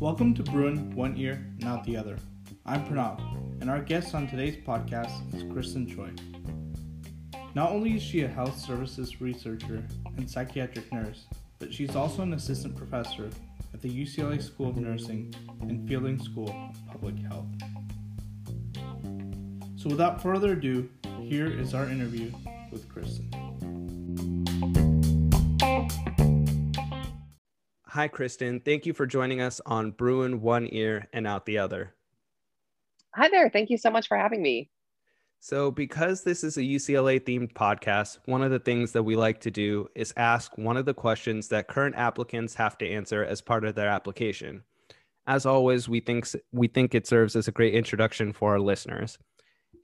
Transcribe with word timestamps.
Welcome 0.00 0.34
to 0.34 0.42
Bruin 0.42 0.92
One 0.96 1.16
Ear, 1.16 1.46
Not 1.60 1.84
the 1.84 1.96
Other. 1.96 2.16
I'm 2.66 2.84
Pranav, 2.86 3.20
and 3.60 3.70
our 3.70 3.80
guest 3.80 4.16
on 4.16 4.26
today's 4.26 4.56
podcast 4.56 5.32
is 5.32 5.44
Kristen 5.52 5.86
Choi. 5.86 6.10
Not 7.54 7.70
only 7.70 7.94
is 7.94 8.02
she 8.02 8.22
a 8.22 8.28
health 8.28 8.58
services 8.58 9.20
researcher 9.20 9.84
and 10.16 10.28
psychiatric 10.28 10.92
nurse, 10.92 11.26
but 11.60 11.72
she's 11.72 11.94
also 11.94 12.22
an 12.22 12.32
assistant 12.32 12.74
professor 12.74 13.30
at 13.72 13.80
the 13.80 13.88
UCLA 13.88 14.42
School 14.42 14.70
of 14.70 14.76
Nursing 14.76 15.32
and 15.60 15.88
Fielding 15.88 16.18
School 16.20 16.50
of 16.50 16.88
Public 16.88 17.16
Health. 17.20 17.46
So, 19.76 19.88
without 19.88 20.20
further 20.20 20.54
ado, 20.54 20.88
here 21.20 21.46
is 21.46 21.74
our 21.74 21.88
interview 21.88 22.32
with 22.72 22.88
Kristen. 22.88 23.30
Hi, 27.94 28.08
Kristen. 28.08 28.58
Thank 28.58 28.86
you 28.86 28.92
for 28.92 29.06
joining 29.06 29.40
us 29.40 29.60
on 29.66 29.92
Bruin 29.92 30.40
One 30.40 30.66
Ear 30.72 31.06
and 31.12 31.28
Out 31.28 31.46
the 31.46 31.58
Other. 31.58 31.94
Hi 33.14 33.28
there. 33.28 33.48
Thank 33.48 33.70
you 33.70 33.78
so 33.78 33.88
much 33.88 34.08
for 34.08 34.16
having 34.16 34.42
me. 34.42 34.68
So, 35.38 35.70
because 35.70 36.24
this 36.24 36.42
is 36.42 36.56
a 36.56 36.62
UCLA 36.62 37.20
themed 37.20 37.52
podcast, 37.52 38.18
one 38.24 38.42
of 38.42 38.50
the 38.50 38.58
things 38.58 38.90
that 38.90 39.04
we 39.04 39.14
like 39.14 39.40
to 39.42 39.50
do 39.52 39.86
is 39.94 40.12
ask 40.16 40.58
one 40.58 40.76
of 40.76 40.86
the 40.86 40.92
questions 40.92 41.46
that 41.50 41.68
current 41.68 41.94
applicants 41.94 42.52
have 42.56 42.76
to 42.78 42.90
answer 42.90 43.24
as 43.24 43.40
part 43.40 43.64
of 43.64 43.76
their 43.76 43.90
application. 43.90 44.64
As 45.28 45.46
always, 45.46 45.88
we 45.88 46.00
think 46.00 46.26
we 46.50 46.66
think 46.66 46.96
it 46.96 47.06
serves 47.06 47.36
as 47.36 47.46
a 47.46 47.52
great 47.52 47.74
introduction 47.74 48.32
for 48.32 48.54
our 48.54 48.60
listeners. 48.60 49.18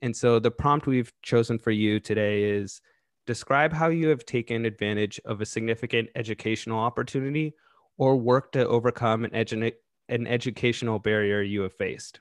And 0.01 0.13
so 0.13 0.37
the 0.37 0.51
prompt 0.51 0.85
we've 0.85 1.13
chosen 1.21 1.57
for 1.57 1.71
you 1.71 2.01
today 2.01 2.43
is 2.43 2.81
describe 3.25 3.71
how 3.71 3.87
you 3.87 4.09
have 4.09 4.25
taken 4.25 4.65
advantage 4.65 5.17
of 5.23 5.39
a 5.39 5.45
significant 5.45 6.09
educational 6.13 6.79
opportunity 6.79 7.53
or 7.97 8.15
work 8.15 8.51
to 8.53 8.67
overcome 8.67 9.25
an, 9.25 9.31
edu- 9.31 9.73
an 10.09 10.27
educational 10.27 10.99
barrier 10.99 11.41
you 11.41 11.61
have 11.61 11.73
faced. 11.73 12.19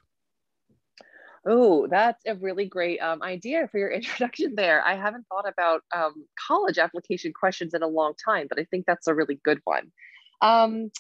Oh, 1.47 1.87
that's 1.87 2.23
a 2.27 2.35
really 2.35 2.67
great 2.67 2.99
um, 2.99 3.23
idea 3.23 3.67
for 3.69 3.79
your 3.79 3.91
introduction 3.91 4.55
there. 4.55 4.85
I 4.85 4.95
haven't 4.95 5.27
thought 5.29 5.49
about 5.49 5.83
um, 5.95 6.27
college 6.47 6.79
application 6.79 7.33
questions 7.33 7.75
in 7.75 7.83
a 7.83 7.89
long 7.89 8.15
time, 8.23 8.47
but 8.49 8.59
I 8.59 8.65
think 8.65 8.87
that's 8.87 9.07
a 9.07 9.15
really 9.15 9.41
good 9.43 9.61
one. 9.65 9.91
Um, 10.43 10.91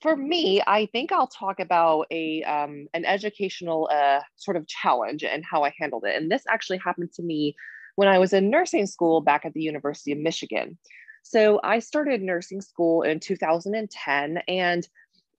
for 0.00 0.16
me, 0.16 0.60
I 0.66 0.86
think 0.86 1.12
I'll 1.12 1.28
talk 1.28 1.60
about 1.60 2.06
a 2.10 2.42
um, 2.42 2.88
an 2.92 3.04
educational 3.04 3.88
uh, 3.92 4.20
sort 4.36 4.56
of 4.56 4.66
challenge 4.66 5.22
and 5.22 5.44
how 5.48 5.62
I 5.62 5.72
handled 5.78 6.04
it. 6.04 6.20
And 6.20 6.30
this 6.30 6.42
actually 6.48 6.78
happened 6.78 7.12
to 7.14 7.22
me 7.22 7.54
when 7.94 8.08
I 8.08 8.18
was 8.18 8.32
in 8.32 8.50
nursing 8.50 8.86
school 8.86 9.20
back 9.20 9.44
at 9.44 9.54
the 9.54 9.62
University 9.62 10.12
of 10.12 10.18
Michigan. 10.18 10.76
So 11.22 11.60
I 11.62 11.78
started 11.78 12.22
nursing 12.22 12.60
school 12.60 13.02
in 13.02 13.20
2010, 13.20 14.42
and 14.48 14.88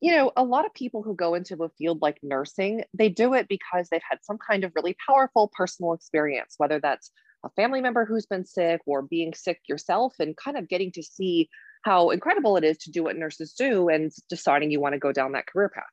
you 0.02 0.14
know, 0.14 0.34
a 0.36 0.44
lot 0.44 0.66
of 0.66 0.74
people 0.74 1.02
who 1.02 1.16
go 1.16 1.34
into 1.34 1.64
a 1.64 1.70
field 1.70 2.02
like 2.02 2.18
nursing, 2.22 2.84
they 2.94 3.08
do 3.08 3.34
it 3.34 3.48
because 3.48 3.88
they've 3.90 4.02
had 4.10 4.20
some 4.22 4.38
kind 4.38 4.66
of 4.66 4.74
really 4.76 4.98
powerful 5.08 5.50
personal 5.56 5.94
experience, 5.94 6.56
whether 6.58 6.80
that's 6.80 7.10
a 7.46 7.50
family 7.52 7.80
member 7.80 8.06
who's 8.06 8.26
been 8.26 8.46
sick 8.46 8.82
or 8.86 9.02
being 9.02 9.34
sick 9.34 9.62
yourself 9.68 10.16
and 10.20 10.36
kind 10.36 10.58
of 10.58 10.68
getting 10.68 10.92
to 10.92 11.04
see 11.04 11.50
how 11.84 12.10
incredible 12.10 12.58
it 12.58 12.64
is 12.64 12.78
to 12.80 12.92
do 12.92 13.04
what 13.04 13.16
nurses 13.16 13.54
do 13.54 13.88
and 13.90 14.12
deciding 14.30 14.72
you 14.72 14.82
want 14.82 14.94
to 14.94 15.00
go 15.00 15.12
down 15.12 15.34
that 15.34 15.48
career 15.48 15.70
path. 15.70 15.84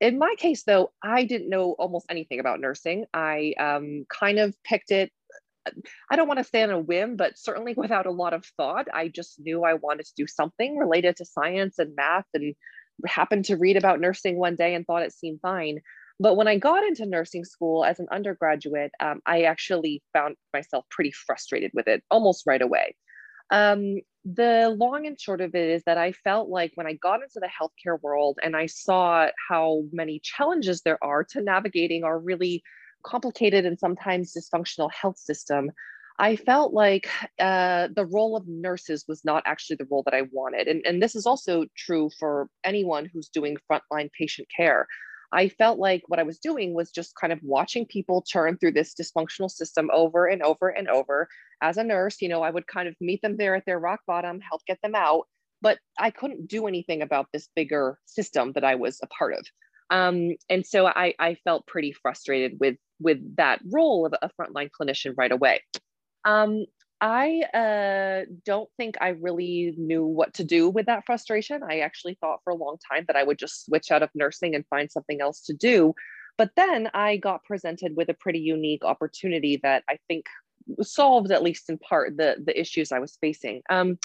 In 0.00 0.18
my 0.18 0.34
case, 0.38 0.62
though, 0.62 0.92
I 1.02 1.24
didn't 1.24 1.48
know 1.48 1.72
almost 1.72 2.06
anything 2.08 2.38
about 2.38 2.60
nursing. 2.60 3.06
I 3.12 3.54
um, 3.58 4.06
kind 4.08 4.38
of 4.38 4.54
picked 4.62 4.92
it 4.92 5.10
I 6.10 6.16
don't 6.16 6.28
want 6.28 6.38
to 6.38 6.44
say 6.44 6.62
on 6.62 6.70
a 6.70 6.78
whim, 6.78 7.16
but 7.16 7.38
certainly 7.38 7.74
without 7.76 8.06
a 8.06 8.10
lot 8.10 8.34
of 8.34 8.44
thought. 8.56 8.88
I 8.92 9.08
just 9.08 9.38
knew 9.40 9.64
I 9.64 9.74
wanted 9.74 10.06
to 10.06 10.12
do 10.16 10.26
something 10.26 10.76
related 10.76 11.16
to 11.16 11.24
science 11.24 11.78
and 11.78 11.94
math 11.96 12.26
and 12.34 12.54
happened 13.06 13.44
to 13.46 13.56
read 13.56 13.76
about 13.76 14.00
nursing 14.00 14.38
one 14.38 14.56
day 14.56 14.74
and 14.74 14.86
thought 14.86 15.02
it 15.02 15.12
seemed 15.12 15.40
fine. 15.40 15.80
But 16.20 16.36
when 16.36 16.48
I 16.48 16.58
got 16.58 16.84
into 16.84 17.06
nursing 17.06 17.44
school 17.44 17.84
as 17.84 18.00
an 18.00 18.08
undergraduate, 18.10 18.90
um, 18.98 19.20
I 19.24 19.42
actually 19.42 20.02
found 20.12 20.36
myself 20.52 20.84
pretty 20.90 21.12
frustrated 21.12 21.70
with 21.74 21.86
it 21.86 22.02
almost 22.10 22.44
right 22.46 22.60
away. 22.60 22.96
Um, 23.50 24.00
the 24.24 24.74
long 24.76 25.06
and 25.06 25.18
short 25.18 25.40
of 25.40 25.54
it 25.54 25.70
is 25.70 25.84
that 25.84 25.96
I 25.96 26.12
felt 26.12 26.48
like 26.48 26.72
when 26.74 26.86
I 26.86 26.94
got 26.94 27.22
into 27.22 27.40
the 27.40 27.48
healthcare 27.48 28.00
world 28.02 28.38
and 28.42 28.56
I 28.56 28.66
saw 28.66 29.28
how 29.48 29.84
many 29.92 30.20
challenges 30.22 30.82
there 30.82 31.02
are 31.02 31.24
to 31.30 31.40
navigating 31.40 32.04
our 32.04 32.18
really 32.18 32.62
complicated 33.08 33.64
and 33.64 33.78
sometimes 33.78 34.34
dysfunctional 34.34 34.90
health 34.92 35.18
system, 35.18 35.70
I 36.18 36.36
felt 36.36 36.72
like 36.72 37.08
uh, 37.38 37.88
the 37.94 38.04
role 38.04 38.36
of 38.36 38.48
nurses 38.48 39.04
was 39.06 39.24
not 39.24 39.44
actually 39.46 39.76
the 39.76 39.86
role 39.90 40.02
that 40.04 40.14
I 40.14 40.22
wanted. 40.32 40.66
And, 40.66 40.84
and 40.84 41.00
this 41.02 41.14
is 41.14 41.26
also 41.26 41.64
true 41.76 42.10
for 42.18 42.48
anyone 42.64 43.08
who's 43.12 43.28
doing 43.28 43.56
frontline 43.70 44.10
patient 44.18 44.48
care. 44.54 44.86
I 45.30 45.48
felt 45.48 45.78
like 45.78 46.02
what 46.06 46.18
I 46.18 46.24
was 46.24 46.38
doing 46.38 46.74
was 46.74 46.90
just 46.90 47.14
kind 47.20 47.32
of 47.32 47.38
watching 47.42 47.86
people 47.86 48.22
turn 48.22 48.56
through 48.56 48.72
this 48.72 48.94
dysfunctional 48.94 49.50
system 49.50 49.90
over 49.92 50.26
and 50.26 50.42
over 50.42 50.68
and 50.68 50.88
over. 50.88 51.28
As 51.62 51.76
a 51.76 51.84
nurse, 51.84 52.20
you 52.20 52.28
know, 52.28 52.42
I 52.42 52.50
would 52.50 52.66
kind 52.66 52.88
of 52.88 52.96
meet 53.00 53.22
them 53.22 53.36
there 53.36 53.54
at 53.54 53.64
their 53.66 53.78
rock 53.78 54.00
bottom, 54.06 54.40
help 54.40 54.62
get 54.66 54.78
them 54.82 54.94
out, 54.94 55.28
but 55.60 55.78
I 55.98 56.10
couldn't 56.10 56.48
do 56.48 56.66
anything 56.66 57.02
about 57.02 57.26
this 57.32 57.48
bigger 57.54 57.98
system 58.06 58.52
that 58.52 58.64
I 58.64 58.74
was 58.74 58.98
a 59.02 59.06
part 59.06 59.34
of. 59.34 59.46
Um, 59.90 60.36
and 60.48 60.66
so 60.66 60.86
I, 60.86 61.14
I 61.18 61.36
felt 61.44 61.66
pretty 61.66 61.92
frustrated 61.92 62.58
with 62.58 62.76
with 63.00 63.36
that 63.36 63.60
role 63.70 64.06
of 64.06 64.14
a 64.20 64.30
frontline 64.40 64.70
clinician 64.70 65.14
right 65.16 65.32
away. 65.32 65.60
Um, 66.24 66.66
I 67.00 67.42
uh, 67.54 68.26
don't 68.44 68.68
think 68.76 68.96
I 69.00 69.10
really 69.10 69.74
knew 69.76 70.04
what 70.04 70.34
to 70.34 70.44
do 70.44 70.68
with 70.68 70.86
that 70.86 71.06
frustration. 71.06 71.62
I 71.62 71.80
actually 71.80 72.18
thought 72.20 72.40
for 72.42 72.50
a 72.50 72.56
long 72.56 72.76
time 72.90 73.04
that 73.06 73.16
I 73.16 73.22
would 73.22 73.38
just 73.38 73.66
switch 73.66 73.92
out 73.92 74.02
of 74.02 74.10
nursing 74.14 74.54
and 74.54 74.66
find 74.68 74.90
something 74.90 75.20
else 75.20 75.42
to 75.42 75.52
do. 75.52 75.94
But 76.36 76.50
then 76.56 76.90
I 76.94 77.16
got 77.16 77.44
presented 77.44 77.96
with 77.96 78.08
a 78.08 78.14
pretty 78.14 78.40
unique 78.40 78.84
opportunity 78.84 79.60
that 79.62 79.84
I 79.88 79.98
think 80.08 80.26
solved, 80.82 81.30
at 81.30 81.42
least 81.42 81.70
in 81.70 81.78
part, 81.78 82.16
the, 82.16 82.36
the 82.44 82.58
issues 82.58 82.90
I 82.90 82.98
was 82.98 83.16
facing. 83.20 83.62
Um, 83.70 83.98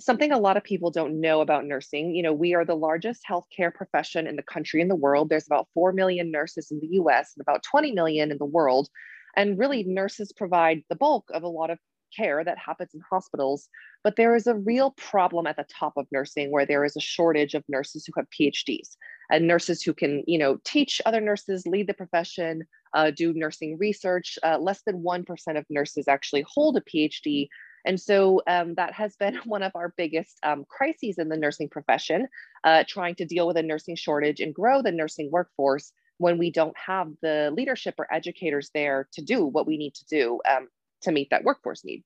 something 0.00 0.32
a 0.32 0.38
lot 0.38 0.56
of 0.56 0.64
people 0.64 0.90
don't 0.90 1.20
know 1.20 1.40
about 1.40 1.64
nursing 1.64 2.14
you 2.14 2.22
know 2.22 2.32
we 2.32 2.54
are 2.54 2.64
the 2.64 2.74
largest 2.74 3.22
healthcare 3.28 3.72
profession 3.72 4.26
in 4.26 4.36
the 4.36 4.42
country 4.42 4.80
in 4.80 4.88
the 4.88 4.94
world 4.94 5.28
there's 5.28 5.46
about 5.46 5.68
4 5.72 5.92
million 5.92 6.30
nurses 6.30 6.70
in 6.70 6.80
the 6.80 6.88
us 6.88 7.32
and 7.36 7.42
about 7.42 7.62
20 7.62 7.92
million 7.92 8.30
in 8.30 8.38
the 8.38 8.44
world 8.44 8.88
and 9.36 9.58
really, 9.58 9.84
nurses 9.84 10.32
provide 10.32 10.82
the 10.88 10.96
bulk 10.96 11.30
of 11.32 11.42
a 11.42 11.48
lot 11.48 11.70
of 11.70 11.78
care 12.16 12.44
that 12.44 12.58
happens 12.58 12.90
in 12.94 13.00
hospitals. 13.10 13.68
But 14.04 14.16
there 14.16 14.36
is 14.36 14.46
a 14.46 14.54
real 14.54 14.92
problem 14.92 15.46
at 15.46 15.56
the 15.56 15.64
top 15.64 15.94
of 15.96 16.06
nursing 16.12 16.52
where 16.52 16.66
there 16.66 16.84
is 16.84 16.96
a 16.96 17.00
shortage 17.00 17.54
of 17.54 17.64
nurses 17.68 18.06
who 18.06 18.12
have 18.16 18.26
PhDs 18.30 18.96
and 19.30 19.46
nurses 19.46 19.82
who 19.82 19.92
can, 19.92 20.22
you 20.26 20.38
know, 20.38 20.58
teach 20.64 21.00
other 21.06 21.20
nurses, 21.20 21.66
lead 21.66 21.88
the 21.88 21.94
profession, 21.94 22.64
uh, 22.92 23.10
do 23.10 23.32
nursing 23.32 23.76
research. 23.78 24.38
Uh, 24.44 24.58
less 24.58 24.82
than 24.86 25.02
1% 25.02 25.58
of 25.58 25.64
nurses 25.70 26.06
actually 26.06 26.44
hold 26.48 26.76
a 26.76 26.82
PhD. 26.82 27.48
And 27.84 28.00
so 28.00 28.42
um, 28.46 28.74
that 28.74 28.92
has 28.94 29.16
been 29.16 29.36
one 29.44 29.62
of 29.62 29.72
our 29.74 29.92
biggest 29.96 30.38
um, 30.42 30.64
crises 30.68 31.18
in 31.18 31.28
the 31.28 31.36
nursing 31.36 31.68
profession, 31.68 32.28
uh, 32.64 32.84
trying 32.86 33.14
to 33.16 33.24
deal 33.24 33.46
with 33.46 33.56
a 33.56 33.62
nursing 33.62 33.96
shortage 33.96 34.40
and 34.40 34.54
grow 34.54 34.82
the 34.82 34.92
nursing 34.92 35.30
workforce 35.30 35.92
when 36.18 36.38
we 36.38 36.50
don't 36.50 36.76
have 36.78 37.08
the 37.22 37.52
leadership 37.54 37.94
or 37.98 38.12
educators 38.12 38.70
there 38.72 39.08
to 39.12 39.22
do 39.22 39.44
what 39.44 39.66
we 39.66 39.76
need 39.76 39.94
to 39.94 40.04
do 40.06 40.40
um, 40.48 40.68
to 41.02 41.12
meet 41.12 41.28
that 41.30 41.44
workforce 41.44 41.84
need. 41.84 42.04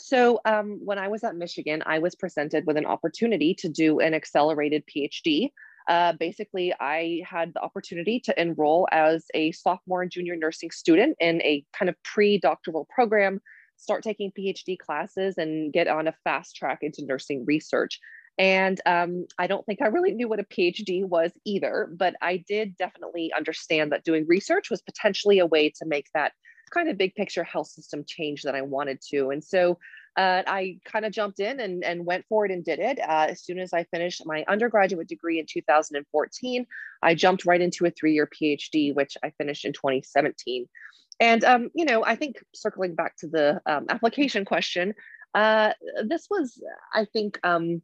So 0.00 0.40
um, 0.44 0.80
when 0.84 0.98
I 0.98 1.08
was 1.08 1.24
at 1.24 1.34
Michigan, 1.34 1.82
I 1.84 1.98
was 1.98 2.14
presented 2.14 2.66
with 2.66 2.76
an 2.76 2.86
opportunity 2.86 3.54
to 3.54 3.68
do 3.68 3.98
an 3.98 4.14
accelerated 4.14 4.84
PhD. 4.86 5.50
Uh, 5.88 6.12
basically, 6.12 6.72
I 6.78 7.22
had 7.26 7.54
the 7.54 7.62
opportunity 7.62 8.20
to 8.20 8.40
enroll 8.40 8.86
as 8.92 9.24
a 9.34 9.52
sophomore 9.52 10.02
and 10.02 10.10
junior 10.10 10.36
nursing 10.36 10.70
student 10.70 11.16
in 11.18 11.42
a 11.42 11.64
kind 11.76 11.88
of 11.88 11.96
pre-doctoral 12.04 12.86
program, 12.90 13.40
start 13.78 14.02
taking 14.02 14.32
PhD 14.32 14.78
classes 14.78 15.38
and 15.38 15.72
get 15.72 15.88
on 15.88 16.08
a 16.08 16.14
fast 16.24 16.56
track 16.56 16.80
into 16.82 17.04
nursing 17.04 17.44
research. 17.46 17.98
And 18.38 18.80
um, 18.86 19.26
I 19.38 19.48
don't 19.48 19.66
think 19.66 19.82
I 19.82 19.86
really 19.86 20.12
knew 20.12 20.28
what 20.28 20.38
a 20.38 20.44
PhD 20.44 21.04
was 21.04 21.32
either, 21.44 21.90
but 21.96 22.14
I 22.22 22.44
did 22.48 22.76
definitely 22.76 23.32
understand 23.36 23.90
that 23.90 24.04
doing 24.04 24.26
research 24.28 24.70
was 24.70 24.82
potentially 24.82 25.40
a 25.40 25.46
way 25.46 25.70
to 25.70 25.86
make 25.86 26.06
that 26.14 26.32
kind 26.70 26.88
of 26.88 26.98
big 26.98 27.14
picture 27.14 27.42
health 27.42 27.68
system 27.68 28.04
change 28.06 28.42
that 28.42 28.54
I 28.54 28.62
wanted 28.62 29.00
to. 29.10 29.30
And 29.30 29.42
so 29.42 29.78
uh, 30.16 30.42
I 30.46 30.78
kind 30.84 31.04
of 31.04 31.12
jumped 31.12 31.40
in 31.40 31.60
and, 31.60 31.84
and 31.84 32.04
went 32.04 32.26
for 32.28 32.44
it 32.44 32.50
and 32.50 32.64
did 32.64 32.78
it. 32.78 32.98
Uh, 33.00 33.26
as 33.30 33.42
soon 33.42 33.58
as 33.58 33.72
I 33.72 33.84
finished 33.84 34.26
my 34.26 34.44
undergraduate 34.48 35.08
degree 35.08 35.38
in 35.38 35.46
2014, 35.48 36.66
I 37.02 37.14
jumped 37.14 37.44
right 37.44 37.60
into 37.60 37.86
a 37.86 37.90
three 37.90 38.14
year 38.14 38.28
PhD, 38.28 38.94
which 38.94 39.16
I 39.22 39.30
finished 39.30 39.64
in 39.64 39.72
2017. 39.72 40.68
And, 41.20 41.44
um, 41.44 41.70
you 41.74 41.84
know, 41.84 42.04
I 42.04 42.14
think 42.14 42.36
circling 42.54 42.94
back 42.94 43.16
to 43.18 43.28
the 43.28 43.60
um, 43.66 43.86
application 43.88 44.44
question, 44.44 44.94
uh, 45.34 45.72
this 46.04 46.26
was, 46.30 46.62
I 46.94 47.06
think, 47.12 47.38
um, 47.42 47.82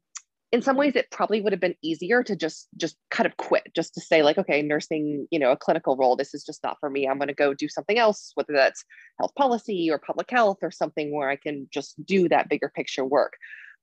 in 0.52 0.62
some 0.62 0.76
ways 0.76 0.94
it 0.94 1.10
probably 1.10 1.40
would 1.40 1.52
have 1.52 1.60
been 1.60 1.75
easier 1.82 2.22
to 2.22 2.36
just 2.36 2.69
just 2.76 2.96
kind 3.10 3.26
of 3.26 3.36
quit 3.38 3.64
just 3.75 3.92
to 3.92 4.00
say 4.00 4.22
like 4.22 4.38
okay 4.38 4.62
nursing 4.62 5.26
you 5.32 5.38
know 5.40 5.50
a 5.50 5.56
clinical 5.56 5.96
role 5.96 6.14
this 6.14 6.32
is 6.32 6.44
just 6.44 6.62
not 6.62 6.76
for 6.78 6.88
me. 6.88 7.08
I'm 7.08 7.19
going 7.19 7.26
to 7.26 7.34
go 7.34 7.54
do 7.54 7.69
something 7.69 7.98
else 7.98 8.31
whether 8.36 8.52
that's 8.52 8.84
health 9.19 9.34
policy 9.34 9.90
or 9.90 9.98
public 9.98 10.30
health 10.30 10.58
or 10.62 10.70
something 10.70 11.12
where 11.12 11.28
i 11.28 11.34
can 11.34 11.66
just 11.72 11.94
do 12.06 12.28
that 12.28 12.48
bigger 12.48 12.70
picture 12.72 13.04
work. 13.04 13.32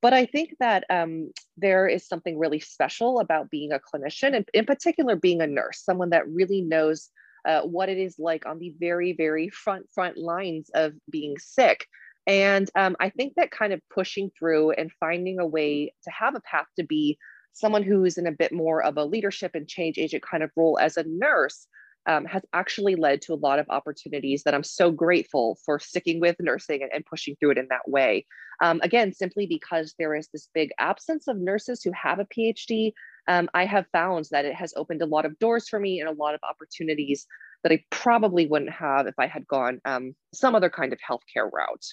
But 0.01 0.13
I 0.13 0.25
think 0.25 0.55
that 0.59 0.85
um, 0.89 1.31
there 1.57 1.87
is 1.87 2.07
something 2.07 2.39
really 2.39 2.59
special 2.59 3.19
about 3.19 3.51
being 3.51 3.71
a 3.71 3.79
clinician, 3.79 4.35
and 4.35 4.49
in 4.53 4.65
particular, 4.65 5.15
being 5.15 5.41
a 5.41 5.47
nurse, 5.47 5.83
someone 5.83 6.09
that 6.09 6.27
really 6.27 6.61
knows 6.61 7.09
uh, 7.45 7.61
what 7.61 7.89
it 7.89 7.97
is 7.97 8.15
like 8.19 8.45
on 8.45 8.59
the 8.59 8.73
very, 8.79 9.13
very 9.13 9.49
front 9.49 9.87
front 9.93 10.17
lines 10.17 10.69
of 10.73 10.93
being 11.09 11.37
sick. 11.37 11.85
And 12.27 12.69
um, 12.75 12.95
I 12.99 13.09
think 13.09 13.33
that 13.35 13.51
kind 13.51 13.73
of 13.73 13.81
pushing 13.93 14.31
through 14.37 14.71
and 14.71 14.91
finding 14.99 15.39
a 15.39 15.45
way 15.45 15.93
to 16.03 16.11
have 16.11 16.35
a 16.35 16.41
path 16.41 16.67
to 16.77 16.85
be 16.85 17.17
someone 17.53 17.83
who's 17.83 18.17
in 18.17 18.27
a 18.27 18.31
bit 18.31 18.53
more 18.53 18.81
of 18.83 18.97
a 18.97 19.05
leadership 19.05 19.51
and 19.55 19.67
change 19.67 19.97
agent 19.97 20.23
kind 20.23 20.43
of 20.43 20.51
role 20.55 20.77
as 20.79 20.97
a 20.97 21.03
nurse 21.05 21.67
um, 22.07 22.25
has 22.25 22.43
actually 22.53 22.95
led 22.95 23.21
to 23.23 23.33
a 23.33 23.35
lot 23.35 23.59
of 23.59 23.67
opportunities 23.69 24.43
that 24.43 24.53
I'm 24.53 24.63
so 24.63 24.91
grateful 24.91 25.57
for 25.65 25.79
sticking 25.79 26.19
with 26.19 26.35
nursing 26.39 26.81
and, 26.81 26.91
and 26.93 27.05
pushing 27.05 27.35
through 27.35 27.51
it 27.51 27.57
in 27.57 27.67
that 27.69 27.87
way. 27.87 28.25
Um, 28.61 28.79
again, 28.83 29.13
simply 29.13 29.45
because 29.45 29.93
there 29.99 30.15
is 30.15 30.27
this 30.33 30.47
big 30.53 30.71
absence 30.79 31.27
of 31.27 31.37
nurses 31.37 31.83
who 31.83 31.91
have 31.91 32.19
a 32.19 32.25
PhD, 32.25 32.93
um, 33.27 33.49
I 33.53 33.65
have 33.65 33.85
found 33.91 34.27
that 34.31 34.45
it 34.45 34.55
has 34.55 34.73
opened 34.75 35.01
a 35.01 35.05
lot 35.05 35.25
of 35.25 35.37
doors 35.39 35.69
for 35.69 35.79
me 35.79 35.99
and 35.99 36.09
a 36.09 36.13
lot 36.13 36.33
of 36.33 36.41
opportunities 36.47 37.27
that 37.63 37.71
I 37.71 37.83
probably 37.89 38.47
wouldn't 38.47 38.71
have 38.71 39.07
if 39.07 39.15
I 39.17 39.27
had 39.27 39.47
gone 39.47 39.81
um, 39.85 40.15
some 40.33 40.55
other 40.55 40.69
kind 40.69 40.93
of 40.93 40.99
healthcare 40.99 41.51
route. 41.51 41.85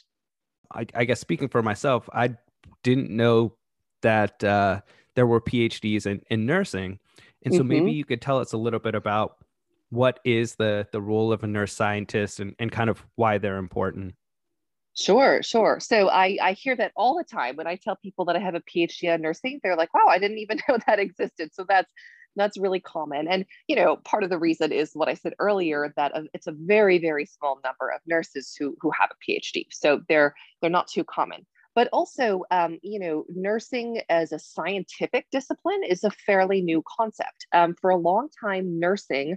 I, 0.72 0.86
I, 0.94 1.04
guess 1.04 1.20
speaking 1.20 1.48
for 1.48 1.62
myself, 1.62 2.08
I 2.12 2.36
didn't 2.82 3.10
know 3.10 3.54
that 4.02 4.42
uh, 4.42 4.80
there 5.14 5.26
were 5.26 5.40
PhDs 5.40 6.06
in, 6.06 6.22
in 6.30 6.46
nursing. 6.46 6.98
And 7.44 7.54
so 7.54 7.60
mm-hmm. 7.60 7.68
maybe 7.68 7.92
you 7.92 8.04
could 8.04 8.20
tell 8.20 8.38
us 8.38 8.52
a 8.52 8.58
little 8.58 8.80
bit 8.80 8.94
about 8.94 9.36
what 9.90 10.20
is 10.24 10.56
the 10.56 10.86
the 10.92 11.00
role 11.00 11.32
of 11.32 11.42
a 11.42 11.46
nurse 11.46 11.72
scientist 11.72 12.40
and, 12.40 12.54
and 12.58 12.70
kind 12.70 12.90
of 12.90 13.04
why 13.14 13.38
they're 13.38 13.56
important 13.56 14.14
Sure, 14.98 15.42
sure. 15.42 15.78
So 15.80 16.08
I, 16.08 16.38
I 16.42 16.52
hear 16.54 16.74
that 16.76 16.92
all 16.96 17.16
the 17.16 17.22
time 17.24 17.54
when 17.56 17.68
I 17.68 17.76
tell 17.76 17.94
people 17.96 18.24
that 18.24 18.36
I 18.36 18.40
have 18.40 18.56
a 18.56 18.60
PhD 18.60 19.04
in 19.14 19.22
nursing, 19.22 19.60
they're 19.62 19.76
like, 19.76 19.94
wow, 19.94 20.06
I 20.08 20.18
didn't 20.18 20.38
even 20.38 20.58
know 20.68 20.78
that 20.86 20.98
existed. 20.98 21.50
So 21.54 21.64
that's 21.68 21.90
that's 22.36 22.58
really 22.58 22.80
common. 22.80 23.26
And 23.28 23.44
you 23.68 23.76
know, 23.76 23.96
part 23.96 24.22
of 24.24 24.30
the 24.30 24.38
reason 24.38 24.72
is 24.72 24.90
what 24.94 25.08
I 25.08 25.14
said 25.14 25.34
earlier 25.38 25.92
that 25.96 26.12
it's 26.34 26.46
a 26.46 26.52
very, 26.52 26.98
very 26.98 27.26
small 27.26 27.60
number 27.64 27.90
of 27.90 28.00
nurses 28.06 28.54
who 28.58 28.76
who 28.80 28.90
have 28.98 29.10
a 29.10 29.30
PhD. 29.30 29.66
So 29.70 30.00
they're 30.08 30.34
they're 30.60 30.70
not 30.70 30.88
too 30.88 31.04
common. 31.04 31.46
But 31.74 31.88
also, 31.92 32.42
um, 32.50 32.78
you 32.82 32.98
know, 32.98 33.24
nursing 33.28 34.00
as 34.08 34.32
a 34.32 34.38
scientific 34.40 35.26
discipline 35.30 35.82
is 35.88 36.02
a 36.02 36.10
fairly 36.10 36.60
new 36.60 36.82
concept. 36.98 37.46
Um, 37.52 37.76
for 37.80 37.90
a 37.90 37.96
long 37.96 38.28
time, 38.40 38.80
nursing 38.80 39.36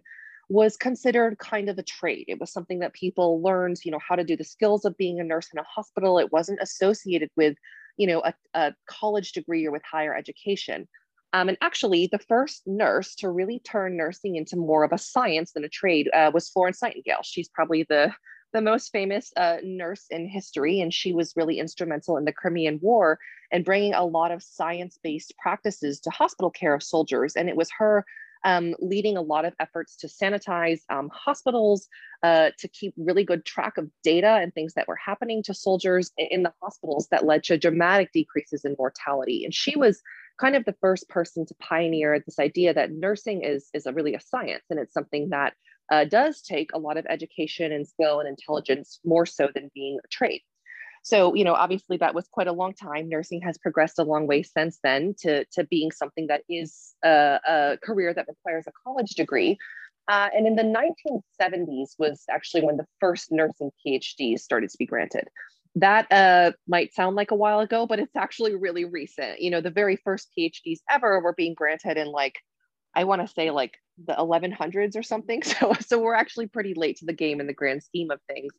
was 0.51 0.75
considered 0.75 1.37
kind 1.39 1.69
of 1.69 1.77
a 1.77 1.83
trade. 1.83 2.25
It 2.27 2.37
was 2.37 2.51
something 2.51 2.79
that 2.79 2.93
people 2.93 3.41
learned, 3.41 3.77
you 3.85 3.91
know, 3.91 3.99
how 4.05 4.15
to 4.15 4.23
do 4.23 4.35
the 4.35 4.43
skills 4.43 4.83
of 4.83 4.97
being 4.97 5.17
a 5.17 5.23
nurse 5.23 5.47
in 5.53 5.59
a 5.59 5.63
hospital. 5.63 6.19
It 6.19 6.33
wasn't 6.33 6.59
associated 6.61 7.29
with, 7.37 7.55
you 7.95 8.05
know, 8.05 8.21
a, 8.25 8.33
a 8.53 8.73
college 8.85 9.31
degree 9.31 9.65
or 9.65 9.71
with 9.71 9.81
higher 9.89 10.13
education. 10.13 10.89
Um, 11.31 11.47
and 11.47 11.57
actually, 11.61 12.09
the 12.11 12.19
first 12.19 12.63
nurse 12.65 13.15
to 13.15 13.29
really 13.29 13.59
turn 13.59 13.95
nursing 13.95 14.35
into 14.35 14.57
more 14.57 14.83
of 14.83 14.91
a 14.91 14.97
science 14.97 15.53
than 15.53 15.63
a 15.63 15.69
trade 15.69 16.09
uh, 16.13 16.31
was 16.33 16.49
Florence 16.49 16.81
Nightingale. 16.81 17.21
She's 17.23 17.47
probably 17.47 17.85
the 17.87 18.11
the 18.53 18.61
most 18.61 18.91
famous 18.91 19.31
uh, 19.37 19.57
nurse 19.63 20.07
in 20.09 20.27
history, 20.27 20.81
and 20.81 20.93
she 20.93 21.13
was 21.13 21.31
really 21.37 21.59
instrumental 21.59 22.17
in 22.17 22.25
the 22.25 22.33
Crimean 22.33 22.79
War 22.81 23.17
and 23.53 23.63
bringing 23.63 23.93
a 23.93 24.03
lot 24.03 24.31
of 24.31 24.43
science 24.43 24.99
based 25.01 25.33
practices 25.41 26.01
to 26.01 26.09
hospital 26.09 26.51
care 26.51 26.73
of 26.73 26.83
soldiers. 26.83 27.37
And 27.37 27.47
it 27.47 27.55
was 27.55 27.69
her 27.77 28.05
um, 28.43 28.75
leading 28.79 29.17
a 29.17 29.21
lot 29.21 29.45
of 29.45 29.53
efforts 29.59 29.95
to 29.97 30.07
sanitize 30.07 30.81
um, 30.89 31.09
hospitals, 31.13 31.87
uh, 32.23 32.51
to 32.59 32.67
keep 32.67 32.93
really 32.97 33.23
good 33.23 33.45
track 33.45 33.77
of 33.77 33.89
data 34.03 34.39
and 34.41 34.53
things 34.53 34.73
that 34.73 34.87
were 34.87 34.95
happening 34.95 35.43
to 35.43 35.53
soldiers 35.53 36.11
in 36.17 36.43
the 36.43 36.53
hospitals 36.61 37.07
that 37.11 37.25
led 37.25 37.43
to 37.43 37.57
dramatic 37.57 38.11
decreases 38.11 38.65
in 38.65 38.75
mortality. 38.77 39.43
And 39.43 39.53
she 39.53 39.77
was 39.77 40.01
kind 40.39 40.55
of 40.55 40.65
the 40.65 40.75
first 40.81 41.07
person 41.09 41.45
to 41.45 41.55
pioneer 41.55 42.19
this 42.19 42.39
idea 42.39 42.73
that 42.73 42.91
nursing 42.91 43.43
is, 43.43 43.69
is 43.73 43.85
a 43.85 43.93
really 43.93 44.15
a 44.15 44.19
science 44.19 44.63
and 44.69 44.79
it's 44.79 44.93
something 44.93 45.29
that 45.29 45.53
uh, 45.91 46.05
does 46.05 46.41
take 46.41 46.71
a 46.73 46.79
lot 46.79 46.97
of 46.97 47.05
education 47.09 47.71
and 47.71 47.87
skill 47.87 48.19
and 48.19 48.29
intelligence 48.29 48.99
more 49.03 49.25
so 49.25 49.49
than 49.53 49.69
being 49.73 49.99
a 50.03 50.07
trade. 50.07 50.41
So, 51.03 51.33
you 51.33 51.43
know, 51.43 51.53
obviously 51.53 51.97
that 51.97 52.13
was 52.13 52.27
quite 52.31 52.47
a 52.47 52.53
long 52.53 52.73
time. 52.73 53.09
Nursing 53.09 53.41
has 53.41 53.57
progressed 53.57 53.99
a 53.99 54.03
long 54.03 54.27
way 54.27 54.43
since 54.43 54.79
then 54.83 55.15
to, 55.19 55.45
to 55.53 55.63
being 55.65 55.91
something 55.91 56.27
that 56.27 56.43
is 56.47 56.93
a, 57.03 57.39
a 57.47 57.77
career 57.83 58.13
that 58.13 58.27
requires 58.27 58.65
a 58.67 58.71
college 58.85 59.11
degree. 59.11 59.57
Uh, 60.07 60.29
and 60.35 60.45
in 60.45 60.55
the 60.55 60.63
1970s 60.63 61.95
was 61.97 62.23
actually 62.29 62.63
when 62.63 62.77
the 62.77 62.85
first 62.99 63.31
nursing 63.31 63.71
PhDs 63.85 64.39
started 64.39 64.69
to 64.69 64.77
be 64.77 64.85
granted. 64.85 65.27
That 65.75 66.11
uh, 66.11 66.51
might 66.67 66.93
sound 66.93 67.15
like 67.15 67.31
a 67.31 67.35
while 67.35 67.61
ago, 67.61 67.87
but 67.87 67.99
it's 67.99 68.15
actually 68.15 68.55
really 68.55 68.85
recent. 68.85 69.39
You 69.39 69.51
know, 69.51 69.61
the 69.61 69.71
very 69.71 69.95
first 69.95 70.27
PhDs 70.37 70.79
ever 70.89 71.19
were 71.21 71.33
being 71.33 71.53
granted 71.53 71.97
in 71.97 72.07
like, 72.07 72.39
I 72.93 73.05
want 73.05 73.21
to 73.21 73.33
say 73.33 73.51
like 73.51 73.75
the 74.05 74.13
1100s 74.13 74.95
or 74.95 75.03
something. 75.03 75.41
So, 75.45 75.73
so 75.79 75.99
we're 75.99 76.13
actually 76.13 76.47
pretty 76.47 76.73
late 76.73 76.97
to 76.97 77.05
the 77.05 77.13
game 77.13 77.39
in 77.39 77.47
the 77.47 77.53
grand 77.53 77.83
scheme 77.83 78.11
of 78.11 78.19
things. 78.27 78.53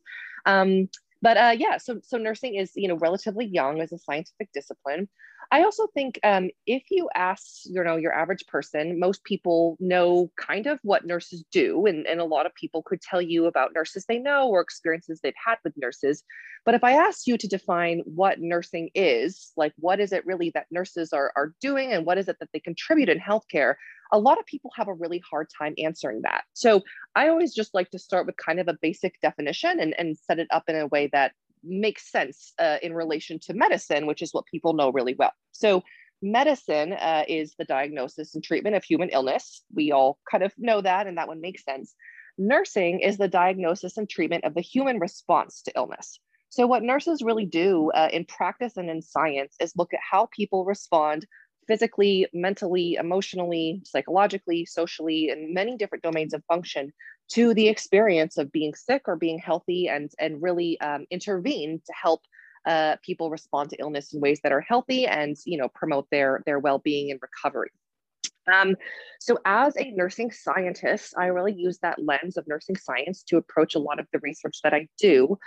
Um, 0.45 0.89
but 1.23 1.37
uh, 1.37 1.55
yeah, 1.57 1.77
so 1.77 2.01
so 2.03 2.17
nursing 2.17 2.55
is 2.55 2.73
you 2.75 2.89
know 2.89 2.97
relatively 2.97 3.45
young 3.45 3.81
as 3.81 3.93
a 3.93 3.97
scientific 3.97 4.49
discipline. 4.53 5.07
I 5.51 5.63
also 5.63 5.87
think 5.93 6.19
um, 6.23 6.49
if 6.67 6.83
you 6.91 7.09
ask 7.15 7.61
you 7.65 7.81
know 7.81 7.95
your 7.95 8.13
average 8.13 8.45
person, 8.45 8.99
most 8.99 9.23
people 9.23 9.77
know 9.79 10.29
kind 10.37 10.67
of 10.67 10.79
what 10.83 11.05
nurses 11.05 11.45
do, 11.49 11.85
and, 11.85 12.05
and 12.05 12.19
a 12.19 12.25
lot 12.25 12.45
of 12.45 12.53
people 12.55 12.83
could 12.83 13.01
tell 13.01 13.21
you 13.21 13.45
about 13.45 13.71
nurses 13.73 14.05
they 14.05 14.19
know 14.19 14.49
or 14.49 14.59
experiences 14.59 15.21
they've 15.23 15.33
had 15.43 15.57
with 15.63 15.73
nurses. 15.77 16.23
But 16.65 16.75
if 16.75 16.83
I 16.83 16.91
ask 16.91 17.25
you 17.25 17.37
to 17.37 17.47
define 17.47 18.01
what 18.05 18.39
nursing 18.39 18.89
is, 18.93 19.51
like 19.57 19.73
what 19.77 19.99
is 20.01 20.11
it 20.11 20.25
really 20.25 20.51
that 20.53 20.67
nurses 20.71 21.11
are, 21.13 21.31
are 21.35 21.53
doing 21.61 21.91
and 21.91 22.05
what 22.05 22.17
is 22.17 22.27
it 22.27 22.37
that 22.39 22.49
they 22.53 22.59
contribute 22.59 23.09
in 23.09 23.19
healthcare, 23.19 23.75
a 24.13 24.19
lot 24.19 24.39
of 24.39 24.45
people 24.45 24.71
have 24.75 24.87
a 24.87 24.93
really 24.93 25.21
hard 25.29 25.47
time 25.57 25.73
answering 25.77 26.21
that. 26.21 26.43
So 26.53 26.83
I 27.15 27.27
always 27.27 27.53
just 27.53 27.73
like 27.73 27.89
to 27.89 27.99
start 27.99 28.27
with 28.27 28.37
kind 28.37 28.59
of 28.59 28.67
a 28.67 28.77
basic 28.79 29.19
definition 29.21 29.79
and, 29.79 29.93
and 29.97 30.17
set 30.17 30.39
it 30.39 30.47
up 30.51 30.65
in 30.67 30.75
a 30.75 30.87
way 30.87 31.09
that 31.11 31.33
makes 31.63 32.11
sense 32.11 32.53
uh, 32.59 32.77
in 32.83 32.93
relation 32.93 33.39
to 33.39 33.53
medicine, 33.53 34.05
which 34.05 34.21
is 34.21 34.33
what 34.33 34.45
people 34.45 34.73
know 34.73 34.91
really 34.91 35.15
well. 35.17 35.31
So 35.51 35.83
medicine 36.21 36.93
uh, 36.93 37.23
is 37.27 37.55
the 37.57 37.65
diagnosis 37.65 38.35
and 38.35 38.43
treatment 38.43 38.75
of 38.75 38.83
human 38.83 39.09
illness. 39.09 39.63
We 39.73 39.91
all 39.91 40.19
kind 40.29 40.43
of 40.43 40.53
know 40.57 40.81
that, 40.81 41.07
and 41.07 41.17
that 41.17 41.27
one 41.27 41.41
makes 41.41 41.63
sense. 41.63 41.95
Nursing 42.37 42.99
is 42.99 43.17
the 43.17 43.27
diagnosis 43.27 43.97
and 43.97 44.09
treatment 44.09 44.43
of 44.43 44.53
the 44.53 44.61
human 44.61 44.99
response 44.99 45.63
to 45.63 45.73
illness. 45.75 46.19
So, 46.49 46.67
what 46.67 46.83
nurses 46.83 47.23
really 47.23 47.47
do 47.47 47.89
uh, 47.95 48.09
in 48.13 48.25
practice 48.25 48.77
and 48.77 48.87
in 48.87 49.01
science 49.01 49.55
is 49.59 49.73
look 49.75 49.91
at 49.91 49.99
how 50.07 50.27
people 50.31 50.65
respond 50.65 51.25
physically, 51.67 52.27
mentally, 52.33 52.95
emotionally, 52.95 53.81
psychologically, 53.85 54.65
socially, 54.65 55.29
in 55.29 55.53
many 55.53 55.77
different 55.77 56.03
domains 56.03 56.33
of 56.33 56.43
function 56.45 56.91
to 57.29 57.53
the 57.53 57.67
experience 57.67 58.37
of 58.37 58.51
being 58.51 58.73
sick 58.75 59.03
or 59.07 59.15
being 59.15 59.39
healthy 59.39 59.87
and, 59.87 60.11
and 60.19 60.41
really 60.41 60.79
um, 60.81 61.05
intervene 61.09 61.81
to 61.85 61.93
help 61.93 62.21
uh, 62.65 62.95
people 63.01 63.29
respond 63.29 63.69
to 63.69 63.77
illness 63.77 64.13
in 64.13 64.21
ways 64.21 64.39
that 64.41 64.53
are 64.53 64.61
healthy 64.61 65.05
and 65.05 65.35
you 65.45 65.57
know 65.57 65.67
promote 65.67 66.07
their, 66.11 66.41
their 66.45 66.59
well-being 66.59 67.11
and 67.11 67.19
recovery. 67.21 67.71
Um, 68.51 68.75
so 69.19 69.37
as 69.45 69.75
a 69.77 69.91
nursing 69.91 70.31
scientist, 70.31 71.13
I 71.17 71.27
really 71.27 71.53
use 71.53 71.79
that 71.79 72.03
lens 72.03 72.37
of 72.37 72.47
nursing 72.47 72.77
science 72.77 73.23
to 73.23 73.37
approach 73.37 73.75
a 73.75 73.79
lot 73.79 73.99
of 73.99 74.07
the 74.11 74.19
research 74.19 74.59
that 74.63 74.73
I 74.73 74.87
do. 74.97 75.37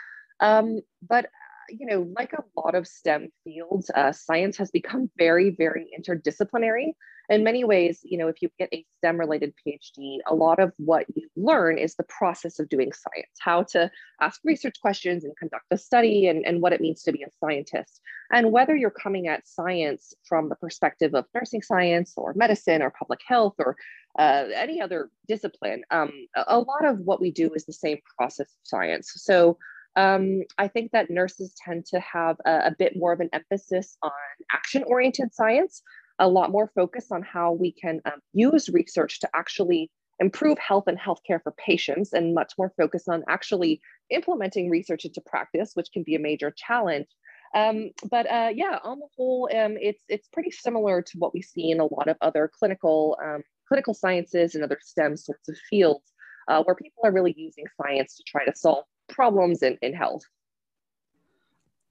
Um, 0.41 0.81
but 1.07 1.27
you 1.71 1.87
know, 1.87 2.09
like 2.17 2.33
a 2.33 2.45
lot 2.57 2.75
of 2.75 2.87
STEM 2.87 3.31
fields, 3.45 3.91
uh, 3.95 4.13
science 4.13 4.57
has 4.57 4.71
become 4.71 5.11
very, 5.19 5.51
very 5.51 5.91
interdisciplinary. 5.99 6.93
In 7.29 7.43
many 7.43 7.65
ways, 7.65 8.01
you 8.05 8.19
know, 8.19 8.29
if 8.29 8.41
you 8.41 8.49
get 8.57 8.69
a 8.73 8.87
STEM 8.99 9.19
related 9.19 9.53
PhD, 9.67 10.19
a 10.29 10.35
lot 10.35 10.61
of 10.61 10.73
what 10.77 11.07
you 11.15 11.29
learn 11.35 11.77
is 11.77 11.97
the 11.97 12.05
process 12.05 12.61
of 12.61 12.69
doing 12.69 12.93
science, 12.93 13.33
how 13.41 13.65
to 13.65 13.91
ask 14.21 14.41
research 14.45 14.81
questions 14.81 15.25
and 15.25 15.37
conduct 15.37 15.65
a 15.73 15.79
study 15.79 16.29
and, 16.29 16.47
and 16.47 16.63
what 16.63 16.73
it 16.73 16.81
means 16.81 17.03
to 17.03 17.13
be 17.13 17.25
a 17.25 17.31
scientist. 17.41 18.01
And 18.33 18.53
whether 18.53 18.77
you're 18.77 18.91
coming 18.91 19.27
at 19.27 19.47
science 19.49 20.15
from 20.29 20.49
the 20.49 20.55
perspective 20.55 21.15
of 21.15 21.25
nursing 21.35 21.63
science 21.63 22.15
or 22.17 22.33
medicine 22.35 22.81
or 22.81 22.91
public 22.91 23.21
health 23.27 23.55
or 23.59 23.77
uh, 24.19 24.45
any 24.55 24.81
other 24.81 25.11
discipline, 25.27 25.83
um, 25.91 26.13
a 26.47 26.59
lot 26.59 26.85
of 26.85 27.01
what 27.01 27.21
we 27.21 27.33
do 27.33 27.53
is 27.55 27.67
the 27.67 27.73
same 27.73 27.99
process 28.17 28.47
of 28.47 28.61
science. 28.63 29.13
So 29.17 29.59
um, 29.97 30.43
I 30.59 30.69
think 30.69 30.93
that 30.93 31.11
nurses 31.11 31.55
tend 31.65 31.87
to 31.87 32.01
have 32.01 32.37
a, 32.45 32.67
a 32.67 32.75
bit 32.79 32.95
more 32.97 33.13
of 33.13 33.21
an 33.21 33.31
emphasis 33.33 33.97
on 34.03 34.13
action 34.53 34.85
oriented 34.87 35.35
science, 35.35 35.83
a 36.19 36.29
lot 36.29 36.51
more 36.51 36.71
focus 36.75 37.07
on 37.11 37.23
how 37.23 37.53
we 37.53 37.73
can 37.73 38.01
um, 38.05 38.21
use 38.33 38.69
research 38.69 39.21
to 39.21 39.29
actually 39.35 39.91
improve 40.19 40.59
health 40.59 40.85
and 40.87 40.99
healthcare 40.99 41.43
for 41.43 41.53
patients, 41.53 42.13
and 42.13 42.35
much 42.35 42.53
more 42.59 42.73
focus 42.77 43.09
on 43.09 43.23
actually 43.29 43.81
implementing 44.11 44.71
research 44.71 45.05
into 45.05 45.21
practice, 45.21 45.73
which 45.75 45.89
can 45.93 46.03
be 46.05 46.15
a 46.15 46.19
major 46.21 46.53
challenge. 46.57 47.07
Um, 47.55 47.91
but 48.11 48.31
uh, 48.31 48.51
yeah, 48.55 48.79
on 48.83 48.99
the 48.99 49.09
whole, 49.17 49.49
um, 49.55 49.77
it's 49.81 50.03
it's 50.09 50.29
pretty 50.29 50.51
similar 50.51 51.03
to 51.03 51.19
what 51.19 51.33
we 51.33 51.43
see 51.43 51.71
in 51.71 51.81
a 51.81 51.85
lot 51.85 52.09
of 52.09 52.17
other 52.21 52.51
clinical 52.59 53.17
um, 53.25 53.43
clinical 53.69 53.95
sciences 53.95 54.55
and 54.55 54.63
other 54.63 54.79
STEM 54.83 55.17
sorts 55.17 55.49
of 55.49 55.57
fields, 55.71 56.13
uh, 56.49 56.63
where 56.65 56.77
people 56.77 57.03
are 57.05 57.13
really 57.13 57.35
using 57.37 57.65
science 57.81 58.17
to 58.17 58.23
try 58.27 58.45
to 58.45 58.55
solve 58.55 58.85
problems 59.09 59.63
in, 59.63 59.79
in 59.83 59.95
health. 59.95 60.23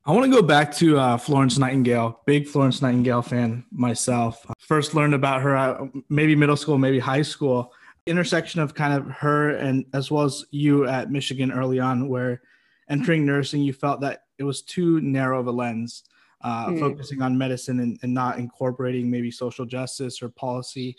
I 0.08 0.12
want 0.12 0.32
to 0.32 0.32
go 0.32 0.46
back 0.46 0.72
to 0.76 1.00
uh, 1.00 1.18
Florence 1.18 1.58
Nightingale. 1.58 2.22
Big 2.28 2.48
Florence 2.48 2.80
Nightingale 2.80 3.24
fan 3.24 3.66
myself. 3.72 4.46
First 4.60 4.94
learned 4.94 5.16
about 5.16 5.42
her 5.42 5.56
at 5.56 5.80
maybe 6.10 6.36
middle 6.36 6.56
school, 6.56 6.78
maybe 6.78 7.00
high 7.00 7.24
school. 7.24 7.74
Intersection 8.06 8.62
of 8.62 8.76
kind 8.76 8.94
of 8.94 9.08
her 9.08 9.56
and 9.56 9.84
as 9.94 10.12
well 10.12 10.26
as 10.26 10.46
you 10.52 10.86
at 10.86 11.12
Michigan 11.12 11.52
early 11.52 11.80
on, 11.80 12.08
where 12.08 12.44
entering 12.88 13.26
nursing, 13.26 13.64
you 13.64 13.74
felt 13.74 14.00
that 14.02 14.26
it 14.38 14.44
was 14.44 14.62
too 14.62 15.02
narrow 15.02 15.40
of 15.40 15.48
a 15.48 15.52
lens, 15.52 16.04
uh, 16.42 16.68
mm. 16.68 16.80
focusing 16.80 17.24
on 17.24 17.36
medicine 17.36 17.80
and, 17.80 17.98
and 18.04 18.14
not 18.14 18.38
incorporating 18.38 19.10
maybe 19.10 19.32
social 19.32 19.66
justice 19.66 20.22
or 20.22 20.30
policy. 20.30 20.96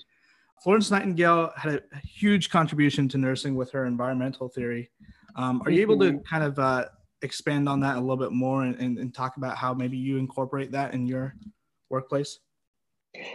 Florence 0.64 0.90
Nightingale 0.90 1.52
had 1.56 1.74
a 1.74 1.98
huge 1.98 2.50
contribution 2.50 3.08
to 3.10 3.18
nursing 3.18 3.54
with 3.54 3.70
her 3.70 3.86
environmental 3.86 4.48
theory. 4.48 4.90
Um, 5.36 5.62
are 5.64 5.70
you 5.70 5.82
able 5.82 5.98
to 6.00 6.12
mm-hmm. 6.12 6.22
kind 6.28 6.42
of 6.42 6.58
uh, 6.58 6.86
expand 7.22 7.68
on 7.68 7.80
that 7.80 7.96
a 7.96 8.00
little 8.00 8.16
bit 8.16 8.32
more 8.32 8.64
and, 8.64 8.74
and, 8.76 8.98
and 8.98 9.14
talk 9.14 9.36
about 9.36 9.56
how 9.56 9.74
maybe 9.74 9.96
you 9.96 10.16
incorporate 10.16 10.72
that 10.72 10.94
in 10.94 11.06
your 11.06 11.34
workplace? 11.90 12.38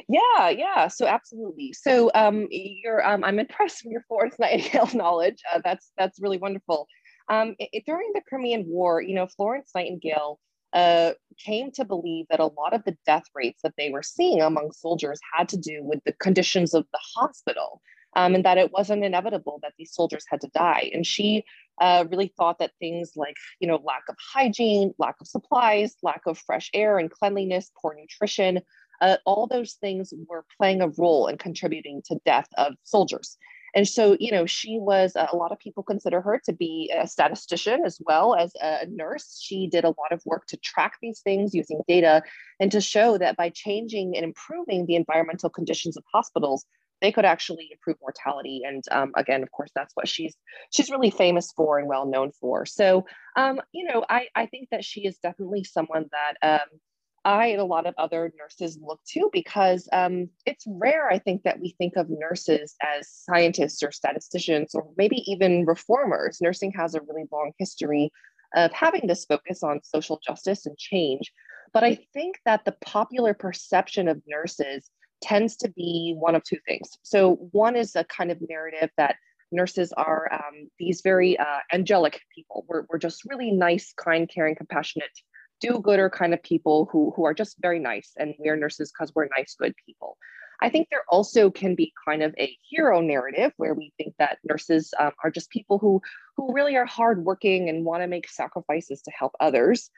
Yeah, 0.07 0.49
yeah. 0.49 0.87
So 0.87 1.07
absolutely. 1.07 1.73
So 1.73 2.11
um, 2.13 2.47
you're, 2.49 3.05
um, 3.05 3.23
I'm 3.23 3.39
impressed 3.39 3.83
with 3.83 3.91
your 3.91 4.03
Florence 4.07 4.35
Nightingale 4.39 4.89
knowledge. 4.93 5.41
Uh, 5.51 5.61
that's 5.63 5.91
that's 5.97 6.19
really 6.19 6.37
wonderful. 6.37 6.87
Um, 7.29 7.55
it, 7.59 7.83
during 7.85 8.11
the 8.13 8.21
Crimean 8.27 8.65
War, 8.67 9.01
you 9.01 9.15
know, 9.15 9.27
Florence 9.27 9.71
Nightingale 9.73 10.39
uh, 10.73 11.11
came 11.43 11.71
to 11.71 11.85
believe 11.85 12.25
that 12.29 12.39
a 12.39 12.45
lot 12.45 12.73
of 12.73 12.83
the 12.85 12.95
death 13.05 13.25
rates 13.35 13.61
that 13.63 13.73
they 13.77 13.89
were 13.89 14.03
seeing 14.03 14.41
among 14.41 14.71
soldiers 14.71 15.19
had 15.33 15.49
to 15.49 15.57
do 15.57 15.83
with 15.83 15.99
the 16.05 16.13
conditions 16.13 16.73
of 16.73 16.85
the 16.91 16.99
hospital 17.15 17.81
um, 18.15 18.35
and 18.35 18.45
that 18.45 18.57
it 18.57 18.71
wasn't 18.71 19.03
inevitable 19.03 19.59
that 19.61 19.73
these 19.77 19.93
soldiers 19.93 20.25
had 20.29 20.41
to 20.41 20.49
die. 20.53 20.89
And 20.93 21.05
she 21.05 21.43
uh, 21.79 22.05
really 22.09 22.33
thought 22.37 22.59
that 22.59 22.71
things 22.79 23.13
like, 23.15 23.37
you 23.59 23.67
know, 23.67 23.79
lack 23.83 24.03
of 24.09 24.15
hygiene, 24.33 24.93
lack 24.97 25.15
of 25.21 25.27
supplies, 25.27 25.95
lack 26.03 26.21
of 26.25 26.37
fresh 26.37 26.69
air 26.73 26.97
and 26.97 27.09
cleanliness, 27.09 27.71
poor 27.81 27.95
nutrition, 27.95 28.61
uh, 29.01 29.17
all 29.25 29.47
those 29.47 29.73
things 29.73 30.13
were 30.27 30.45
playing 30.57 30.81
a 30.81 30.89
role 30.89 31.27
in 31.27 31.37
contributing 31.37 32.01
to 32.05 32.19
death 32.25 32.47
of 32.57 32.73
soldiers. 32.83 33.37
And 33.73 33.87
so, 33.87 34.17
you 34.19 34.31
know, 34.31 34.45
she 34.45 34.77
was, 34.79 35.15
uh, 35.15 35.27
a 35.31 35.37
lot 35.37 35.53
of 35.53 35.59
people 35.59 35.81
consider 35.81 36.19
her 36.21 36.41
to 36.45 36.53
be 36.53 36.93
a 36.95 37.07
statistician 37.07 37.83
as 37.85 37.99
well 38.05 38.35
as 38.35 38.51
a 38.61 38.85
nurse. 38.87 39.39
She 39.41 39.67
did 39.67 39.85
a 39.85 39.89
lot 39.89 40.11
of 40.11 40.21
work 40.25 40.45
to 40.47 40.57
track 40.57 40.97
these 41.01 41.21
things 41.21 41.53
using 41.53 41.81
data 41.87 42.21
and 42.59 42.71
to 42.73 42.81
show 42.81 43.17
that 43.17 43.37
by 43.37 43.49
changing 43.49 44.15
and 44.15 44.25
improving 44.25 44.85
the 44.85 44.95
environmental 44.95 45.49
conditions 45.49 45.95
of 45.95 46.03
hospitals, 46.11 46.65
they 47.01 47.11
could 47.11 47.25
actually 47.25 47.69
improve 47.71 47.97
mortality. 48.01 48.61
And 48.65 48.83
um, 48.91 49.11
again, 49.15 49.43
of 49.43 49.51
course, 49.51 49.71
that's 49.75 49.95
what 49.95 50.07
she's 50.07 50.35
she's 50.71 50.89
really 50.89 51.11
famous 51.11 51.51
for 51.55 51.79
and 51.79 51.87
well 51.87 52.05
known 52.05 52.31
for. 52.39 52.65
So, 52.65 53.05
um, 53.35 53.61
you 53.71 53.85
know, 53.85 54.05
I 54.09 54.27
I 54.35 54.45
think 54.45 54.69
that 54.71 54.85
she 54.85 55.05
is 55.05 55.17
definitely 55.17 55.63
someone 55.63 56.05
that. 56.11 56.59
Um, 56.61 56.79
I 57.23 57.47
and 57.49 57.61
a 57.61 57.65
lot 57.65 57.85
of 57.85 57.93
other 57.99 58.33
nurses 58.39 58.79
look 58.81 58.99
to 59.09 59.29
because 59.31 59.87
um, 59.93 60.29
it's 60.47 60.65
rare, 60.67 61.07
I 61.07 61.19
think, 61.19 61.43
that 61.43 61.59
we 61.59 61.75
think 61.77 61.95
of 61.95 62.07
nurses 62.09 62.75
as 62.81 63.07
scientists 63.07 63.83
or 63.83 63.91
statisticians 63.91 64.73
or 64.73 64.87
maybe 64.97 65.17
even 65.31 65.67
reformers. 65.67 66.39
Nursing 66.41 66.71
has 66.71 66.95
a 66.95 67.01
really 67.01 67.25
long 67.31 67.51
history 67.59 68.11
of 68.55 68.71
having 68.73 69.05
this 69.05 69.25
focus 69.25 69.61
on 69.61 69.81
social 69.83 70.19
justice 70.25 70.65
and 70.65 70.75
change. 70.77 71.31
But 71.73 71.83
I 71.83 71.99
think 72.13 72.39
that 72.45 72.65
the 72.65 72.75
popular 72.83 73.33
perception 73.33 74.07
of 74.07 74.21
nurses 74.27 74.89
tends 75.21 75.55
to 75.57 75.69
be 75.69 76.15
one 76.17 76.35
of 76.35 76.43
two 76.43 76.57
things. 76.67 76.89
So, 77.03 77.35
one 77.51 77.75
is 77.75 77.95
a 77.95 78.03
kind 78.05 78.31
of 78.31 78.37
narrative 78.47 78.89
that 78.97 79.15
nurses 79.51 79.93
are 79.93 80.31
um, 80.31 80.69
these 80.79 81.01
very 81.01 81.37
uh, 81.37 81.59
angelic 81.73 82.21
people. 82.33 82.65
We're, 82.67 82.83
we're 82.89 82.99
just 82.99 83.23
really 83.25 83.51
nice, 83.51 83.93
kind, 83.93 84.29
caring, 84.33 84.55
compassionate, 84.55 85.11
do 85.59 85.79
gooder 85.79 86.09
kind 86.09 86.33
of 86.33 86.41
people 86.41 86.89
who, 86.91 87.13
who 87.15 87.25
are 87.25 87.33
just 87.33 87.57
very 87.61 87.79
nice. 87.79 88.11
And 88.17 88.33
we 88.39 88.49
are 88.49 88.55
nurses 88.55 88.91
because 88.91 89.13
we're 89.13 89.27
nice, 89.37 89.55
good 89.59 89.73
people. 89.85 90.17
I 90.61 90.69
think 90.69 90.87
there 90.89 91.03
also 91.09 91.49
can 91.49 91.75
be 91.75 91.91
kind 92.07 92.21
of 92.21 92.35
a 92.39 92.55
hero 92.69 93.01
narrative 93.01 93.51
where 93.57 93.73
we 93.73 93.93
think 93.97 94.13
that 94.19 94.37
nurses 94.43 94.93
um, 94.99 95.11
are 95.23 95.31
just 95.31 95.49
people 95.49 95.79
who 95.79 96.01
who 96.37 96.53
really 96.53 96.77
are 96.77 96.85
hardworking 96.85 97.67
and 97.67 97.83
want 97.83 98.03
to 98.03 98.07
make 98.07 98.29
sacrifices 98.29 99.01
to 99.01 99.11
help 99.11 99.33
others 99.39 99.89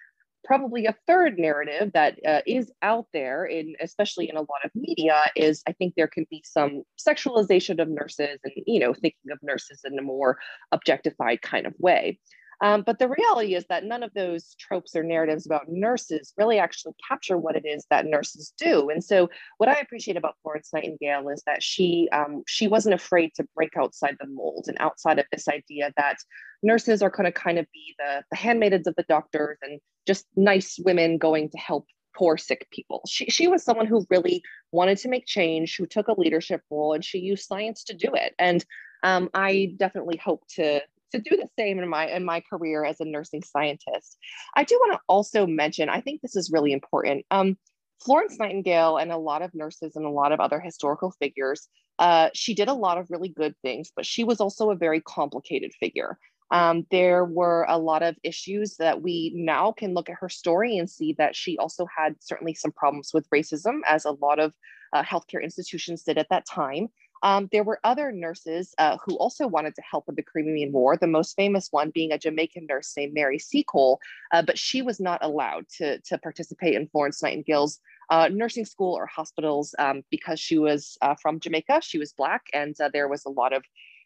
probably 0.44 0.86
a 0.86 0.96
third 1.08 1.38
narrative 1.38 1.92
that 1.94 2.18
uh, 2.28 2.42
is 2.46 2.72
out 2.82 3.08
there 3.14 3.46
in 3.46 3.76
especially 3.82 4.30
in 4.30 4.36
a 4.36 4.42
lot 4.42 4.64
of 4.64 4.72
media 4.76 5.24
is 5.36 5.64
i 5.68 5.72
think 5.72 5.94
there 5.96 6.08
can 6.08 6.26
be 6.30 6.44
some 6.46 6.84
sexualization 7.00 7.82
of 7.82 7.88
nurses 7.88 8.40
and 8.44 8.54
you 8.68 8.80
know 8.80 8.94
thinking 8.94 9.32
of 9.32 9.40
nurses 9.42 9.82
in 9.86 9.98
a 9.98 10.02
more 10.02 10.38
objectified 10.72 11.42
kind 11.42 11.66
of 11.66 11.74
way 11.80 12.20
um, 12.64 12.82
but 12.82 12.98
the 12.98 13.10
reality 13.10 13.56
is 13.56 13.66
that 13.68 13.84
none 13.84 14.04
of 14.04 14.14
those 14.14 14.56
tropes 14.58 14.96
or 14.96 15.04
narratives 15.04 15.46
about 15.46 15.68
nurses 15.68 16.34
really 16.38 16.60
actually 16.60 16.94
capture 17.06 17.38
what 17.38 17.58
it 17.58 17.66
is 17.66 17.86
that 17.90 18.06
nurses 18.06 18.54
do. 18.58 18.90
And 18.90 19.04
so, 19.04 19.30
what 19.58 19.68
I 19.68 19.82
appreciate 19.82 20.16
about 20.16 20.38
Florence 20.42 20.70
Nightingale 20.74 21.28
is 21.28 21.44
that 21.46 21.62
she 21.62 22.08
um, 22.14 22.42
she 22.48 22.70
wasn't 22.70 22.96
afraid 22.96 23.32
to 23.36 23.46
break 23.54 23.76
outside 23.76 24.16
the 24.18 24.28
mold 24.28 24.66
and 24.70 24.78
outside 24.80 25.20
of 25.20 25.26
this 25.30 25.50
idea 25.50 25.92
that 25.98 26.16
nurses 26.64 27.02
are 27.02 27.10
going 27.10 27.26
to 27.26 27.34
kind 27.34 27.60
of 27.60 27.66
be 27.74 27.96
the, 28.00 28.24
the 28.32 28.38
handmaidens 28.38 28.88
of 28.88 28.96
the 28.96 29.04
doctors 29.04 29.58
and 29.62 29.82
just 30.08 30.26
nice 30.38 30.80
women 30.80 31.18
going 31.18 31.50
to 31.50 31.58
help 31.58 31.86
poor 32.16 32.38
sick 32.38 32.68
people. 32.72 33.02
She, 33.10 33.26
she 33.26 33.48
was 33.48 33.62
someone 33.62 33.88
who 33.88 34.06
really 34.10 34.42
wanted 34.72 35.00
to 35.00 35.10
make 35.10 35.26
change, 35.26 35.76
who 35.76 35.86
took 35.86 36.08
a 36.08 36.18
leadership 36.18 36.62
role, 36.72 36.94
and 36.94 37.04
she 37.04 37.18
used 37.18 37.46
science 37.46 37.84
to 37.86 37.94
do 37.94 38.14
it. 38.14 38.34
And 38.40 38.64
um, 39.04 39.30
I 39.34 39.74
definitely 39.78 40.18
hope 40.18 40.44
to 40.56 40.82
to 41.14 41.22
do 41.22 41.38
the 41.38 41.48
same 41.58 41.80
in 41.80 41.88
my 41.88 42.08
in 42.08 42.26
my 42.26 42.42
career 42.42 42.84
as 42.84 43.00
a 43.00 43.06
nursing 43.06 43.44
scientist. 43.44 44.18
I 44.56 44.64
do 44.64 44.76
want 44.82 44.94
to 44.94 45.00
also 45.08 45.48
mention, 45.48 45.90
I 45.90 46.02
think 46.02 46.22
this 46.22 46.36
is 46.36 46.52
really 46.52 46.74
important. 46.74 47.26
Um, 47.32 47.58
Florence 48.04 48.38
Nightingale 48.38 48.98
and 48.98 49.12
a 49.12 49.18
lot 49.18 49.42
of 49.42 49.54
nurses 49.54 49.96
and 49.96 50.06
a 50.06 50.10
lot 50.10 50.32
of 50.34 50.40
other 50.40 50.60
historical 50.60 51.12
figures, 51.12 51.70
uh, 52.00 52.30
she 52.34 52.54
did 52.54 52.68
a 52.68 52.74
lot 52.74 52.98
of 52.98 53.08
really 53.10 53.30
good 53.30 53.56
things, 53.62 53.92
but 53.96 54.06
she 54.06 54.24
was 54.24 54.42
also 54.42 54.72
a 54.72 54.76
very 54.76 55.00
complicated 55.02 55.72
figure. 55.80 56.18
Um, 56.52 56.86
there 56.92 57.24
were 57.26 57.66
a 57.70 57.78
lot 57.78 58.04
of 58.04 58.16
issues 58.22 58.76
that 58.78 59.02
we 59.02 59.32
now 59.36 59.72
can 59.72 59.94
look 59.94 60.10
at 60.10 60.18
her 60.20 60.30
story 60.30 60.78
and 60.78 60.90
see 60.90 61.16
that 61.18 61.36
she 61.36 61.58
also 61.58 61.88
had 61.98 62.16
certainly 62.20 62.54
some 62.54 62.72
problems 62.72 63.12
with 63.14 63.30
racism, 63.30 63.80
as 63.88 64.06
a 64.06 64.12
lot 64.12 64.40
of 64.40 64.54
uh, 64.92 65.04
healthcare 65.04 65.42
institutions 65.42 66.04
did 66.04 66.18
at 66.18 66.28
that 66.30 66.46
time. 66.46 66.90
Um, 67.24 67.48
there 67.52 67.64
were 67.64 67.80
other 67.84 68.12
nurses 68.12 68.76
uh, 68.78 68.98
who 69.04 69.16
also 69.16 69.48
wanted 69.48 69.76
to 69.76 69.82
help 69.90 70.06
with 70.08 70.18
the 70.18 70.24
Crimean 70.24 70.72
War, 70.72 70.98
the 70.98 71.08
most 71.08 71.36
famous 71.36 71.70
one 71.72 71.90
being 71.90 72.12
a 72.12 72.18
Jamaican 72.18 72.68
nurse 72.70 72.94
named 72.96 73.14
Mary 73.14 73.40
Seacole, 73.40 74.00
uh, 74.34 74.42
but 74.42 74.60
she 74.60 74.82
was 74.82 75.00
not 75.00 75.24
allowed 75.24 75.66
to, 75.78 76.00
to 76.02 76.18
participate 76.18 76.76
in 76.76 76.88
Florence 76.90 77.24
Nightingale's 77.24 77.80
uh, 78.10 78.30
nursing 78.32 78.66
school 78.66 78.94
or 78.94 79.06
hospitals 79.06 79.74
um, 79.80 80.04
because 80.12 80.40
she 80.40 80.58
was 80.60 80.98
uh, 81.02 81.16
from 81.22 81.40
Jamaica, 81.40 81.80
she 81.82 81.98
was 81.98 82.14
Black, 82.14 82.44
and 82.54 82.76
uh, 82.82 82.90
there 82.92 83.08
was 83.08 83.24
a 83.26 83.30
lot 83.30 83.54
of 83.54 83.64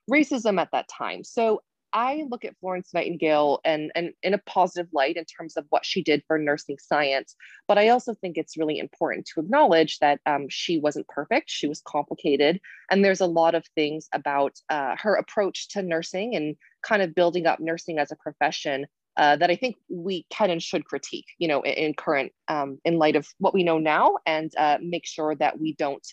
racism 0.09 0.61
at 0.61 0.69
that 0.71 0.87
time. 0.87 1.23
So 1.23 1.61
I 1.93 2.25
look 2.29 2.45
at 2.45 2.57
Florence 2.59 2.93
Nightingale 2.93 3.59
and, 3.63 3.91
and 3.95 4.11
in 4.21 4.33
a 4.33 4.39
positive 4.39 4.87
light 4.93 5.17
in 5.17 5.25
terms 5.25 5.57
of 5.57 5.65
what 5.69 5.85
she 5.85 6.03
did 6.03 6.23
for 6.27 6.37
nursing 6.37 6.77
science. 6.79 7.35
But 7.67 7.77
I 7.77 7.89
also 7.89 8.13
think 8.13 8.37
it's 8.37 8.57
really 8.57 8.79
important 8.79 9.25
to 9.27 9.39
acknowledge 9.39 9.99
that 9.99 10.19
um, 10.25 10.47
she 10.49 10.79
wasn't 10.79 11.07
perfect, 11.07 11.49
she 11.49 11.67
was 11.67 11.81
complicated. 11.81 12.59
And 12.91 13.03
there's 13.03 13.21
a 13.21 13.25
lot 13.25 13.55
of 13.55 13.65
things 13.75 14.07
about 14.13 14.53
uh, 14.69 14.95
her 14.99 15.15
approach 15.15 15.69
to 15.69 15.81
nursing 15.81 16.35
and 16.35 16.55
kind 16.83 17.01
of 17.01 17.15
building 17.15 17.47
up 17.47 17.59
nursing 17.59 17.99
as 17.99 18.11
a 18.11 18.17
profession 18.17 18.87
uh, 19.17 19.35
that 19.37 19.49
I 19.49 19.55
think 19.55 19.77
we 19.89 20.25
can 20.29 20.51
and 20.51 20.61
should 20.61 20.85
critique, 20.85 21.25
you 21.39 21.47
know, 21.47 21.61
in, 21.61 21.73
in 21.73 21.93
current, 21.95 22.31
um, 22.47 22.79
in 22.85 22.99
light 22.99 23.15
of 23.15 23.27
what 23.39 23.53
we 23.53 23.63
know 23.63 23.79
now, 23.79 24.17
and 24.27 24.51
uh, 24.57 24.77
make 24.79 25.07
sure 25.07 25.35
that 25.35 25.59
we 25.59 25.73
don't 25.73 26.05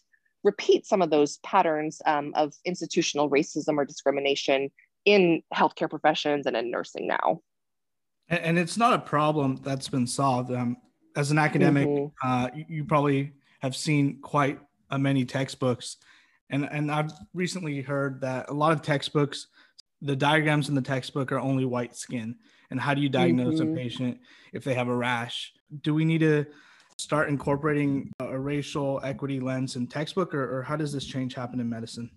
repeat 0.42 0.86
some 0.86 1.02
of 1.02 1.10
those 1.10 1.38
patterns 1.38 2.00
um, 2.06 2.32
of 2.34 2.54
institutional 2.64 3.30
racism 3.30 3.76
or 3.76 3.84
discrimination 3.84 4.70
in 5.04 5.42
healthcare 5.52 5.90
professions 5.90 6.46
and 6.46 6.56
in 6.56 6.70
nursing 6.70 7.06
now. 7.06 7.40
And, 8.28 8.40
and 8.40 8.58
it's 8.58 8.76
not 8.76 8.94
a 8.94 8.98
problem 8.98 9.60
that's 9.62 9.88
been 9.88 10.06
solved. 10.06 10.50
Um, 10.50 10.76
as 11.16 11.30
an 11.30 11.38
academic, 11.38 11.86
mm-hmm. 11.86 12.28
uh, 12.28 12.48
you, 12.54 12.64
you, 12.68 12.84
probably 12.84 13.32
have 13.60 13.76
seen 13.76 14.20
quite 14.20 14.58
a 14.90 14.98
many 14.98 15.24
textbooks, 15.24 15.98
and 16.50 16.68
and 16.70 16.90
I've 16.90 17.12
recently 17.32 17.82
heard 17.82 18.20
that 18.22 18.50
a 18.50 18.52
lot 18.52 18.72
of 18.72 18.82
textbooks, 18.82 19.46
the 20.02 20.16
diagrams 20.16 20.68
in 20.68 20.74
the 20.74 20.82
textbook 20.82 21.30
are 21.32 21.38
only 21.38 21.64
white 21.64 21.94
skin. 21.96 22.36
And 22.70 22.80
how 22.80 22.94
do 22.94 23.00
you 23.00 23.08
diagnose 23.08 23.60
mm-hmm. 23.60 23.72
a 23.72 23.76
patient 23.76 24.20
if 24.52 24.64
they 24.64 24.74
have 24.74 24.88
a 24.88 24.96
rash? 24.96 25.52
Do 25.82 25.94
we 25.94 26.04
need 26.04 26.20
to 26.20 26.44
start 26.98 27.28
incorporating 27.28 28.10
a 28.18 28.38
racial 28.38 29.00
equity 29.04 29.38
lens 29.38 29.76
in 29.76 29.86
textbook, 29.86 30.34
or, 30.34 30.58
or 30.58 30.62
how 30.62 30.74
does 30.74 30.92
this 30.92 31.04
change 31.04 31.34
happen 31.34 31.60
in 31.60 31.68
medicine? 31.68 32.10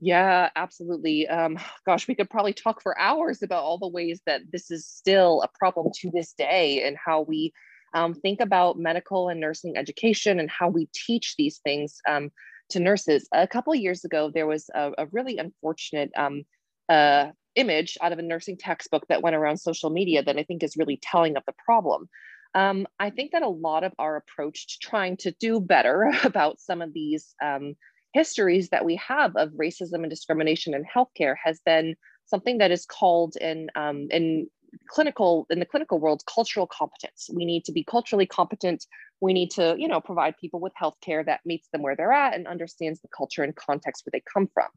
Yeah, 0.00 0.48
absolutely. 0.56 1.28
Um, 1.28 1.58
gosh, 1.86 2.08
we 2.08 2.14
could 2.14 2.30
probably 2.30 2.52
talk 2.52 2.82
for 2.82 2.98
hours 2.98 3.42
about 3.42 3.62
all 3.62 3.78
the 3.78 3.88
ways 3.88 4.20
that 4.26 4.42
this 4.52 4.70
is 4.70 4.86
still 4.86 5.42
a 5.42 5.48
problem 5.58 5.90
to 6.00 6.10
this 6.10 6.32
day 6.32 6.82
and 6.86 6.96
how 7.02 7.22
we 7.22 7.52
um, 7.94 8.14
think 8.14 8.40
about 8.40 8.78
medical 8.78 9.28
and 9.28 9.40
nursing 9.40 9.76
education 9.76 10.38
and 10.38 10.48
how 10.50 10.68
we 10.68 10.88
teach 10.94 11.34
these 11.36 11.58
things 11.58 11.98
um, 12.08 12.30
to 12.70 12.78
nurses. 12.80 13.28
A 13.34 13.48
couple 13.48 13.74
years 13.74 14.04
ago, 14.04 14.30
there 14.32 14.46
was 14.46 14.70
a, 14.74 14.92
a 14.98 15.06
really 15.12 15.38
unfortunate 15.38 16.10
um, 16.16 16.44
uh, 16.88 17.28
image 17.56 17.98
out 18.00 18.12
of 18.12 18.20
a 18.20 18.22
nursing 18.22 18.56
textbook 18.56 19.06
that 19.08 19.22
went 19.22 19.34
around 19.34 19.56
social 19.58 19.90
media 19.90 20.22
that 20.22 20.36
I 20.38 20.44
think 20.44 20.62
is 20.62 20.76
really 20.76 21.00
telling 21.02 21.36
of 21.36 21.42
the 21.46 21.54
problem. 21.64 22.08
Um, 22.54 22.86
I 23.00 23.10
think 23.10 23.32
that 23.32 23.42
a 23.42 23.48
lot 23.48 23.82
of 23.82 23.92
our 23.98 24.16
approach 24.16 24.68
to 24.68 24.78
trying 24.88 25.16
to 25.18 25.32
do 25.40 25.60
better 25.60 26.10
about 26.24 26.60
some 26.60 26.80
of 26.80 26.92
these 26.92 27.34
um, 27.42 27.74
histories 28.12 28.68
that 28.70 28.84
we 28.84 28.96
have 28.96 29.36
of 29.36 29.50
racism 29.50 30.02
and 30.02 30.10
discrimination 30.10 30.74
in 30.74 30.84
healthcare 30.84 31.34
has 31.42 31.60
been 31.64 31.94
something 32.26 32.58
that 32.58 32.70
is 32.70 32.86
called 32.86 33.36
in 33.36 33.68
um, 33.74 34.08
in 34.10 34.46
clinical 34.88 35.46
in 35.50 35.58
the 35.58 35.66
clinical 35.66 35.98
world 35.98 36.22
cultural 36.32 36.66
competence. 36.66 37.28
We 37.32 37.44
need 37.44 37.64
to 37.64 37.72
be 37.72 37.84
culturally 37.84 38.26
competent. 38.26 38.86
We 39.20 39.32
need 39.32 39.50
to 39.52 39.74
you 39.78 39.88
know 39.88 40.00
provide 40.00 40.38
people 40.38 40.60
with 40.60 40.72
healthcare 40.80 41.24
that 41.26 41.40
meets 41.44 41.68
them 41.68 41.82
where 41.82 41.96
they're 41.96 42.12
at 42.12 42.34
and 42.34 42.46
understands 42.46 43.00
the 43.00 43.08
culture 43.16 43.42
and 43.42 43.54
context 43.54 44.04
where 44.04 44.12
they 44.12 44.22
come 44.32 44.48
from. 44.52 44.68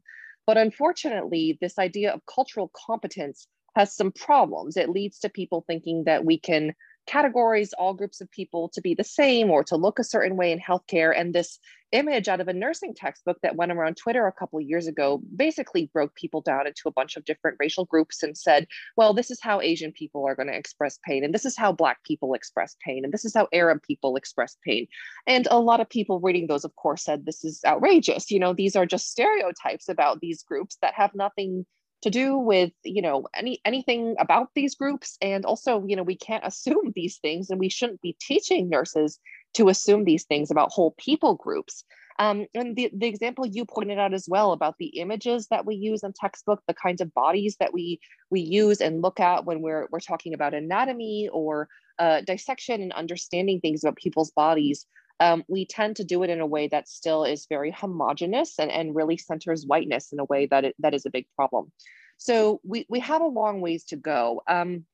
But 0.46 0.58
unfortunately 0.58 1.58
this 1.60 1.78
idea 1.78 2.12
of 2.12 2.26
cultural 2.26 2.70
competence 2.86 3.46
has 3.76 3.94
some 3.94 4.12
problems. 4.12 4.76
It 4.76 4.90
leads 4.90 5.18
to 5.20 5.28
people 5.28 5.64
thinking 5.66 6.04
that 6.04 6.24
we 6.24 6.38
can 6.38 6.74
categorize 7.06 7.70
all 7.78 7.94
groups 7.94 8.20
of 8.20 8.30
people 8.30 8.70
to 8.70 8.80
be 8.80 8.94
the 8.94 9.04
same 9.04 9.50
or 9.50 9.64
to 9.64 9.76
look 9.76 9.98
a 9.98 10.04
certain 10.04 10.36
way 10.36 10.52
in 10.52 10.58
healthcare. 10.58 11.12
And 11.16 11.34
this 11.34 11.58
image 11.92 12.26
out 12.28 12.40
of 12.40 12.48
a 12.48 12.52
nursing 12.52 12.92
textbook 12.92 13.38
that 13.42 13.54
went 13.54 13.70
around 13.70 13.96
Twitter 13.96 14.26
a 14.26 14.32
couple 14.32 14.60
years 14.60 14.88
ago 14.88 15.22
basically 15.36 15.88
broke 15.92 16.14
people 16.16 16.40
down 16.40 16.66
into 16.66 16.82
a 16.86 16.92
bunch 16.92 17.16
of 17.16 17.24
different 17.24 17.56
racial 17.60 17.84
groups 17.84 18.22
and 18.22 18.36
said, 18.36 18.66
well, 18.96 19.14
this 19.14 19.30
is 19.30 19.40
how 19.40 19.60
Asian 19.60 19.92
people 19.92 20.26
are 20.26 20.34
going 20.34 20.48
to 20.48 20.56
express 20.56 20.98
pain, 21.06 21.24
and 21.24 21.32
this 21.32 21.44
is 21.44 21.56
how 21.56 21.70
Black 21.70 22.02
people 22.04 22.34
express 22.34 22.76
pain, 22.84 23.04
and 23.04 23.12
this 23.12 23.24
is 23.24 23.34
how 23.34 23.46
Arab 23.52 23.80
people 23.82 24.16
express 24.16 24.56
pain. 24.64 24.86
And 25.26 25.46
a 25.50 25.60
lot 25.60 25.80
of 25.80 25.88
people 25.88 26.20
reading 26.20 26.48
those, 26.48 26.64
of 26.64 26.74
course, 26.74 27.04
said 27.04 27.24
this 27.24 27.44
is 27.44 27.60
outrageous. 27.64 28.30
You 28.30 28.40
know, 28.40 28.54
these 28.54 28.74
are 28.74 28.86
just 28.86 29.10
stereotypes 29.10 29.88
about 29.88 30.20
these 30.20 30.42
groups 30.42 30.76
that 30.82 30.94
have 30.94 31.14
nothing 31.14 31.64
to 32.02 32.10
do 32.10 32.36
with 32.36 32.72
you 32.84 33.02
know 33.02 33.26
any 33.34 33.60
anything 33.64 34.14
about 34.18 34.48
these 34.54 34.74
groups. 34.74 35.16
And 35.22 35.44
also 35.44 35.84
you 35.86 35.96
know 35.96 36.02
we 36.02 36.16
can't 36.16 36.46
assume 36.46 36.92
these 36.94 37.18
things 37.18 37.50
and 37.50 37.60
we 37.60 37.68
shouldn't 37.68 38.02
be 38.02 38.16
teaching 38.20 38.68
nurses 38.68 39.18
to 39.54 39.68
assume 39.68 40.04
these 40.04 40.24
things 40.24 40.50
about 40.50 40.72
whole 40.72 40.94
people 40.98 41.34
groups. 41.34 41.84
Um, 42.18 42.46
and 42.54 42.76
the, 42.76 42.90
the 42.94 43.08
example 43.08 43.44
you 43.44 43.64
pointed 43.64 43.98
out 43.98 44.14
as 44.14 44.26
well 44.28 44.52
about 44.52 44.76
the 44.78 44.98
images 44.98 45.48
that 45.48 45.66
we 45.66 45.74
use 45.74 46.04
in 46.04 46.12
textbook 46.12 46.62
the 46.68 46.74
kinds 46.74 47.00
of 47.00 47.12
bodies 47.12 47.56
that 47.58 47.72
we 47.72 47.98
we 48.30 48.40
use 48.40 48.80
and 48.80 49.02
look 49.02 49.18
at 49.18 49.44
when 49.44 49.62
we're 49.62 49.88
we're 49.90 49.98
talking 49.98 50.32
about 50.32 50.54
anatomy 50.54 51.28
or 51.32 51.68
uh, 51.98 52.20
dissection 52.20 52.82
and 52.82 52.92
understanding 52.92 53.60
things 53.60 53.82
about 53.82 53.96
people's 53.96 54.30
bodies 54.32 54.86
um, 55.24 55.42
we 55.48 55.64
tend 55.64 55.96
to 55.96 56.04
do 56.04 56.22
it 56.22 56.30
in 56.30 56.40
a 56.40 56.46
way 56.46 56.68
that 56.68 56.86
still 56.88 57.24
is 57.24 57.46
very 57.48 57.70
homogenous 57.70 58.58
and, 58.58 58.70
and 58.70 58.94
really 58.94 59.16
centers 59.16 59.64
whiteness 59.64 60.12
in 60.12 60.20
a 60.20 60.24
way 60.24 60.46
that 60.46 60.64
it, 60.64 60.74
that 60.78 60.92
is 60.92 61.06
a 61.06 61.10
big 61.10 61.26
problem. 61.34 61.72
So 62.18 62.60
we, 62.62 62.86
we 62.90 63.00
have 63.00 63.22
a 63.22 63.36
long 63.40 63.62
ways 63.62 63.84
to 63.86 63.96
go. 63.96 64.42
Um, 64.46 64.84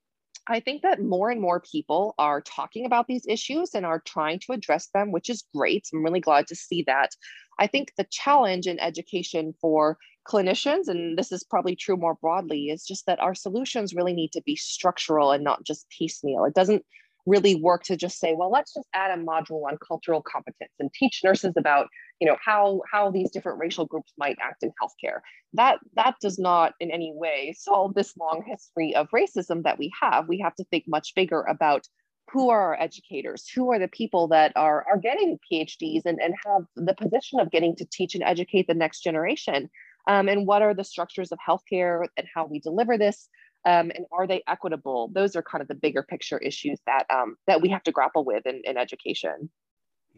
I 0.46 0.60
think 0.60 0.82
that 0.82 1.02
more 1.02 1.30
and 1.30 1.40
more 1.40 1.60
people 1.60 2.14
are 2.18 2.40
talking 2.40 2.86
about 2.86 3.06
these 3.08 3.26
issues 3.28 3.74
and 3.74 3.84
are 3.84 4.02
trying 4.14 4.38
to 4.40 4.52
address 4.52 4.88
them, 4.94 5.10
which 5.10 5.28
is 5.28 5.44
great. 5.54 5.88
I'm 5.92 6.04
really 6.04 6.20
glad 6.20 6.46
to 6.48 6.54
see 6.54 6.84
that. 6.86 7.10
I 7.58 7.66
think 7.66 7.92
the 7.96 8.06
challenge 8.10 8.66
in 8.66 8.78
education 8.80 9.54
for 9.60 9.98
clinicians, 10.26 10.88
and 10.88 11.18
this 11.18 11.32
is 11.32 11.44
probably 11.44 11.76
true 11.76 11.96
more 11.96 12.14
broadly, 12.14 12.70
is 12.70 12.86
just 12.86 13.04
that 13.06 13.20
our 13.20 13.34
solutions 13.34 13.94
really 13.94 14.14
need 14.14 14.32
to 14.32 14.42
be 14.42 14.56
structural 14.56 15.32
and 15.32 15.44
not 15.44 15.64
just 15.64 15.90
piecemeal. 15.90 16.44
It 16.44 16.54
doesn't 16.54 16.84
really 17.26 17.54
work 17.54 17.82
to 17.84 17.96
just 17.96 18.18
say, 18.18 18.34
well, 18.34 18.50
let's 18.50 18.74
just 18.74 18.88
add 18.94 19.16
a 19.16 19.22
module 19.22 19.66
on 19.66 19.78
cultural 19.86 20.22
competence 20.22 20.72
and 20.78 20.92
teach 20.92 21.20
nurses 21.22 21.54
about, 21.56 21.88
you 22.20 22.26
know, 22.26 22.36
how 22.44 22.82
how 22.90 23.10
these 23.10 23.30
different 23.30 23.58
racial 23.58 23.86
groups 23.86 24.12
might 24.18 24.36
act 24.40 24.62
in 24.62 24.72
healthcare. 24.82 25.20
That 25.54 25.78
that 25.96 26.16
does 26.20 26.38
not 26.38 26.74
in 26.80 26.90
any 26.90 27.12
way 27.14 27.54
solve 27.58 27.94
this 27.94 28.16
long 28.16 28.42
history 28.46 28.94
of 28.94 29.08
racism 29.10 29.62
that 29.64 29.78
we 29.78 29.90
have. 30.00 30.28
We 30.28 30.40
have 30.40 30.54
to 30.56 30.64
think 30.64 30.84
much 30.86 31.14
bigger 31.14 31.42
about 31.42 31.86
who 32.32 32.50
are 32.50 32.60
our 32.60 32.80
educators, 32.80 33.48
who 33.48 33.72
are 33.72 33.78
the 33.78 33.88
people 33.88 34.28
that 34.28 34.52
are 34.56 34.86
are 34.88 34.98
getting 34.98 35.38
PhDs 35.50 36.02
and, 36.04 36.18
and 36.20 36.34
have 36.46 36.62
the 36.76 36.94
position 36.94 37.40
of 37.40 37.50
getting 37.50 37.74
to 37.76 37.86
teach 37.90 38.14
and 38.14 38.24
educate 38.24 38.66
the 38.66 38.74
next 38.74 39.00
generation. 39.00 39.68
Um, 40.06 40.28
and 40.28 40.46
what 40.46 40.62
are 40.62 40.74
the 40.74 40.84
structures 40.84 41.30
of 41.30 41.38
healthcare 41.46 42.06
and 42.16 42.26
how 42.34 42.46
we 42.46 42.58
deliver 42.58 42.96
this 42.96 43.28
um, 43.64 43.90
and 43.94 44.06
are 44.12 44.26
they 44.26 44.42
equitable? 44.46 45.10
Those 45.12 45.36
are 45.36 45.42
kind 45.42 45.62
of 45.62 45.68
the 45.68 45.74
bigger 45.74 46.02
picture 46.02 46.38
issues 46.38 46.78
that 46.86 47.04
um, 47.10 47.36
that 47.46 47.60
we 47.60 47.68
have 47.68 47.82
to 47.84 47.92
grapple 47.92 48.24
with 48.24 48.46
in, 48.46 48.62
in 48.64 48.76
education. 48.76 49.50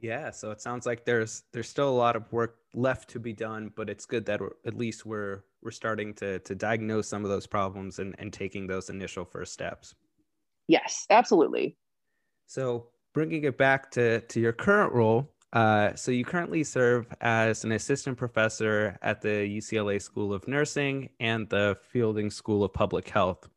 Yeah 0.01 0.31
so 0.31 0.51
it 0.51 0.61
sounds 0.61 0.85
like 0.85 1.05
there's 1.05 1.45
there's 1.53 1.69
still 1.69 1.89
a 1.89 1.91
lot 1.91 2.17
of 2.17 2.31
work 2.33 2.57
left 2.75 3.09
to 3.11 3.21
be 3.21 3.33
done 3.33 3.71
but 3.77 3.89
it's 3.89 4.05
good 4.05 4.27
that 4.27 4.41
at 4.67 4.75
least 4.75 5.07
we're 5.07 5.45
we're 5.63 5.71
starting 5.71 6.13
to 6.15 6.41
to 6.41 6.55
diagnose 6.55 7.09
some 7.09 7.25
of 7.25 7.31
those 7.31 7.47
problems 7.47 8.01
and, 8.01 8.15
and 8.19 8.33
taking 8.33 8.67
those 8.67 8.91
initial 8.91 9.25
first 9.25 9.53
steps. 9.53 9.95
Yes 10.67 11.07
absolutely. 11.09 11.77
So 12.47 12.89
bringing 13.15 13.45
it 13.45 13.57
back 13.57 13.91
to 13.93 14.21
to 14.23 14.41
your 14.41 14.53
current 14.53 14.93
role 14.93 15.32
uh, 15.53 15.95
so 15.95 16.11
you 16.11 16.25
currently 16.25 16.65
serve 16.65 17.07
as 17.21 17.65
an 17.65 17.73
assistant 17.73 18.17
professor 18.17 18.99
at 19.03 19.21
the 19.21 19.29
UCLA 19.29 20.01
School 20.01 20.33
of 20.33 20.49
Nursing 20.49 21.11
and 21.21 21.49
the 21.51 21.77
Fielding 21.91 22.31
School 22.31 22.65
of 22.65 22.73
Public 22.73 23.09
Health. 23.09 23.49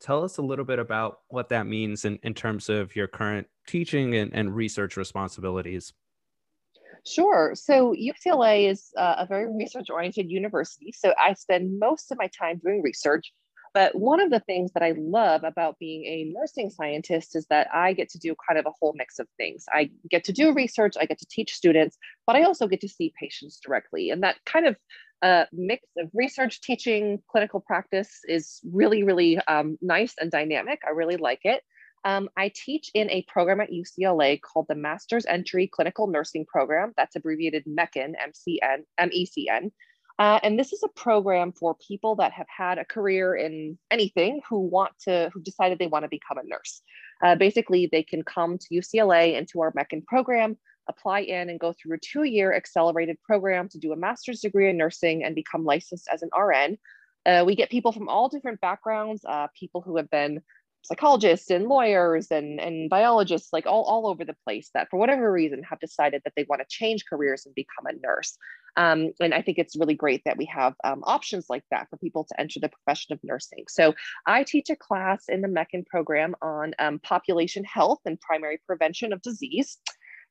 Tell 0.00 0.24
us 0.24 0.38
a 0.38 0.42
little 0.42 0.64
bit 0.64 0.78
about 0.78 1.20
what 1.28 1.48
that 1.48 1.66
means 1.66 2.04
in, 2.04 2.18
in 2.22 2.34
terms 2.34 2.68
of 2.68 2.94
your 2.94 3.08
current 3.08 3.46
teaching 3.66 4.14
and, 4.16 4.32
and 4.34 4.54
research 4.54 4.96
responsibilities. 4.96 5.92
Sure. 7.04 7.52
So 7.54 7.94
UCLA 7.94 8.70
is 8.70 8.92
uh, 8.96 9.16
a 9.18 9.26
very 9.26 9.52
research 9.52 9.90
oriented 9.90 10.30
university. 10.30 10.92
So 10.96 11.12
I 11.18 11.32
spend 11.34 11.78
most 11.78 12.12
of 12.12 12.18
my 12.18 12.28
time 12.28 12.60
doing 12.64 12.82
research 12.82 13.32
but 13.74 13.94
one 13.94 14.20
of 14.20 14.30
the 14.30 14.40
things 14.40 14.72
that 14.72 14.82
I 14.82 14.94
love 14.96 15.44
about 15.44 15.78
being 15.78 16.04
a 16.04 16.30
nursing 16.32 16.70
scientist 16.70 17.34
is 17.34 17.46
that 17.46 17.68
I 17.72 17.92
get 17.92 18.08
to 18.10 18.18
do 18.18 18.34
kind 18.46 18.58
of 18.58 18.66
a 18.66 18.72
whole 18.78 18.94
mix 18.96 19.18
of 19.18 19.26
things. 19.38 19.64
I 19.72 19.90
get 20.10 20.24
to 20.24 20.32
do 20.32 20.52
research, 20.52 20.94
I 21.00 21.06
get 21.06 21.18
to 21.18 21.26
teach 21.30 21.54
students, 21.54 21.96
but 22.26 22.36
I 22.36 22.42
also 22.42 22.66
get 22.66 22.80
to 22.82 22.88
see 22.88 23.14
patients 23.18 23.60
directly. 23.64 24.10
And 24.10 24.22
that 24.22 24.36
kind 24.44 24.66
of 24.66 24.76
uh, 25.22 25.44
mix 25.52 25.86
of 25.98 26.10
research, 26.12 26.60
teaching, 26.60 27.22
clinical 27.30 27.60
practice 27.60 28.20
is 28.24 28.60
really, 28.70 29.04
really 29.04 29.38
um, 29.48 29.78
nice 29.80 30.14
and 30.18 30.30
dynamic. 30.30 30.80
I 30.86 30.90
really 30.90 31.16
like 31.16 31.40
it. 31.44 31.62
Um, 32.04 32.28
I 32.36 32.52
teach 32.54 32.90
in 32.94 33.08
a 33.10 33.24
program 33.28 33.60
at 33.60 33.70
UCLA 33.70 34.40
called 34.40 34.66
the 34.68 34.74
Master's 34.74 35.24
Entry 35.26 35.68
Clinical 35.72 36.08
Nursing 36.08 36.44
Program. 36.44 36.92
That's 36.96 37.14
abbreviated 37.14 37.64
MECN, 37.64 38.14
M-C-N, 38.20 38.84
M-E-C-N. 38.98 39.70
Uh, 40.18 40.38
and 40.42 40.58
this 40.58 40.72
is 40.72 40.82
a 40.82 40.88
program 40.88 41.52
for 41.52 41.74
people 41.86 42.16
that 42.16 42.32
have 42.32 42.46
had 42.54 42.78
a 42.78 42.84
career 42.84 43.34
in 43.34 43.78
anything 43.90 44.40
who 44.48 44.60
want 44.60 44.92
to, 45.00 45.30
who 45.32 45.40
decided 45.40 45.78
they 45.78 45.86
want 45.86 46.04
to 46.04 46.08
become 46.08 46.38
a 46.38 46.46
nurse. 46.46 46.82
Uh, 47.22 47.34
basically, 47.34 47.88
they 47.90 48.02
can 48.02 48.22
come 48.22 48.58
to 48.58 48.74
UCLA 48.74 49.36
into 49.36 49.60
our 49.60 49.72
MECN 49.72 50.04
program, 50.06 50.56
apply 50.88 51.20
in 51.20 51.48
and 51.48 51.60
go 51.60 51.72
through 51.72 51.96
a 51.96 51.98
two 51.98 52.24
year 52.24 52.52
accelerated 52.52 53.16
program 53.22 53.68
to 53.68 53.78
do 53.78 53.92
a 53.92 53.96
master's 53.96 54.40
degree 54.40 54.68
in 54.68 54.76
nursing 54.76 55.24
and 55.24 55.34
become 55.34 55.64
licensed 55.64 56.08
as 56.12 56.22
an 56.22 56.30
RN. 56.36 56.76
Uh, 57.24 57.44
we 57.46 57.54
get 57.54 57.70
people 57.70 57.92
from 57.92 58.08
all 58.08 58.28
different 58.28 58.60
backgrounds, 58.60 59.24
uh, 59.24 59.46
people 59.58 59.80
who 59.80 59.96
have 59.96 60.10
been 60.10 60.42
psychologists 60.82 61.50
and 61.50 61.66
lawyers 61.68 62.30
and, 62.30 62.60
and 62.60 62.90
biologists, 62.90 63.52
like 63.52 63.66
all, 63.66 63.84
all 63.84 64.06
over 64.06 64.24
the 64.24 64.36
place, 64.44 64.70
that 64.74 64.88
for 64.90 64.98
whatever 64.98 65.30
reason 65.30 65.62
have 65.62 65.80
decided 65.80 66.22
that 66.24 66.32
they 66.36 66.46
want 66.48 66.60
to 66.60 66.66
change 66.68 67.04
careers 67.08 67.46
and 67.46 67.54
become 67.54 67.86
a 67.86 68.06
nurse. 68.06 68.36
Um, 68.76 69.12
and 69.20 69.34
I 69.34 69.42
think 69.42 69.58
it's 69.58 69.76
really 69.76 69.94
great 69.94 70.22
that 70.24 70.38
we 70.38 70.46
have 70.46 70.74
um, 70.82 71.02
options 71.04 71.46
like 71.48 71.64
that 71.70 71.88
for 71.90 71.98
people 71.98 72.24
to 72.24 72.40
enter 72.40 72.58
the 72.58 72.70
profession 72.70 73.12
of 73.12 73.20
nursing. 73.22 73.64
So 73.68 73.94
I 74.26 74.44
teach 74.44 74.70
a 74.70 74.76
class 74.76 75.24
in 75.28 75.42
the 75.42 75.48
MECN 75.48 75.86
program 75.86 76.34
on 76.42 76.72
um, 76.78 76.98
population 77.00 77.64
health 77.64 78.00
and 78.04 78.20
primary 78.20 78.60
prevention 78.66 79.12
of 79.12 79.22
disease. 79.22 79.78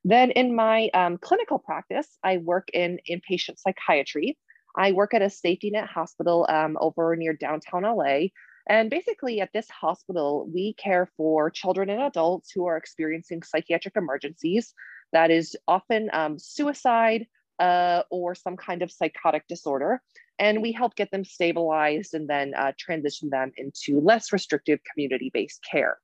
Then 0.04 0.32
in 0.32 0.54
my 0.56 0.90
um, 0.94 1.18
clinical 1.18 1.58
practice, 1.58 2.18
I 2.24 2.38
work 2.38 2.68
in 2.74 2.98
inpatient 3.08 3.58
psychiatry. 3.58 4.36
I 4.76 4.92
work 4.92 5.14
at 5.14 5.22
a 5.22 5.30
safety 5.30 5.70
net 5.70 5.86
hospital 5.86 6.46
um, 6.48 6.76
over 6.80 7.14
near 7.14 7.34
downtown 7.34 7.82
LA. 7.82 8.28
And 8.68 8.90
basically, 8.90 9.40
at 9.40 9.52
this 9.52 9.68
hospital, 9.68 10.48
we 10.52 10.74
care 10.74 11.08
for 11.16 11.50
children 11.50 11.90
and 11.90 12.00
adults 12.02 12.50
who 12.52 12.66
are 12.66 12.76
experiencing 12.76 13.42
psychiatric 13.42 13.96
emergencies. 13.96 14.74
That 15.12 15.30
is 15.30 15.56
often 15.66 16.10
um, 16.12 16.38
suicide 16.38 17.26
uh, 17.58 18.02
or 18.10 18.34
some 18.34 18.56
kind 18.56 18.82
of 18.82 18.90
psychotic 18.90 19.46
disorder. 19.48 20.00
And 20.38 20.62
we 20.62 20.72
help 20.72 20.96
get 20.96 21.10
them 21.10 21.24
stabilized 21.24 22.14
and 22.14 22.28
then 22.28 22.54
uh, 22.54 22.72
transition 22.78 23.30
them 23.30 23.52
into 23.56 24.00
less 24.00 24.32
restrictive 24.32 24.80
community 24.90 25.30
based 25.32 25.64
care. 25.68 25.98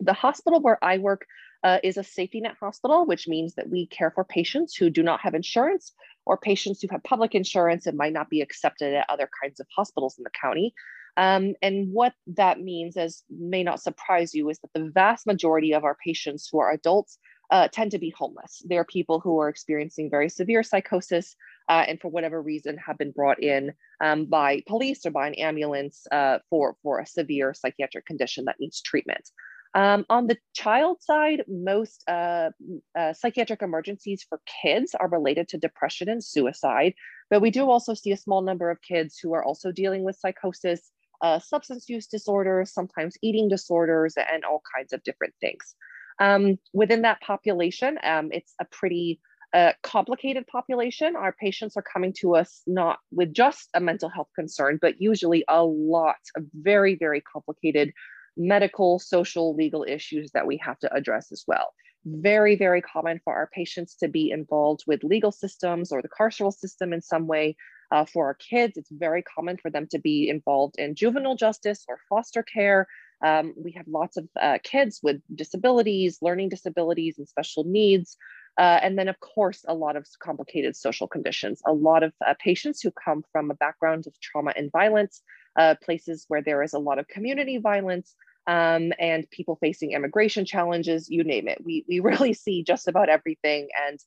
The 0.00 0.12
hospital 0.12 0.60
where 0.60 0.82
I 0.82 0.98
work 0.98 1.26
uh, 1.64 1.78
is 1.82 1.96
a 1.96 2.04
safety 2.04 2.40
net 2.40 2.56
hospital, 2.58 3.06
which 3.06 3.28
means 3.28 3.54
that 3.54 3.68
we 3.68 3.86
care 3.86 4.10
for 4.10 4.24
patients 4.24 4.74
who 4.74 4.90
do 4.90 5.02
not 5.02 5.20
have 5.20 5.34
insurance 5.34 5.92
or 6.26 6.36
patients 6.36 6.80
who 6.80 6.88
have 6.90 7.02
public 7.02 7.34
insurance 7.34 7.86
and 7.86 7.96
might 7.96 8.12
not 8.12 8.30
be 8.30 8.40
accepted 8.40 8.94
at 8.94 9.06
other 9.08 9.28
kinds 9.42 9.60
of 9.60 9.66
hospitals 9.74 10.16
in 10.18 10.24
the 10.24 10.30
county. 10.40 10.74
Um, 11.16 11.54
and 11.60 11.92
what 11.92 12.14
that 12.28 12.60
means, 12.60 12.96
as 12.96 13.22
may 13.28 13.62
not 13.62 13.82
surprise 13.82 14.34
you, 14.34 14.48
is 14.48 14.58
that 14.60 14.70
the 14.72 14.90
vast 14.90 15.26
majority 15.26 15.72
of 15.74 15.84
our 15.84 15.96
patients 16.04 16.48
who 16.50 16.58
are 16.58 16.72
adults 16.72 17.18
uh, 17.50 17.68
tend 17.68 17.90
to 17.90 17.98
be 17.98 18.14
homeless. 18.16 18.62
They 18.66 18.78
are 18.78 18.84
people 18.84 19.20
who 19.20 19.38
are 19.38 19.50
experiencing 19.50 20.08
very 20.08 20.30
severe 20.30 20.62
psychosis 20.62 21.36
uh, 21.68 21.84
and 21.86 22.00
for 22.00 22.08
whatever 22.08 22.40
reason 22.40 22.78
have 22.78 22.96
been 22.96 23.10
brought 23.10 23.42
in 23.42 23.74
um, 24.02 24.24
by 24.24 24.62
police 24.66 25.04
or 25.04 25.10
by 25.10 25.26
an 25.26 25.34
ambulance 25.34 26.06
uh, 26.10 26.38
for, 26.48 26.76
for 26.82 26.98
a 26.98 27.06
severe 27.06 27.52
psychiatric 27.52 28.06
condition 28.06 28.46
that 28.46 28.56
needs 28.58 28.80
treatment. 28.80 29.30
Um, 29.74 30.04
on 30.10 30.26
the 30.26 30.36
child 30.54 31.02
side, 31.02 31.44
most 31.48 32.04
uh, 32.08 32.50
uh, 32.98 33.12
psychiatric 33.14 33.62
emergencies 33.62 34.24
for 34.28 34.40
kids 34.62 34.94
are 34.94 35.08
related 35.08 35.48
to 35.48 35.58
depression 35.58 36.08
and 36.10 36.22
suicide, 36.22 36.94
but 37.30 37.40
we 37.40 37.50
do 37.50 37.70
also 37.70 37.94
see 37.94 38.12
a 38.12 38.16
small 38.16 38.42
number 38.42 38.70
of 38.70 38.82
kids 38.82 39.18
who 39.18 39.32
are 39.32 39.42
also 39.42 39.72
dealing 39.72 40.04
with 40.04 40.16
psychosis, 40.16 40.90
uh, 41.22 41.38
substance 41.38 41.88
use 41.88 42.06
disorders, 42.06 42.72
sometimes 42.72 43.16
eating 43.22 43.48
disorders, 43.48 44.14
and 44.16 44.44
all 44.44 44.62
kinds 44.76 44.92
of 44.92 45.02
different 45.04 45.32
things. 45.40 45.74
Um, 46.20 46.58
within 46.74 47.02
that 47.02 47.22
population, 47.22 47.98
um, 48.04 48.28
it's 48.30 48.54
a 48.60 48.66
pretty 48.66 49.20
uh, 49.54 49.72
complicated 49.82 50.46
population. 50.46 51.16
Our 51.16 51.32
patients 51.32 51.76
are 51.76 51.82
coming 51.82 52.12
to 52.20 52.36
us 52.36 52.62
not 52.66 52.98
with 53.10 53.32
just 53.32 53.68
a 53.74 53.80
mental 53.80 54.08
health 54.08 54.28
concern, 54.34 54.78
but 54.80 55.00
usually 55.00 55.44
a 55.48 55.64
lot 55.64 56.16
of 56.36 56.44
very, 56.54 56.94
very 56.94 57.20
complicated 57.20 57.92
medical, 58.36 58.98
social, 58.98 59.54
legal 59.54 59.84
issues 59.88 60.30
that 60.32 60.46
we 60.46 60.56
have 60.58 60.78
to 60.80 60.94
address 60.94 61.32
as 61.32 61.44
well. 61.46 61.72
Very, 62.04 62.56
very 62.56 62.82
common 62.82 63.20
for 63.22 63.32
our 63.32 63.48
patients 63.54 63.94
to 63.96 64.08
be 64.08 64.30
involved 64.30 64.84
with 64.86 65.04
legal 65.04 65.30
systems 65.30 65.92
or 65.92 66.02
the 66.02 66.08
carceral 66.08 66.52
system 66.52 66.92
in 66.92 67.00
some 67.00 67.26
way. 67.26 67.56
Uh, 67.92 68.04
for 68.06 68.26
our 68.26 68.34
kids, 68.34 68.76
it's 68.76 68.90
very 68.90 69.22
common 69.22 69.56
for 69.58 69.70
them 69.70 69.86
to 69.90 69.98
be 69.98 70.28
involved 70.28 70.76
in 70.78 70.94
juvenile 70.94 71.36
justice 71.36 71.84
or 71.88 71.98
foster 72.08 72.42
care. 72.42 72.88
Um, 73.24 73.54
we 73.56 73.72
have 73.72 73.86
lots 73.86 74.16
of 74.16 74.28
uh, 74.40 74.58
kids 74.64 74.98
with 75.02 75.20
disabilities, 75.34 76.18
learning 76.22 76.48
disabilities, 76.48 77.18
and 77.18 77.28
special 77.28 77.64
needs. 77.64 78.16
Uh, 78.58 78.80
and 78.82 78.98
then, 78.98 79.08
of 79.08 79.18
course, 79.20 79.64
a 79.68 79.74
lot 79.74 79.96
of 79.96 80.06
complicated 80.22 80.76
social 80.76 81.06
conditions. 81.06 81.62
A 81.66 81.72
lot 81.72 82.02
of 82.02 82.12
uh, 82.26 82.34
patients 82.38 82.80
who 82.80 82.90
come 82.90 83.22
from 83.32 83.50
a 83.50 83.54
background 83.54 84.06
of 84.06 84.18
trauma 84.20 84.52
and 84.56 84.70
violence, 84.72 85.22
uh, 85.56 85.74
places 85.82 86.24
where 86.28 86.42
there 86.42 86.62
is 86.62 86.72
a 86.72 86.78
lot 86.78 86.98
of 86.98 87.08
community 87.08 87.58
violence, 87.58 88.14
um, 88.46 88.92
and 88.98 89.30
people 89.30 89.56
facing 89.56 89.92
immigration 89.92 90.44
challenges, 90.44 91.08
you 91.08 91.24
name 91.24 91.48
it. 91.48 91.58
We, 91.64 91.84
we 91.88 92.00
really 92.10 92.32
see 92.32 92.62
just 92.62 92.88
about 92.88 93.08
everything. 93.08 93.68
And 93.88 93.98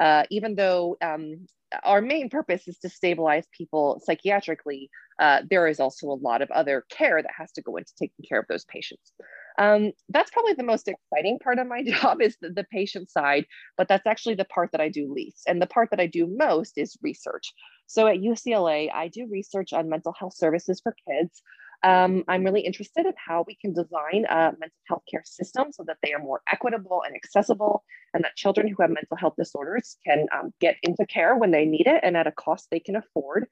uh, 0.00 0.24
even 0.30 0.54
though 0.54 0.96
um, 1.02 1.46
our 1.84 2.00
main 2.00 2.30
purpose 2.30 2.68
is 2.68 2.78
to 2.78 2.88
stabilize 2.88 3.46
people 3.56 4.00
psychiatrically, 4.08 4.88
uh, 5.18 5.42
there 5.48 5.66
is 5.66 5.80
also 5.80 6.08
a 6.08 6.14
lot 6.14 6.42
of 6.42 6.50
other 6.50 6.84
care 6.88 7.20
that 7.20 7.30
has 7.36 7.52
to 7.52 7.62
go 7.62 7.76
into 7.76 7.92
taking 7.98 8.24
care 8.28 8.40
of 8.40 8.46
those 8.48 8.64
patients. 8.64 9.12
Um, 9.58 9.92
that's 10.08 10.30
probably 10.30 10.54
the 10.54 10.62
most 10.62 10.88
exciting 10.88 11.38
part 11.38 11.58
of 11.58 11.66
my 11.66 11.82
job 11.86 12.20
is 12.20 12.36
the, 12.40 12.50
the 12.50 12.64
patient 12.64 13.10
side, 13.10 13.46
but 13.76 13.88
that's 13.88 14.06
actually 14.06 14.34
the 14.34 14.44
part 14.46 14.70
that 14.72 14.80
I 14.80 14.88
do 14.88 15.12
least. 15.12 15.42
And 15.46 15.60
the 15.60 15.66
part 15.66 15.90
that 15.90 16.00
I 16.00 16.06
do 16.06 16.26
most 16.26 16.78
is 16.78 16.96
research. 17.02 17.52
So 17.86 18.06
at 18.06 18.18
UCLA, 18.18 18.90
I 18.92 19.08
do 19.08 19.28
research 19.30 19.72
on 19.72 19.88
mental 19.88 20.14
health 20.18 20.34
services 20.34 20.80
for 20.82 20.94
kids. 21.08 21.42
Um, 21.84 22.22
I'm 22.28 22.44
really 22.44 22.60
interested 22.60 23.06
in 23.06 23.12
how 23.16 23.44
we 23.46 23.56
can 23.56 23.72
design 23.72 24.24
a 24.28 24.52
mental 24.52 24.70
health 24.86 25.02
care 25.10 25.24
system 25.24 25.72
so 25.72 25.82
that 25.86 25.96
they 26.02 26.12
are 26.12 26.20
more 26.20 26.40
equitable 26.50 27.02
and 27.04 27.16
accessible, 27.16 27.84
and 28.14 28.22
that 28.22 28.36
children 28.36 28.68
who 28.68 28.76
have 28.80 28.90
mental 28.90 29.16
health 29.16 29.34
disorders 29.36 29.96
can 30.06 30.26
um, 30.32 30.52
get 30.60 30.76
into 30.82 31.04
care 31.06 31.36
when 31.36 31.50
they 31.50 31.64
need 31.64 31.86
it 31.86 32.00
and 32.04 32.16
at 32.16 32.28
a 32.28 32.32
cost 32.32 32.68
they 32.70 32.78
can 32.80 32.94
afford. 32.96 33.46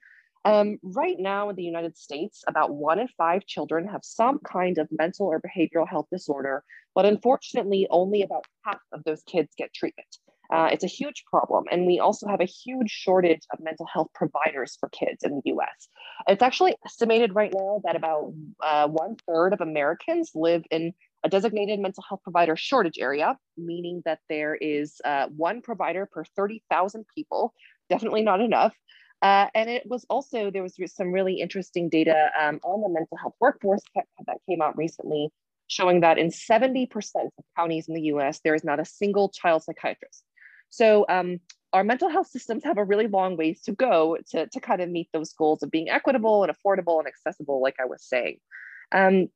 Um, 0.45 0.79
right 0.83 1.17
now 1.19 1.51
in 1.51 1.57
the 1.57 1.63
United 1.63 1.99
States, 1.99 2.43
about 2.47 2.75
one 2.75 2.99
in 2.99 3.09
five 3.09 3.45
children 3.47 3.87
have 3.89 4.01
some 4.03 4.39
kind 4.39 4.79
of 4.79 4.89
mental 4.91 5.27
or 5.27 5.41
behavioral 5.41 5.89
health 5.89 6.07
disorder, 6.11 6.65
but 6.95 7.05
unfortunately, 7.05 7.87
only 7.91 8.23
about 8.23 8.47
half 8.65 8.81
of 8.93 9.05
those 9.05 9.23
kids 9.25 9.51
get 9.57 9.73
treatment. 9.75 10.17
Uh, 10.53 10.69
it's 10.73 10.83
a 10.83 10.89
huge 10.89 11.25
problem. 11.27 11.65
And 11.71 11.87
we 11.87 12.01
also 12.01 12.27
have 12.27 12.41
a 12.41 12.45
huge 12.45 12.91
shortage 12.91 13.43
of 13.53 13.61
mental 13.61 13.87
health 13.87 14.09
providers 14.15 14.77
for 14.81 14.89
kids 14.89 15.23
in 15.23 15.41
the 15.45 15.53
US. 15.53 15.89
It's 16.27 16.43
actually 16.43 16.75
estimated 16.85 17.35
right 17.35 17.53
now 17.55 17.81
that 17.85 17.95
about 17.95 18.33
uh, 18.63 18.89
one 18.89 19.17
third 19.29 19.53
of 19.53 19.61
Americans 19.61 20.33
live 20.35 20.65
in 20.71 20.93
a 21.23 21.29
designated 21.29 21.79
mental 21.79 22.03
health 22.09 22.21
provider 22.25 22.57
shortage 22.57 22.99
area, 22.99 23.37
meaning 23.57 24.03
that 24.07 24.21
there 24.29 24.55
is 24.55 25.01
uh, 25.05 25.27
one 25.29 25.61
provider 25.61 26.07
per 26.11 26.25
30,000 26.25 27.05
people, 27.15 27.55
definitely 27.89 28.23
not 28.23 28.41
enough. 28.41 28.75
Uh, 29.23 29.47
and 29.55 29.69
it 29.69 29.83
was 29.87 30.07
also, 30.09 30.51
there 30.51 30.63
was 30.63 30.77
some 30.87 31.13
really 31.13 31.41
interesting 31.41 31.89
data 31.89 32.31
um, 32.41 32.59
on 32.63 32.81
the 32.81 32.89
mental 32.89 33.17
health 33.19 33.35
workforce 33.41 33.83
that 33.95 34.37
came 34.49 34.63
out 34.63 34.77
recently 34.77 35.31
showing 35.71 36.01
that 36.01 36.19
in 36.19 36.29
70% 36.29 36.91
of 37.17 37.45
counties 37.57 37.87
in 37.87 37.95
the 37.95 38.03
US, 38.15 38.41
there 38.43 38.55
is 38.57 38.65
not 38.65 38.81
a 38.81 38.85
single 38.85 39.29
child 39.29 39.63
psychiatrist. 39.63 40.25
So 40.69 41.07
um, 41.09 41.39
our 41.73 41.85
mental 41.85 42.09
health 42.09 42.27
systems 42.27 42.65
have 42.65 42.77
a 42.77 42.85
really 42.85 43.07
long 43.07 43.37
ways 43.37 43.63
to 43.63 43.73
go 43.73 44.19
to, 44.31 44.49
to 44.49 44.61
kind 44.61 44.81
of 44.81 44.91
meet 44.91 45.09
those 45.13 45.33
goals 45.33 45.63
of 45.63 45.71
being 45.71 45.89
equitable 45.89 46.43
and 46.43 46.53
affordable 46.53 46.99
and 46.99 47.07
accessible, 47.07 47.63
like 47.63 47.77
I 47.81 47.85
was 47.85 48.03
saying. 48.03 48.39
Um, 48.91 49.29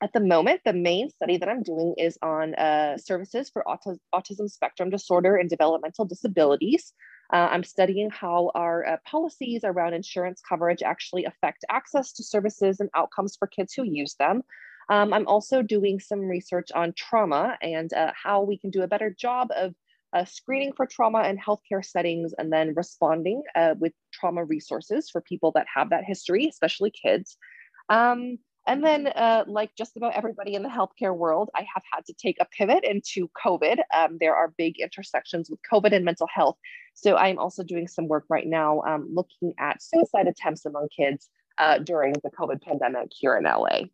at 0.00 0.12
the 0.14 0.20
moment, 0.20 0.62
the 0.64 0.72
main 0.72 1.10
study 1.10 1.36
that 1.36 1.48
I'm 1.48 1.62
doing 1.62 1.94
is 1.98 2.16
on 2.22 2.54
uh, 2.54 2.96
services 2.96 3.50
for 3.50 3.64
autism 3.64 4.48
spectrum 4.48 4.88
disorder 4.88 5.36
and 5.36 5.50
developmental 5.50 6.06
disabilities. 6.06 6.94
Uh, 7.32 7.48
I'm 7.50 7.64
studying 7.64 8.10
how 8.10 8.50
our 8.54 8.86
uh, 8.86 8.96
policies 9.06 9.62
around 9.64 9.94
insurance 9.94 10.42
coverage 10.46 10.82
actually 10.82 11.24
affect 11.24 11.64
access 11.70 12.12
to 12.14 12.22
services 12.22 12.80
and 12.80 12.90
outcomes 12.94 13.36
for 13.36 13.46
kids 13.46 13.72
who 13.72 13.84
use 13.84 14.14
them. 14.18 14.42
Um, 14.90 15.12
I'm 15.12 15.26
also 15.26 15.62
doing 15.62 16.00
some 16.00 16.20
research 16.20 16.70
on 16.74 16.92
trauma 16.92 17.56
and 17.62 17.92
uh, 17.92 18.12
how 18.20 18.42
we 18.42 18.58
can 18.58 18.70
do 18.70 18.82
a 18.82 18.88
better 18.88 19.10
job 19.10 19.48
of 19.56 19.74
uh, 20.12 20.24
screening 20.26 20.72
for 20.74 20.86
trauma 20.86 21.22
in 21.22 21.38
healthcare 21.38 21.84
settings 21.84 22.34
and 22.36 22.52
then 22.52 22.74
responding 22.74 23.42
uh, 23.54 23.74
with 23.78 23.92
trauma 24.12 24.44
resources 24.44 25.08
for 25.08 25.22
people 25.22 25.52
that 25.54 25.66
have 25.74 25.90
that 25.90 26.04
history, 26.04 26.46
especially 26.48 26.90
kids. 26.90 27.38
Um, 27.88 28.38
and 28.66 28.84
then, 28.84 29.08
uh, 29.08 29.44
like 29.48 29.74
just 29.76 29.96
about 29.96 30.14
everybody 30.14 30.54
in 30.54 30.62
the 30.62 30.68
healthcare 30.68 31.16
world, 31.16 31.50
I 31.54 31.66
have 31.74 31.82
had 31.92 32.04
to 32.06 32.14
take 32.14 32.36
a 32.40 32.46
pivot 32.46 32.84
into 32.84 33.28
COVID. 33.44 33.78
Um, 33.92 34.18
there 34.20 34.36
are 34.36 34.54
big 34.56 34.78
intersections 34.78 35.50
with 35.50 35.58
COVID 35.70 35.92
and 35.92 36.04
mental 36.04 36.28
health. 36.32 36.56
So 36.94 37.16
I'm 37.16 37.38
also 37.38 37.64
doing 37.64 37.88
some 37.88 38.06
work 38.06 38.24
right 38.28 38.46
now 38.46 38.82
um, 38.82 39.08
looking 39.12 39.54
at 39.58 39.82
suicide 39.82 40.28
attempts 40.28 40.64
among 40.64 40.88
kids 40.96 41.28
uh, 41.58 41.78
during 41.78 42.12
the 42.12 42.30
COVID 42.30 42.62
pandemic 42.62 43.08
here 43.10 43.36
in 43.36 43.44
LA. 43.44 43.86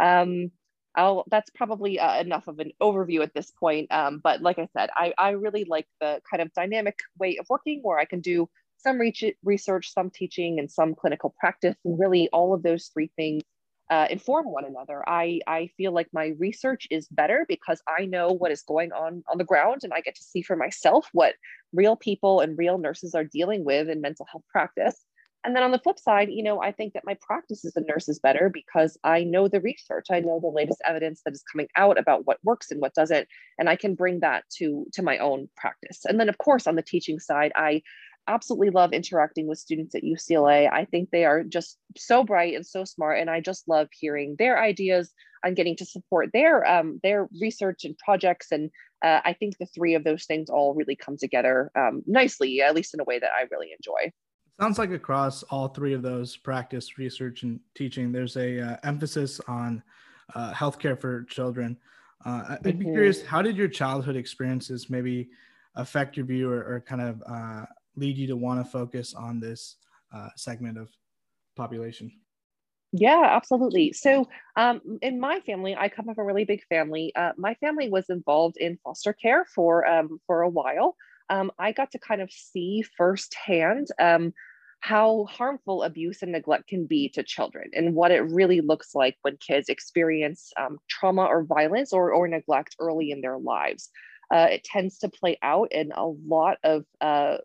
Um, 0.00 0.50
I'll, 0.96 1.24
that's 1.30 1.50
probably 1.50 2.00
uh, 2.00 2.20
enough 2.20 2.48
of 2.48 2.58
an 2.58 2.72
overview 2.82 3.22
at 3.22 3.34
this 3.34 3.52
point. 3.52 3.92
Um, 3.92 4.20
but 4.22 4.42
like 4.42 4.58
I 4.58 4.68
said, 4.76 4.90
I, 4.96 5.12
I 5.16 5.30
really 5.30 5.64
like 5.64 5.86
the 6.00 6.20
kind 6.28 6.42
of 6.42 6.52
dynamic 6.54 6.98
way 7.20 7.36
of 7.36 7.46
working 7.48 7.80
where 7.82 7.98
I 7.98 8.04
can 8.04 8.20
do 8.20 8.48
some 8.78 9.00
research, 9.44 9.92
some 9.92 10.10
teaching, 10.10 10.58
and 10.58 10.68
some 10.68 10.96
clinical 10.96 11.34
practice. 11.38 11.76
And 11.84 11.98
really, 11.98 12.28
all 12.32 12.52
of 12.52 12.64
those 12.64 12.90
three 12.92 13.12
things 13.16 13.42
uh, 13.90 14.06
inform 14.10 14.46
one 14.46 14.64
another. 14.64 15.02
I, 15.08 15.40
I 15.46 15.70
feel 15.76 15.92
like 15.92 16.08
my 16.12 16.32
research 16.38 16.86
is 16.90 17.08
better 17.08 17.46
because 17.48 17.82
I 17.88 18.04
know 18.04 18.28
what 18.28 18.52
is 18.52 18.62
going 18.62 18.92
on 18.92 19.22
on 19.30 19.38
the 19.38 19.44
ground 19.44 19.80
and 19.82 19.92
I 19.92 20.00
get 20.00 20.14
to 20.16 20.22
see 20.22 20.42
for 20.42 20.56
myself 20.56 21.08
what 21.12 21.34
real 21.72 21.96
people 21.96 22.40
and 22.40 22.58
real 22.58 22.78
nurses 22.78 23.14
are 23.14 23.24
dealing 23.24 23.64
with 23.64 23.88
in 23.88 24.00
mental 24.00 24.26
health 24.30 24.44
practice. 24.50 25.04
And 25.44 25.54
then 25.54 25.62
on 25.62 25.70
the 25.70 25.78
flip 25.78 25.98
side, 25.98 26.28
you 26.30 26.42
know, 26.42 26.60
I 26.60 26.72
think 26.72 26.94
that 26.94 27.04
my 27.06 27.16
practice 27.20 27.64
as 27.64 27.76
a 27.76 27.80
nurse 27.80 28.08
is 28.08 28.18
better 28.18 28.50
because 28.52 28.98
I 29.04 29.22
know 29.22 29.46
the 29.46 29.60
research, 29.60 30.06
I 30.10 30.20
know 30.20 30.40
the 30.40 30.48
latest 30.48 30.82
evidence 30.84 31.22
that 31.24 31.32
is 31.32 31.44
coming 31.50 31.68
out 31.76 31.96
about 31.96 32.26
what 32.26 32.38
works 32.42 32.70
and 32.70 32.80
what 32.80 32.94
doesn't, 32.94 33.28
and 33.56 33.68
I 33.68 33.76
can 33.76 33.94
bring 33.94 34.20
that 34.20 34.44
to 34.58 34.86
to 34.94 35.02
my 35.02 35.16
own 35.18 35.48
practice. 35.56 36.04
And 36.04 36.18
then 36.18 36.28
of 36.28 36.38
course 36.38 36.66
on 36.66 36.74
the 36.74 36.82
teaching 36.82 37.20
side, 37.20 37.52
I 37.54 37.82
absolutely 38.28 38.70
love 38.70 38.92
interacting 38.92 39.48
with 39.48 39.58
students 39.58 39.94
at 39.94 40.04
UCLA. 40.04 40.70
I 40.70 40.84
think 40.84 41.10
they 41.10 41.24
are 41.24 41.42
just 41.42 41.78
so 41.96 42.22
bright 42.22 42.54
and 42.54 42.64
so 42.64 42.84
smart, 42.84 43.18
and 43.18 43.28
I 43.30 43.40
just 43.40 43.68
love 43.68 43.88
hearing 43.92 44.36
their 44.38 44.62
ideas 44.62 45.12
on 45.44 45.54
getting 45.54 45.76
to 45.76 45.84
support 45.84 46.30
their 46.32 46.64
um, 46.68 47.00
their 47.02 47.28
research 47.40 47.84
and 47.84 47.96
projects. 47.98 48.52
And 48.52 48.70
uh, 49.02 49.20
I 49.24 49.32
think 49.32 49.56
the 49.58 49.66
three 49.66 49.94
of 49.94 50.04
those 50.04 50.24
things 50.24 50.50
all 50.50 50.74
really 50.74 50.96
come 50.96 51.16
together 51.16 51.70
um, 51.76 52.02
nicely, 52.06 52.60
at 52.60 52.74
least 52.74 52.94
in 52.94 53.00
a 53.00 53.04
way 53.04 53.18
that 53.18 53.30
I 53.36 53.46
really 53.50 53.70
enjoy. 53.76 54.12
Sounds 54.60 54.78
like 54.78 54.90
across 54.90 55.44
all 55.44 55.68
three 55.68 55.94
of 55.94 56.02
those 56.02 56.36
practice, 56.36 56.98
research, 56.98 57.44
and 57.44 57.60
teaching, 57.74 58.10
there's 58.10 58.36
a 58.36 58.60
uh, 58.60 58.76
emphasis 58.82 59.40
on 59.46 59.82
uh, 60.34 60.52
healthcare 60.52 61.00
for 61.00 61.22
children. 61.24 61.76
Uh, 62.24 62.42
I'd 62.48 62.62
be 62.62 62.72
mm-hmm. 62.72 62.92
curious, 62.92 63.24
how 63.24 63.40
did 63.40 63.56
your 63.56 63.68
childhood 63.68 64.16
experiences 64.16 64.90
maybe 64.90 65.28
affect 65.76 66.16
your 66.16 66.26
view 66.26 66.50
or, 66.50 66.58
or 66.58 66.84
kind 66.86 67.00
of 67.00 67.22
uh, 67.24 67.66
lead 67.98 68.16
you 68.16 68.26
to 68.28 68.36
want 68.36 68.64
to 68.64 68.70
focus 68.70 69.14
on 69.14 69.40
this 69.40 69.76
uh, 70.14 70.28
segment 70.36 70.78
of 70.78 70.90
population? 71.56 72.10
Yeah, 72.92 73.22
absolutely. 73.22 73.92
So, 73.92 74.28
um, 74.56 74.80
in 75.02 75.20
my 75.20 75.40
family, 75.40 75.76
I 75.76 75.90
come 75.90 76.06
from 76.06 76.18
a 76.18 76.24
really 76.24 76.44
big 76.44 76.62
family. 76.70 77.12
Uh, 77.14 77.32
my 77.36 77.54
family 77.54 77.90
was 77.90 78.08
involved 78.08 78.56
in 78.56 78.78
foster 78.82 79.12
care 79.12 79.44
for 79.54 79.86
um, 79.86 80.20
for 80.26 80.40
a 80.42 80.48
while. 80.48 80.96
Um, 81.28 81.50
I 81.58 81.72
got 81.72 81.90
to 81.90 81.98
kind 81.98 82.22
of 82.22 82.32
see 82.32 82.82
firsthand 82.96 83.88
um, 84.00 84.32
how 84.80 85.26
harmful 85.28 85.82
abuse 85.82 86.22
and 86.22 86.32
neglect 86.32 86.68
can 86.68 86.86
be 86.86 87.10
to 87.10 87.22
children, 87.22 87.68
and 87.74 87.94
what 87.94 88.10
it 88.10 88.22
really 88.22 88.62
looks 88.62 88.94
like 88.94 89.16
when 89.20 89.36
kids 89.36 89.68
experience 89.68 90.50
um, 90.58 90.78
trauma 90.88 91.24
or 91.24 91.44
violence 91.44 91.92
or 91.92 92.12
or 92.12 92.26
neglect 92.26 92.74
early 92.78 93.10
in 93.10 93.20
their 93.20 93.36
lives. 93.36 93.90
Uh, 94.32 94.48
it 94.50 94.64
tends 94.64 94.98
to 94.98 95.08
play 95.08 95.38
out 95.42 95.72
in 95.72 95.92
a 95.92 96.06
lot 96.06 96.58
of 96.62 96.84
uh, 97.00 97.38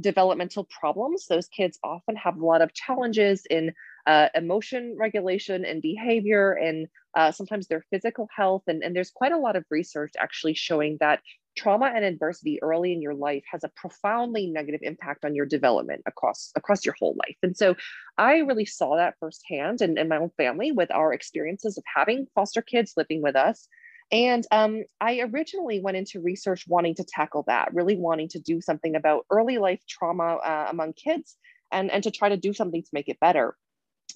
developmental 0.00 0.64
problems. 0.64 1.26
Those 1.26 1.48
kids 1.48 1.78
often 1.82 2.16
have 2.16 2.36
a 2.36 2.44
lot 2.44 2.62
of 2.62 2.74
challenges 2.74 3.46
in 3.48 3.72
uh, 4.06 4.28
emotion 4.34 4.96
regulation 4.98 5.64
and 5.64 5.82
behavior 5.82 6.52
and 6.52 6.86
uh, 7.14 7.32
sometimes 7.32 7.66
their 7.66 7.84
physical 7.90 8.28
health. 8.34 8.62
And, 8.66 8.82
and 8.82 8.94
there's 8.94 9.10
quite 9.10 9.32
a 9.32 9.38
lot 9.38 9.56
of 9.56 9.64
research 9.70 10.12
actually 10.18 10.54
showing 10.54 10.98
that 11.00 11.20
trauma 11.58 11.92
and 11.94 12.04
adversity 12.04 12.62
early 12.62 12.92
in 12.92 13.02
your 13.02 13.14
life 13.14 13.42
has 13.50 13.64
a 13.64 13.70
profoundly 13.70 14.46
negative 14.46 14.80
impact 14.82 15.24
on 15.24 15.34
your 15.34 15.44
development 15.44 16.02
across 16.06 16.52
across 16.54 16.86
your 16.86 16.94
whole 17.00 17.16
life 17.26 17.36
and 17.42 17.56
so 17.56 17.74
i 18.16 18.36
really 18.38 18.64
saw 18.64 18.96
that 18.96 19.14
firsthand 19.18 19.80
in, 19.80 19.98
in 19.98 20.08
my 20.08 20.18
own 20.18 20.30
family 20.36 20.70
with 20.70 20.88
our 20.92 21.12
experiences 21.12 21.76
of 21.76 21.82
having 21.92 22.28
foster 22.32 22.62
kids 22.62 22.94
living 22.96 23.20
with 23.20 23.34
us 23.34 23.66
and 24.10 24.46
um, 24.50 24.84
I 25.00 25.20
originally 25.20 25.80
went 25.80 25.96
into 25.96 26.20
research 26.20 26.64
wanting 26.66 26.94
to 26.96 27.04
tackle 27.04 27.44
that, 27.46 27.74
really 27.74 27.96
wanting 27.96 28.28
to 28.28 28.38
do 28.38 28.60
something 28.60 28.94
about 28.94 29.26
early 29.30 29.58
life 29.58 29.80
trauma 29.88 30.36
uh, 30.36 30.66
among 30.70 30.94
kids 30.94 31.36
and, 31.70 31.90
and 31.90 32.02
to 32.04 32.10
try 32.10 32.28
to 32.28 32.36
do 32.36 32.52
something 32.54 32.82
to 32.82 32.88
make 32.92 33.08
it 33.08 33.20
better. 33.20 33.56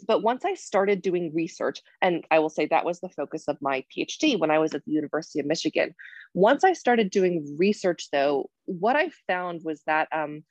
But 0.07 0.23
once 0.23 0.45
I 0.45 0.55
started 0.55 1.03
doing 1.03 1.33
research, 1.35 1.81
and 2.01 2.25
I 2.31 2.39
will 2.39 2.49
say 2.49 2.67
that 2.67 2.87
was 2.87 3.01
the 3.01 3.11
focus 3.11 3.47
of 3.47 3.59
my 3.61 3.85
PhD 3.95 4.39
when 4.39 4.51
I 4.51 4.59
was 4.59 4.75
at 4.75 4.83
the 4.87 4.93
University 4.93 5.39
of 5.39 5.47
Michigan. 5.47 5.95
Once 6.33 6.65
I 6.65 6.73
started 6.73 7.11
doing 7.11 7.57
research, 7.59 8.09
though, 8.11 8.49
what 8.65 8.97
I 8.97 9.11
found 9.27 9.61
was 9.65 9.83
that 9.87 10.09
um, 10.11 10.45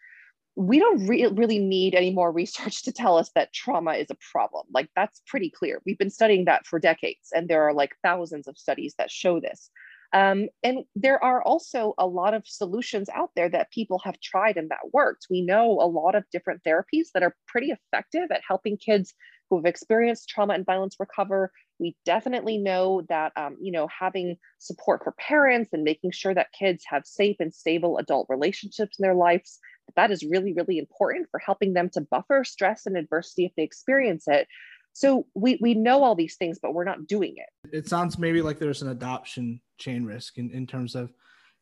we 0.56 0.80
don't 0.80 1.08
re- 1.08 1.28
really 1.28 1.60
need 1.60 1.96
any 1.96 2.12
more 2.12 2.32
research 2.32 2.84
to 2.84 2.92
tell 2.92 3.18
us 3.18 3.32
that 3.36 3.54
trauma 3.54 3.94
is 3.94 4.08
a 4.10 4.18
problem. 4.32 4.66
Like 4.74 4.90
that's 4.96 5.22
pretty 5.28 5.50
clear. 5.50 5.82
We've 5.86 5.98
been 5.98 6.10
studying 6.10 6.46
that 6.46 6.66
for 6.66 6.80
decades, 6.80 7.30
and 7.34 7.48
there 7.48 7.64
are 7.64 7.74
like 7.74 7.96
thousands 8.04 8.48
of 8.48 8.58
studies 8.58 8.96
that 8.98 9.12
show 9.12 9.40
this. 9.40 9.70
Um, 10.14 10.48
and 10.62 10.80
there 10.94 11.24
are 11.24 11.42
also 11.42 11.94
a 11.98 12.06
lot 12.06 12.34
of 12.34 12.46
solutions 12.46 13.08
out 13.16 13.30
there 13.36 13.48
that 13.50 13.72
people 13.72 14.00
have 14.04 14.20
tried 14.20 14.58
and 14.58 14.70
that 14.70 14.92
worked. 14.92 15.28
We 15.30 15.42
know 15.42 15.80
a 15.80 15.88
lot 15.88 16.16
of 16.16 16.26
different 16.34 16.64
therapies 16.64 17.08
that 17.14 17.24
are 17.24 17.36
pretty 17.48 17.72
effective 17.72 18.30
at 18.30 18.42
helping 18.46 18.76
kids 18.76 19.14
who 19.50 19.58
have 19.58 19.66
experienced 19.66 20.28
trauma 20.28 20.54
and 20.54 20.66
violence 20.66 20.98
recover. 21.00 21.52
We 21.80 21.96
definitely 22.06 22.58
know 22.58 23.04
that 23.10 23.32
um, 23.38 23.58
you 23.62 23.72
know 23.72 23.88
having 23.88 24.38
support 24.60 25.02
for 25.04 25.14
parents 25.14 25.72
and 25.72 25.84
making 25.84 26.12
sure 26.12 26.34
that 26.34 26.54
kids 26.58 26.84
have 26.88 27.06
safe 27.06 27.38
and 27.40 27.54
stable 27.54 27.98
adult 27.98 28.28
relationships 28.30 29.00
in 29.00 29.04
their 29.04 29.16
lives 29.16 29.60
that 29.96 30.12
is 30.12 30.24
really, 30.24 30.54
really 30.54 30.78
important 30.78 31.28
for 31.30 31.40
helping 31.40 31.74
them 31.74 31.90
to 31.90 32.02
buffer 32.02 32.44
stress 32.44 32.86
and 32.86 32.98
adversity 32.98 33.46
if 33.46 33.52
they 33.56 33.64
experience 33.64 34.28
it. 34.28 34.48
So 34.94 35.28
we, 35.34 35.58
we 35.62 35.74
know 35.74 36.04
all 36.04 36.16
these 36.16 36.36
things, 36.36 36.60
but 36.62 36.74
we're 36.74 36.84
not 36.84 37.08
doing 37.08 37.36
it. 37.38 37.76
It 37.76 37.88
sounds 37.88 38.18
maybe 38.18 38.42
like 38.42 38.60
there's 38.60 38.82
an 38.82 38.90
adoption 38.90 39.62
chain 39.78 40.04
risk 40.04 40.38
in, 40.38 40.52
in 40.52 40.68
terms 40.68 40.96
of 40.96 41.14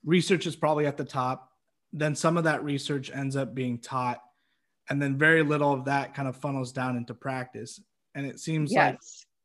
research 0.04 0.48
is 0.48 0.56
probably 0.56 0.86
at 0.86 0.98
the 0.98 1.06
top. 1.06 1.52
Then 1.94 2.16
some 2.16 2.38
of 2.38 2.44
that 2.44 2.64
research 2.64 3.12
ends 3.14 3.36
up 3.36 3.54
being 3.56 3.80
taught, 3.80 4.22
and 4.90 5.02
then 5.02 5.18
very 5.18 5.44
little 5.44 5.74
of 5.74 5.86
that 5.86 6.14
kind 6.16 6.28
of 6.28 6.36
funnels 6.36 6.72
down 6.72 6.98
into 6.98 7.14
practice. 7.14 7.82
And 8.16 8.26
it 8.26 8.40
seems 8.40 8.72
yes. 8.72 8.92
like 8.92 9.00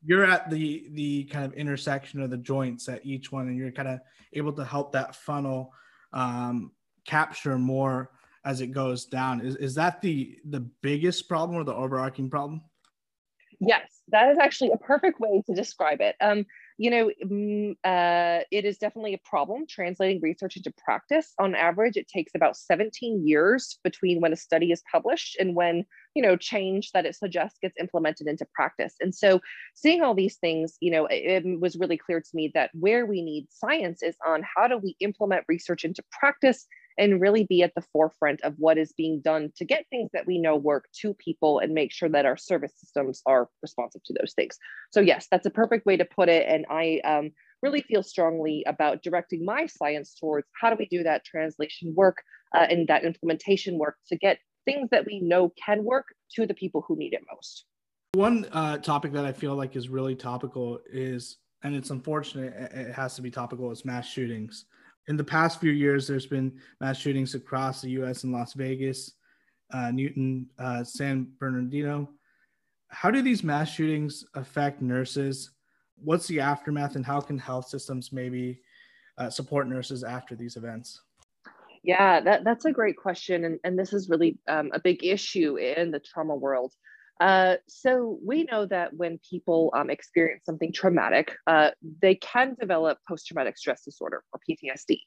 you're 0.04 0.24
at 0.24 0.50
the 0.50 0.88
the 0.92 1.24
kind 1.24 1.46
of 1.46 1.54
intersection 1.54 2.20
of 2.20 2.30
the 2.30 2.36
joints 2.36 2.88
at 2.88 3.04
each 3.04 3.32
one, 3.32 3.48
and 3.48 3.56
you're 3.56 3.72
kind 3.72 3.88
of 3.88 4.00
able 4.34 4.52
to 4.54 4.64
help 4.64 4.92
that 4.92 5.16
funnel 5.16 5.72
um, 6.12 6.72
capture 7.06 7.58
more 7.58 8.10
as 8.44 8.60
it 8.60 8.68
goes 8.68 9.06
down. 9.06 9.40
Is, 9.40 9.56
is 9.56 9.74
that 9.74 10.00
the 10.00 10.38
the 10.48 10.60
biggest 10.60 11.28
problem 11.28 11.58
or 11.58 11.64
the 11.64 11.74
overarching 11.74 12.30
problem? 12.30 12.62
Yes, 13.60 14.02
that 14.08 14.30
is 14.30 14.38
actually 14.38 14.72
a 14.72 14.76
perfect 14.76 15.20
way 15.20 15.42
to 15.46 15.54
describe 15.54 16.00
it. 16.00 16.16
Um, 16.20 16.44
you 16.76 16.90
know, 16.90 17.10
mm, 17.24 17.72
uh, 17.84 18.42
it 18.50 18.64
is 18.64 18.78
definitely 18.78 19.14
a 19.14 19.28
problem 19.28 19.64
translating 19.68 20.20
research 20.20 20.56
into 20.56 20.72
practice. 20.84 21.32
On 21.38 21.54
average, 21.54 21.96
it 21.96 22.08
takes 22.08 22.32
about 22.34 22.56
17 22.56 23.26
years 23.26 23.78
between 23.84 24.20
when 24.20 24.32
a 24.32 24.36
study 24.36 24.72
is 24.72 24.82
published 24.90 25.36
and 25.38 25.54
when, 25.54 25.84
you 26.14 26.22
know, 26.22 26.36
change 26.36 26.90
that 26.92 27.06
it 27.06 27.14
suggests 27.14 27.58
gets 27.62 27.76
implemented 27.78 28.26
into 28.26 28.46
practice. 28.54 28.94
And 29.00 29.14
so 29.14 29.40
seeing 29.74 30.02
all 30.02 30.14
these 30.14 30.36
things, 30.36 30.76
you 30.80 30.90
know, 30.90 31.06
it, 31.06 31.44
it 31.44 31.60
was 31.60 31.76
really 31.76 31.96
clear 31.96 32.20
to 32.20 32.30
me 32.34 32.50
that 32.54 32.70
where 32.74 33.06
we 33.06 33.22
need 33.22 33.46
science 33.50 34.02
is 34.02 34.16
on 34.26 34.42
how 34.56 34.66
do 34.66 34.78
we 34.78 34.96
implement 34.98 35.44
research 35.48 35.84
into 35.84 36.02
practice 36.10 36.66
and 36.98 37.20
really 37.20 37.44
be 37.44 37.62
at 37.62 37.72
the 37.74 37.84
forefront 37.92 38.40
of 38.42 38.54
what 38.58 38.78
is 38.78 38.92
being 38.96 39.20
done 39.20 39.50
to 39.56 39.64
get 39.64 39.86
things 39.90 40.10
that 40.12 40.26
we 40.26 40.38
know 40.38 40.56
work 40.56 40.86
to 41.00 41.14
people 41.14 41.58
and 41.58 41.72
make 41.72 41.92
sure 41.92 42.08
that 42.08 42.26
our 42.26 42.36
service 42.36 42.72
systems 42.76 43.22
are 43.26 43.48
responsive 43.62 44.02
to 44.04 44.14
those 44.20 44.32
things. 44.34 44.56
So, 44.90 45.00
yes, 45.00 45.26
that's 45.30 45.46
a 45.46 45.50
perfect 45.50 45.86
way 45.86 45.96
to 45.96 46.04
put 46.04 46.28
it. 46.28 46.46
And 46.48 46.64
I 46.70 47.00
um, 47.04 47.30
really 47.62 47.82
feel 47.82 48.02
strongly 48.02 48.62
about 48.66 49.02
directing 49.02 49.44
my 49.44 49.66
science 49.66 50.14
towards 50.18 50.46
how 50.60 50.70
do 50.70 50.76
we 50.78 50.86
do 50.86 51.02
that 51.02 51.24
translation 51.24 51.94
work 51.96 52.22
uh, 52.54 52.66
and 52.70 52.86
that 52.88 53.04
implementation 53.04 53.78
work 53.78 53.96
to 54.08 54.16
get 54.16 54.38
things 54.64 54.88
that 54.90 55.04
we 55.06 55.20
know 55.20 55.52
can 55.64 55.84
work 55.84 56.06
to 56.36 56.46
the 56.46 56.54
people 56.54 56.84
who 56.86 56.96
need 56.96 57.12
it 57.12 57.22
most. 57.32 57.64
One 58.14 58.46
uh, 58.52 58.78
topic 58.78 59.12
that 59.12 59.24
I 59.24 59.32
feel 59.32 59.56
like 59.56 59.74
is 59.74 59.88
really 59.88 60.14
topical 60.14 60.78
is, 60.90 61.38
and 61.64 61.74
it's 61.74 61.90
unfortunate, 61.90 62.54
it 62.54 62.92
has 62.92 63.16
to 63.16 63.22
be 63.22 63.30
topical, 63.30 63.72
is 63.72 63.84
mass 63.84 64.06
shootings 64.06 64.66
in 65.08 65.16
the 65.16 65.24
past 65.24 65.60
few 65.60 65.70
years, 65.70 66.06
there's 66.06 66.26
been 66.26 66.52
mass 66.80 66.98
shootings 66.98 67.34
across 67.34 67.82
the 67.82 67.90
U.S. 67.90 68.24
in 68.24 68.32
Las 68.32 68.54
Vegas, 68.54 69.12
uh, 69.72 69.90
Newtown, 69.90 70.46
uh, 70.58 70.82
San 70.84 71.28
Bernardino. 71.38 72.08
How 72.88 73.10
do 73.10 73.22
these 73.22 73.42
mass 73.42 73.70
shootings 73.70 74.24
affect 74.34 74.80
nurses? 74.80 75.50
What's 75.96 76.26
the 76.26 76.40
aftermath, 76.40 76.96
and 76.96 77.04
how 77.04 77.20
can 77.20 77.38
health 77.38 77.68
systems 77.68 78.12
maybe 78.12 78.60
uh, 79.18 79.30
support 79.30 79.68
nurses 79.68 80.04
after 80.04 80.34
these 80.34 80.56
events? 80.56 81.00
Yeah, 81.82 82.20
that, 82.20 82.44
that's 82.44 82.64
a 82.64 82.72
great 82.72 82.96
question. 82.96 83.44
And, 83.44 83.60
and 83.62 83.78
this 83.78 83.92
is 83.92 84.08
really 84.08 84.38
um, 84.48 84.70
a 84.72 84.80
big 84.80 85.04
issue 85.04 85.56
in 85.56 85.90
the 85.90 86.00
trauma 86.00 86.34
world. 86.34 86.72
Uh, 87.20 87.56
so 87.68 88.18
we 88.24 88.44
know 88.44 88.66
that 88.66 88.94
when 88.94 89.18
people 89.28 89.70
um, 89.74 89.90
experience 89.90 90.42
something 90.44 90.72
traumatic, 90.72 91.36
uh, 91.46 91.70
they 92.02 92.14
can 92.16 92.56
develop 92.58 92.98
post-traumatic 93.08 93.56
stress 93.56 93.84
disorder 93.84 94.24
or 94.32 94.40
PTSD. 94.48 95.00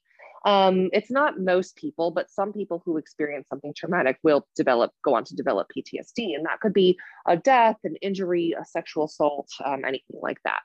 Um, 0.46 0.90
it's 0.94 1.12
not 1.12 1.40
most 1.40 1.76
people, 1.76 2.12
but 2.12 2.30
some 2.30 2.54
people 2.54 2.82
who 2.86 2.98
experience 2.98 3.48
something 3.50 3.74
traumatic 3.76 4.18
will 4.24 4.48
develop, 4.56 4.92
go 5.04 5.16
on 5.16 5.26
to 5.26 5.36
develop 5.36 5.68
PTSD, 5.76 6.36
and 6.36 6.46
that 6.46 6.62
could 6.62 6.74
be 6.74 6.98
a 7.28 7.36
death, 7.36 7.78
an 7.84 7.96
injury, 8.02 8.56
a 8.60 8.64
sexual 8.64 9.06
assault, 9.06 9.50
um, 9.66 9.84
anything 9.84 10.20
like 10.22 10.38
that. 10.46 10.62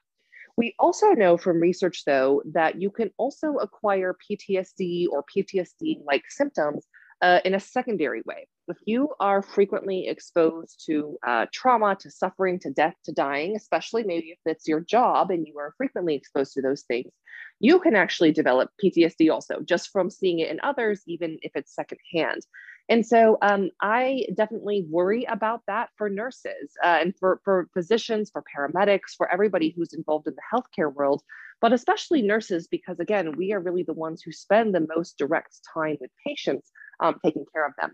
We 0.57 0.75
also 0.79 1.13
know 1.13 1.39
from 1.39 1.61
research, 1.61 2.05
though, 2.05 2.43
that 2.53 2.81
you 2.81 2.91
can 2.91 3.11
also 3.17 3.55
acquire 3.55 4.15
PTSD 4.31 5.07
or 5.11 5.25
PTSD 5.35 6.05
like 6.05 6.25
symptoms 6.29 6.87
uh, 7.23 7.39
in 7.45 7.55
a 7.55 7.61
secondary 7.61 8.23
way. 8.27 8.49
If 8.69 8.79
you 8.85 9.11
are 9.21 9.43
frequently 9.43 10.09
exposed 10.09 10.83
to 10.87 11.17
uh, 11.27 11.47
trauma, 11.53 11.97
to 12.01 12.11
suffering, 12.11 12.59
to 12.61 12.71
death, 12.71 12.95
to 13.05 13.13
dying, 13.13 13.57
especially 13.57 14.03
maybe 14.03 14.31
if 14.31 14.39
it's 14.45 14.69
your 14.69 14.81
job 14.81 15.31
and 15.31 15.47
you 15.47 15.59
are 15.59 15.75
frequently 15.79 16.15
exposed 16.17 16.53
to 16.55 16.63
those 16.63 16.83
things, 16.83 17.13
you 17.61 17.79
can 17.81 17.95
actually 17.95 18.33
develop 18.33 18.71
PTSD 18.83 19.33
also 19.33 19.61
just 19.65 19.91
from 19.91 20.11
seeing 20.11 20.41
it 20.41 20.51
in 20.51 20.59
others, 20.63 21.03
even 21.07 21.39
if 21.43 21.53
it's 21.55 21.75
secondhand. 21.75 22.43
And 22.89 23.07
so 23.07 23.39
um, 23.41 23.71
I 23.81 24.27
definitely 24.35 24.85
worry 24.91 25.25
about 25.25 25.63
that 25.69 25.91
for 25.97 26.11
nurses 26.11 26.73
uh, 26.83 26.99
and 27.01 27.15
for, 27.19 27.41
for 27.45 27.69
physicians, 27.73 28.31
for 28.31 28.43
paramedics, 28.55 29.15
for 29.17 29.33
everybody 29.33 29.73
who's 29.77 29.93
involved 29.93 30.27
in 30.27 30.35
the 30.35 30.43
healthcare 30.53 30.93
world, 30.93 31.23
but 31.61 31.73
especially 31.73 32.23
nurses, 32.23 32.67
because 32.67 32.99
again, 32.99 33.37
we 33.37 33.53
are 33.53 33.61
really 33.61 33.85
the 33.85 33.93
ones 33.93 34.23
who 34.23 34.33
spend 34.33 34.75
the 34.75 34.87
most 34.95 35.17
direct 35.17 35.61
time 35.73 35.97
with 36.01 36.11
patients 36.27 36.73
um, 37.03 37.17
taking 37.25 37.45
care 37.53 37.67
of 37.67 37.73
them. 37.81 37.93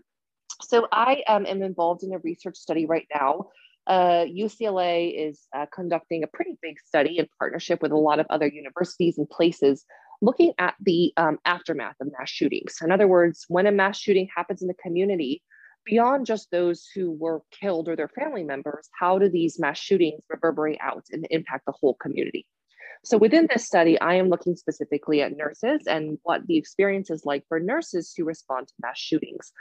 So 0.61 0.87
I 0.91 1.23
um, 1.27 1.45
am 1.45 1.61
involved 1.63 2.03
in 2.03 2.13
a 2.13 2.19
research 2.19 2.57
study 2.57 2.85
right 2.85 3.07
now. 3.13 3.47
Uh, 3.87 4.25
UCLA 4.25 5.29
is 5.29 5.47
uh, 5.55 5.65
conducting 5.73 6.23
a 6.23 6.27
pretty 6.27 6.57
big 6.61 6.75
study 6.85 7.17
in 7.17 7.27
partnership 7.39 7.81
with 7.81 7.91
a 7.91 7.97
lot 7.97 8.19
of 8.19 8.27
other 8.29 8.47
universities 8.47 9.17
and 9.17 9.29
places 9.29 9.85
looking 10.21 10.53
at 10.59 10.75
the 10.81 11.13
um, 11.17 11.39
aftermath 11.45 11.95
of 12.01 12.11
mass 12.17 12.29
shootings. 12.29 12.77
In 12.83 12.91
other 12.91 13.07
words, 13.07 13.45
when 13.47 13.67
a 13.67 13.71
mass 13.71 13.97
shooting 13.97 14.27
happens 14.35 14.61
in 14.61 14.67
the 14.67 14.73
community, 14.75 15.41
beyond 15.85 16.25
just 16.25 16.51
those 16.51 16.87
who 16.93 17.11
were 17.11 17.41
killed 17.51 17.87
or 17.87 17.95
their 17.95 18.09
family 18.09 18.43
members, 18.43 18.89
how 18.99 19.17
do 19.17 19.29
these 19.29 19.59
mass 19.59 19.77
shootings 19.77 20.23
reverberate 20.29 20.77
out 20.81 21.05
and 21.11 21.25
impact 21.31 21.65
the 21.65 21.71
whole 21.71 21.95
community? 21.95 22.45
So 23.03 23.17
within 23.17 23.47
this 23.49 23.65
study, 23.65 23.99
I 23.99 24.15
am 24.15 24.29
looking 24.29 24.55
specifically 24.55 25.21
at 25.21 25.35
nurses 25.35 25.83
and 25.87 26.17
what 26.23 26.45
the 26.47 26.57
experience 26.57 27.09
is 27.09 27.25
like 27.25 27.45
for 27.47 27.59
nurses 27.59 28.13
who 28.15 28.25
respond 28.25 28.67
to 28.67 28.73
mass 28.81 28.99
shootings. 28.99 29.53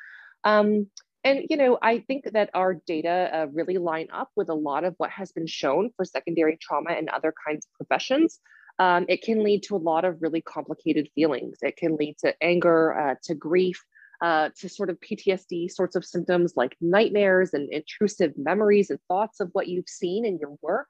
Um, 0.44 0.88
and 1.24 1.44
you 1.48 1.56
know, 1.56 1.78
I 1.82 2.00
think 2.00 2.24
that 2.32 2.50
our 2.54 2.74
data 2.74 3.30
uh, 3.32 3.46
really 3.52 3.78
line 3.78 4.08
up 4.12 4.30
with 4.36 4.48
a 4.48 4.54
lot 4.54 4.84
of 4.84 4.94
what 4.98 5.10
has 5.10 5.32
been 5.32 5.46
shown 5.46 5.90
for 5.96 6.04
secondary 6.04 6.56
trauma 6.60 6.92
and 6.92 7.08
other 7.08 7.32
kinds 7.46 7.66
of 7.66 7.74
professions. 7.74 8.40
Um, 8.78 9.06
it 9.08 9.22
can 9.22 9.42
lead 9.42 9.64
to 9.64 9.76
a 9.76 9.78
lot 9.78 10.04
of 10.04 10.22
really 10.22 10.40
complicated 10.40 11.08
feelings. 11.14 11.58
It 11.62 11.76
can 11.76 11.96
lead 11.96 12.16
to 12.18 12.34
anger, 12.42 12.96
uh, 12.96 13.14
to 13.24 13.34
grief, 13.34 13.84
uh, 14.20 14.50
to 14.58 14.68
sort 14.68 14.90
of 14.90 14.98
PTSD 15.00 15.70
sorts 15.70 15.96
of 15.96 16.04
symptoms 16.04 16.54
like 16.56 16.76
nightmares 16.80 17.54
and 17.54 17.68
intrusive 17.72 18.32
memories 18.36 18.90
and 18.90 19.00
thoughts 19.08 19.40
of 19.40 19.50
what 19.52 19.68
you've 19.68 19.88
seen 19.88 20.24
in 20.24 20.38
your 20.38 20.56
work. 20.62 20.88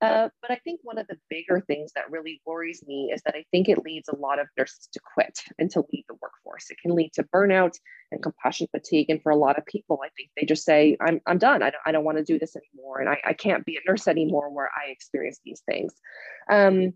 Uh, 0.00 0.28
but 0.40 0.50
I 0.50 0.56
think 0.56 0.80
one 0.84 0.98
of 0.98 1.08
the 1.08 1.18
bigger 1.28 1.60
things 1.66 1.92
that 1.94 2.10
really 2.10 2.40
worries 2.46 2.84
me 2.86 3.10
is 3.12 3.20
that 3.24 3.34
I 3.34 3.44
think 3.50 3.68
it 3.68 3.84
leads 3.84 4.08
a 4.08 4.16
lot 4.16 4.38
of 4.38 4.46
nurses 4.56 4.88
to 4.92 5.00
quit 5.14 5.40
and 5.58 5.70
to 5.72 5.84
leave 5.92 6.04
the 6.08 6.14
workforce. 6.22 6.70
It 6.70 6.78
can 6.80 6.94
lead 6.94 7.12
to 7.14 7.24
burnout 7.24 7.74
and 8.12 8.22
compassion 8.22 8.68
fatigue. 8.70 9.10
And 9.10 9.20
for 9.22 9.30
a 9.30 9.36
lot 9.36 9.58
of 9.58 9.66
people, 9.66 9.98
I 10.04 10.08
think 10.16 10.30
they 10.36 10.46
just 10.46 10.64
say, 10.64 10.96
I'm, 11.00 11.20
I'm 11.26 11.38
done. 11.38 11.62
I 11.62 11.70
don't, 11.70 11.82
I 11.86 11.92
don't 11.92 12.04
want 12.04 12.18
to 12.18 12.24
do 12.24 12.38
this 12.38 12.54
anymore. 12.54 13.00
And 13.00 13.08
I, 13.08 13.18
I 13.24 13.32
can't 13.32 13.66
be 13.66 13.76
a 13.76 13.90
nurse 13.90 14.06
anymore 14.06 14.50
where 14.50 14.70
I 14.76 14.90
experience 14.90 15.40
these 15.44 15.62
things. 15.66 15.92
Um, 16.50 16.92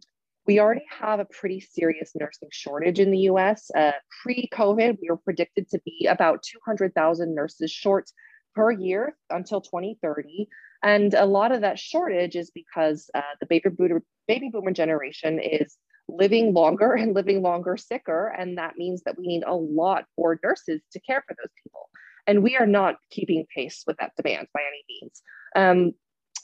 we 0.46 0.60
already 0.60 0.84
have 1.00 1.20
a 1.20 1.24
pretty 1.24 1.60
serious 1.60 2.12
nursing 2.14 2.48
shortage 2.52 2.98
in 2.98 3.10
the 3.10 3.18
US. 3.30 3.70
Uh, 3.76 3.92
Pre 4.22 4.48
COVID, 4.52 4.98
we 5.00 5.08
were 5.08 5.16
predicted 5.16 5.68
to 5.70 5.80
be 5.84 6.06
about 6.08 6.42
200,000 6.42 7.34
nurses 7.34 7.70
short 7.70 8.10
per 8.54 8.70
year 8.70 9.16
until 9.30 9.60
2030. 9.60 10.48
And 10.82 11.14
a 11.14 11.26
lot 11.26 11.52
of 11.52 11.60
that 11.60 11.78
shortage 11.78 12.36
is 12.36 12.50
because 12.50 13.08
uh, 13.14 13.20
the 13.40 13.46
baby 13.46 13.68
boomer, 13.70 14.02
baby 14.26 14.50
boomer 14.52 14.72
generation 14.72 15.38
is 15.38 15.76
living 16.08 16.52
longer 16.52 16.92
and 16.94 17.14
living 17.14 17.42
longer 17.42 17.76
sicker. 17.76 18.28
And 18.28 18.58
that 18.58 18.76
means 18.76 19.02
that 19.04 19.18
we 19.18 19.26
need 19.26 19.44
a 19.46 19.54
lot 19.54 20.04
more 20.18 20.38
nurses 20.42 20.80
to 20.92 21.00
care 21.00 21.24
for 21.26 21.36
those 21.40 21.52
people. 21.62 21.88
And 22.26 22.42
we 22.42 22.56
are 22.56 22.66
not 22.66 22.96
keeping 23.10 23.46
pace 23.54 23.82
with 23.86 23.96
that 23.98 24.12
demand 24.16 24.48
by 24.54 24.60
any 24.60 24.84
means. 24.88 25.22
Um, 25.56 25.92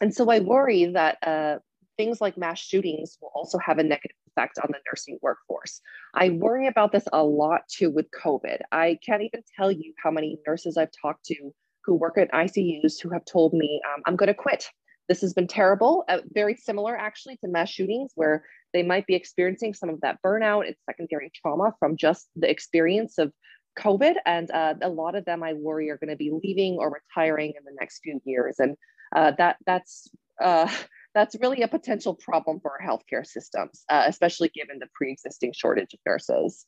and 0.01 0.15
so 0.15 0.31
I 0.31 0.41
worry 0.41 0.87
that 0.87 1.19
uh, 1.27 1.59
things 1.97 2.21
like 2.21 2.39
mass 2.39 2.59
shootings 2.61 3.19
will 3.21 3.33
also 3.35 3.59
have 3.59 3.79
a 3.79 3.83
negative 3.83 4.17
effect 4.29 4.59
on 4.59 4.71
the 4.71 4.79
nursing 4.91 5.19
workforce. 5.21 5.81
I 6.15 6.31
worry 6.31 6.67
about 6.67 6.93
this 6.93 7.05
a 7.13 7.23
lot 7.23 7.63
too 7.69 7.91
with 7.91 8.07
COVID. 8.11 8.59
I 8.73 8.99
can't 9.05 9.23
even 9.23 9.43
tell 9.57 9.71
you 9.71 9.93
how 10.03 10.11
many 10.11 10.39
nurses 10.47 10.77
I've 10.77 10.93
talked 11.03 11.25
to 11.27 11.53
who 11.89 11.95
work 11.95 12.19
at 12.19 12.31
ICUs 12.33 13.01
who 13.03 13.09
have 13.09 13.25
told 13.25 13.55
me, 13.55 13.81
um, 13.89 14.03
I'm 14.05 14.15
going 14.15 14.29
to 14.29 14.35
quit. 14.35 14.69
This 15.09 15.23
has 15.23 15.33
been 15.33 15.47
terrible. 15.47 16.05
Uh, 16.07 16.19
very 16.35 16.55
similar, 16.55 16.95
actually, 16.95 17.39
to 17.39 17.49
mass 17.49 17.71
shootings, 17.71 18.13
where 18.15 18.45
they 18.75 18.83
might 18.83 19.07
be 19.07 19.15
experiencing 19.15 19.73
some 19.73 19.89
of 19.89 19.99
that 20.03 20.19
burnout 20.25 20.67
and 20.67 20.77
secondary 20.85 21.33
trauma 21.35 21.73
from 21.81 21.97
just 21.97 22.29
the 22.37 22.49
experience 22.49 23.17
of 23.17 23.33
COVID. 23.79 24.17
And 24.27 24.51
uh, 24.51 24.75
a 24.83 24.91
lot 24.91 25.15
of 25.15 25.25
them, 25.25 25.43
I 25.43 25.55
worry, 25.55 25.89
are 25.89 25.97
going 25.97 26.11
to 26.11 26.17
be 26.17 26.31
leaving 26.31 26.75
or 26.75 26.93
retiring 26.93 27.55
in 27.57 27.65
the 27.65 27.75
next 27.81 28.01
few 28.01 28.21
years. 28.27 28.57
And 28.59 28.77
uh, 29.17 29.33
that 29.39 29.57
that's 29.65 30.11
uh, 30.43 30.71
that's 31.15 31.37
really 31.41 31.63
a 31.63 31.69
potential 31.69 32.15
problem 32.15 32.61
for 32.61 32.73
our 32.79 32.87
healthcare 32.87 33.27
systems, 33.27 33.85
uh, 33.89 34.05
especially 34.07 34.51
given 34.51 34.79
the 34.79 34.89
pre-existing 34.95 35.55
shortage 35.57 35.95
of 35.95 36.01
nurses. 36.05 36.67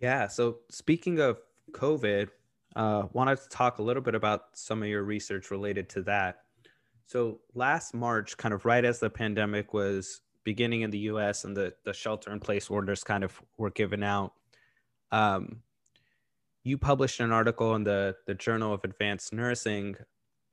Yeah. 0.00 0.26
So 0.26 0.58
speaking 0.70 1.20
of 1.20 1.38
COVID, 1.72 2.28
uh, 2.76 3.04
wanted 3.12 3.40
to 3.40 3.48
talk 3.48 3.78
a 3.78 3.82
little 3.82 4.02
bit 4.02 4.14
about 4.14 4.42
some 4.54 4.82
of 4.82 4.88
your 4.88 5.02
research 5.02 5.50
related 5.50 5.88
to 5.90 6.02
that. 6.02 6.42
So 7.06 7.40
last 7.54 7.94
March, 7.94 8.36
kind 8.36 8.52
of 8.52 8.64
right 8.64 8.84
as 8.84 9.00
the 9.00 9.10
pandemic 9.10 9.72
was 9.72 10.20
beginning 10.44 10.82
in 10.82 10.90
the 10.90 10.98
U.S. 11.10 11.44
and 11.44 11.56
the 11.56 11.74
the 11.84 11.92
shelter 11.92 12.32
in 12.32 12.40
place 12.40 12.70
orders 12.70 13.02
kind 13.02 13.24
of 13.24 13.40
were 13.56 13.70
given 13.70 14.02
out, 14.02 14.32
um, 15.10 15.62
you 16.64 16.78
published 16.78 17.20
an 17.20 17.32
article 17.32 17.74
in 17.74 17.84
the 17.84 18.16
the 18.26 18.34
Journal 18.34 18.72
of 18.72 18.84
Advanced 18.84 19.32
Nursing 19.32 19.96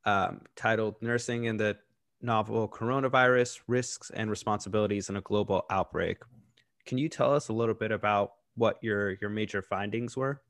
um, 0.05 0.41
titled 0.55 0.95
"Nursing 1.01 1.45
in 1.45 1.57
the 1.57 1.77
Novel 2.21 2.67
Coronavirus: 2.67 3.59
Risks 3.67 4.09
and 4.11 4.29
Responsibilities 4.29 5.09
in 5.09 5.17
a 5.17 5.21
Global 5.21 5.65
Outbreak." 5.69 6.17
Can 6.85 6.97
you 6.97 7.09
tell 7.09 7.33
us 7.33 7.49
a 7.49 7.53
little 7.53 7.75
bit 7.75 7.91
about 7.91 8.33
what 8.55 8.77
your 8.81 9.11
your 9.21 9.29
major 9.29 9.61
findings 9.61 10.15
were? 10.15 10.41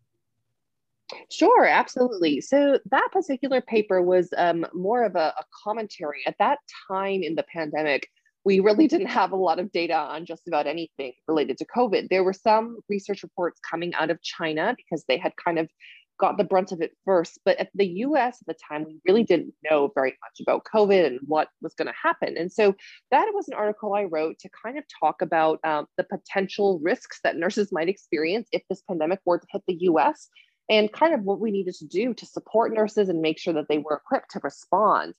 Sure, 1.31 1.65
absolutely. 1.65 2.41
So 2.41 2.79
that 2.89 3.09
particular 3.11 3.61
paper 3.61 4.01
was 4.01 4.29
um, 4.37 4.65
more 4.73 5.03
of 5.03 5.15
a, 5.15 5.33
a, 5.37 5.43
commentary. 5.63 6.23
At 6.25 6.35
that 6.39 6.59
time 6.87 7.21
in 7.21 7.35
the 7.35 7.43
pandemic, 7.43 8.07
we 8.43 8.59
really 8.59 8.87
didn't 8.93 9.07
have 9.07 9.31
a 9.31 9.35
lot 9.35 9.59
of 9.59 9.71
data 9.71 9.95
on 9.95 10.25
just 10.25 10.47
about 10.47 10.67
anything 10.67 11.13
related 11.27 11.57
to 11.59 11.65
COVID. 11.65 12.09
There 12.09 12.23
were 12.23 12.33
some 12.33 12.79
research 12.89 13.21
reports 13.21 13.59
coming 13.69 13.93
out 13.93 14.09
of 14.09 14.21
China 14.23 14.75
because 14.75 15.03
they 15.07 15.17
had 15.17 15.33
kind 15.43 15.59
of 15.59 15.69
got 16.17 16.37
the 16.37 16.43
brunt 16.43 16.71
of 16.71 16.81
it 16.81 16.95
first. 17.03 17.39
But 17.45 17.57
at 17.57 17.69
the 17.75 17.85
US 17.85 18.37
at 18.41 18.47
the 18.47 18.55
time, 18.67 18.85
we 18.85 18.99
really 19.05 19.23
didn't 19.23 19.53
know 19.69 19.91
very 19.93 20.11
much 20.11 20.39
about 20.41 20.63
COVID 20.63 21.05
and 21.05 21.19
what 21.25 21.49
was 21.61 21.73
going 21.73 21.87
to 21.87 21.93
happen. 22.01 22.37
And 22.37 22.51
so 22.51 22.73
that 23.11 23.29
was 23.33 23.47
an 23.47 23.53
article 23.53 23.93
I 23.93 24.05
wrote 24.05 24.39
to 24.39 24.49
kind 24.63 24.77
of 24.77 24.85
talk 24.99 25.21
about 25.21 25.59
um, 25.63 25.87
the 25.97 26.05
potential 26.05 26.79
risks 26.81 27.19
that 27.23 27.35
nurses 27.35 27.71
might 27.71 27.89
experience 27.89 28.47
if 28.51 28.63
this 28.69 28.81
pandemic 28.87 29.19
were 29.25 29.39
to 29.39 29.47
hit 29.51 29.61
the 29.67 29.77
US 29.81 30.29
and 30.69 30.91
kind 30.91 31.13
of 31.13 31.21
what 31.23 31.39
we 31.39 31.51
needed 31.51 31.75
to 31.75 31.85
do 31.85 32.13
to 32.13 32.25
support 32.25 32.73
nurses 32.73 33.09
and 33.09 33.21
make 33.21 33.37
sure 33.37 33.53
that 33.53 33.67
they 33.69 33.77
were 33.77 34.01
equipped 34.05 34.31
to 34.31 34.39
respond. 34.43 35.13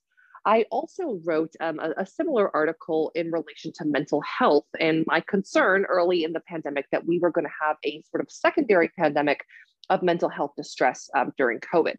I 0.44 0.64
also 0.70 1.20
wrote 1.24 1.54
um, 1.60 1.80
a, 1.80 2.02
a, 2.02 2.06
similar 2.06 2.54
article 2.54 3.10
in 3.16 3.32
relation 3.32 3.72
to 3.74 3.84
mental 3.84 4.22
health 4.22 4.66
and 4.78 5.04
my 5.06 5.20
concern 5.20 5.84
early 5.86 6.22
in 6.22 6.32
the 6.32 6.40
pandemic 6.48 6.86
that 6.92 7.04
we 7.04 7.18
were 7.18 7.32
going 7.32 7.46
to 7.46 7.66
have 7.66 7.76
a 7.84 8.00
sort 8.12 8.22
of 8.22 8.30
secondary 8.30 8.88
pandemic 8.96 9.44
of 9.90 10.04
mental 10.04 10.28
health 10.28 10.52
distress 10.56 11.10
um, 11.16 11.32
during 11.36 11.58
COVID. 11.58 11.96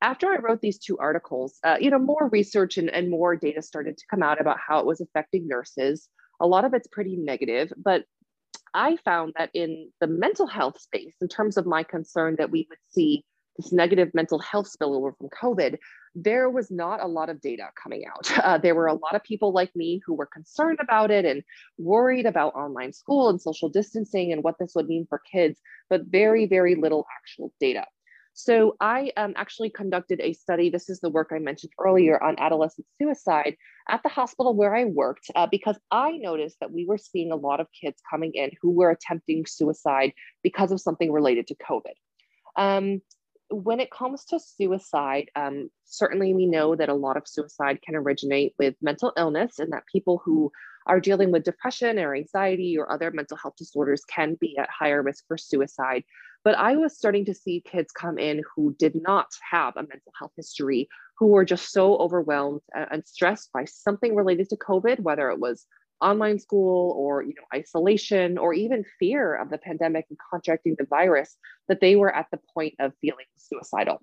After 0.00 0.28
I 0.28 0.38
wrote 0.38 0.62
these 0.62 0.78
two 0.78 0.96
articles, 0.98 1.58
uh, 1.62 1.76
you 1.78 1.90
know, 1.90 1.98
more 1.98 2.30
research 2.32 2.78
and, 2.78 2.88
and 2.88 3.10
more 3.10 3.36
data 3.36 3.60
started 3.60 3.98
to 3.98 4.04
come 4.10 4.22
out 4.22 4.40
about 4.40 4.58
how 4.66 4.78
it 4.78 4.86
was 4.86 5.02
affecting 5.02 5.46
nurses. 5.46 6.08
A 6.40 6.46
lot 6.46 6.64
of 6.64 6.72
it's 6.72 6.88
pretty 6.88 7.16
negative, 7.16 7.70
but 7.76 8.04
I 8.74 8.96
found 9.04 9.34
that 9.38 9.50
in 9.54 9.90
the 10.00 10.08
mental 10.08 10.46
health 10.46 10.80
space, 10.80 11.14
in 11.20 11.28
terms 11.28 11.56
of 11.56 11.64
my 11.64 11.84
concern 11.84 12.36
that 12.38 12.50
we 12.50 12.66
would 12.68 12.78
see 12.90 13.24
this 13.56 13.72
negative 13.72 14.10
mental 14.14 14.40
health 14.40 14.68
spillover 14.68 15.16
from 15.16 15.28
COVID, 15.28 15.78
there 16.16 16.50
was 16.50 16.70
not 16.70 17.00
a 17.02 17.06
lot 17.06 17.28
of 17.28 17.40
data 17.40 17.68
coming 17.80 18.04
out. 18.06 18.30
Uh, 18.44 18.58
there 18.58 18.74
were 18.74 18.88
a 18.88 18.94
lot 18.94 19.14
of 19.14 19.22
people 19.22 19.52
like 19.52 19.74
me 19.74 20.02
who 20.04 20.12
were 20.12 20.26
concerned 20.26 20.78
about 20.80 21.10
it 21.10 21.24
and 21.24 21.42
worried 21.78 22.26
about 22.26 22.54
online 22.54 22.92
school 22.92 23.30
and 23.30 23.40
social 23.40 23.70
distancing 23.70 24.32
and 24.32 24.42
what 24.42 24.58
this 24.58 24.72
would 24.74 24.86
mean 24.86 25.06
for 25.08 25.22
kids, 25.32 25.60
but 25.88 26.02
very, 26.06 26.46
very 26.46 26.74
little 26.74 27.06
actual 27.18 27.50
data. 27.58 27.86
So 28.34 28.76
I 28.80 29.12
um, 29.16 29.32
actually 29.36 29.70
conducted 29.70 30.20
a 30.20 30.32
study. 30.32 30.68
This 30.68 30.90
is 30.90 30.98
the 30.98 31.08
work 31.08 31.30
I 31.32 31.38
mentioned 31.38 31.72
earlier 31.78 32.22
on 32.22 32.34
adolescent 32.38 32.86
suicide 33.00 33.56
at 33.88 34.02
the 34.02 34.08
hospital 34.08 34.54
where 34.54 34.74
I 34.74 34.86
worked, 34.86 35.30
uh, 35.36 35.46
because 35.46 35.78
I 35.92 36.16
noticed 36.16 36.58
that 36.60 36.72
we 36.72 36.84
were 36.84 36.98
seeing 36.98 37.30
a 37.30 37.36
lot 37.36 37.60
of 37.60 37.68
kids 37.80 38.02
coming 38.10 38.32
in 38.34 38.50
who 38.60 38.72
were 38.72 38.90
attempting 38.90 39.46
suicide 39.46 40.12
because 40.42 40.72
of 40.72 40.80
something 40.80 41.12
related 41.12 41.46
to 41.46 41.54
COVID. 41.54 41.94
Um, 42.56 43.02
when 43.50 43.78
it 43.78 43.92
comes 43.92 44.24
to 44.26 44.40
suicide, 44.40 45.30
um, 45.36 45.70
certainly 45.84 46.34
we 46.34 46.46
know 46.46 46.74
that 46.74 46.88
a 46.88 46.94
lot 46.94 47.16
of 47.16 47.28
suicide 47.28 47.80
can 47.82 47.94
originate 47.94 48.54
with 48.58 48.74
mental 48.82 49.12
illness, 49.16 49.60
and 49.60 49.72
that 49.72 49.84
people 49.92 50.20
who 50.24 50.50
are 50.86 51.00
dealing 51.00 51.30
with 51.30 51.44
depression 51.44 51.98
or 51.98 52.14
anxiety 52.14 52.76
or 52.78 52.90
other 52.90 53.10
mental 53.10 53.36
health 53.36 53.54
disorders 53.56 54.02
can 54.04 54.36
be 54.40 54.56
at 54.58 54.68
higher 54.70 55.02
risk 55.02 55.24
for 55.28 55.38
suicide. 55.38 56.04
But 56.44 56.58
I 56.58 56.76
was 56.76 56.96
starting 56.96 57.24
to 57.24 57.34
see 57.34 57.64
kids 57.66 57.90
come 57.90 58.18
in 58.18 58.42
who 58.54 58.76
did 58.78 58.94
not 58.94 59.28
have 59.50 59.76
a 59.76 59.82
mental 59.82 60.12
health 60.18 60.32
history, 60.36 60.88
who 61.18 61.28
were 61.28 61.44
just 61.44 61.72
so 61.72 61.96
overwhelmed 61.96 62.60
and 62.74 63.04
stressed 63.06 63.50
by 63.52 63.64
something 63.64 64.14
related 64.14 64.50
to 64.50 64.56
COVID, 64.56 65.00
whether 65.00 65.30
it 65.30 65.40
was 65.40 65.66
online 66.00 66.38
school 66.38 66.92
or 66.96 67.22
you 67.22 67.34
know 67.36 67.58
isolation 67.58 68.36
or 68.36 68.52
even 68.52 68.84
fear 68.98 69.34
of 69.34 69.48
the 69.48 69.58
pandemic 69.58 70.04
and 70.10 70.18
contracting 70.30 70.74
the 70.78 70.86
virus 70.90 71.36
that 71.68 71.80
they 71.80 71.96
were 71.96 72.14
at 72.14 72.26
the 72.30 72.38
point 72.52 72.74
of 72.78 72.92
feeling 73.00 73.26
suicidal. 73.36 74.02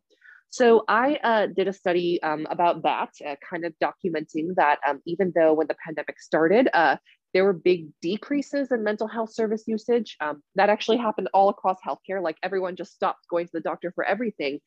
So 0.49 0.83
i 0.87 1.17
uh, 1.23 1.47
did 1.47 1.67
a 1.67 1.73
study 1.73 2.21
um, 2.23 2.45
about 2.49 2.83
that 2.83 3.11
uh, 3.25 3.35
kind 3.47 3.65
of 3.65 3.73
documenting 3.81 4.55
that 4.55 4.79
um, 4.87 4.99
even 5.05 5.31
though 5.35 5.53
when 5.53 5.67
the 5.67 5.77
pandemic 5.85 6.19
started 6.19 6.67
uh, 6.73 6.97
there 7.33 7.43
were 7.43 7.53
big 7.53 7.87
decreases 8.01 8.71
in 8.71 8.83
mental 8.83 9.07
health 9.07 9.33
service 9.33 9.63
usage. 9.67 10.17
Um, 10.19 10.43
that 10.55 10.69
actually 10.69 10.97
happened 10.97 11.29
all 11.33 11.49
across 11.49 11.77
healthcare. 11.85 12.21
Like 12.21 12.37
everyone 12.43 12.75
just 12.75 12.93
stopped 12.93 13.27
going 13.29 13.45
to 13.47 13.51
the 13.53 13.61
doctor 13.61 13.91
for 13.93 14.03
everything. 14.03 14.59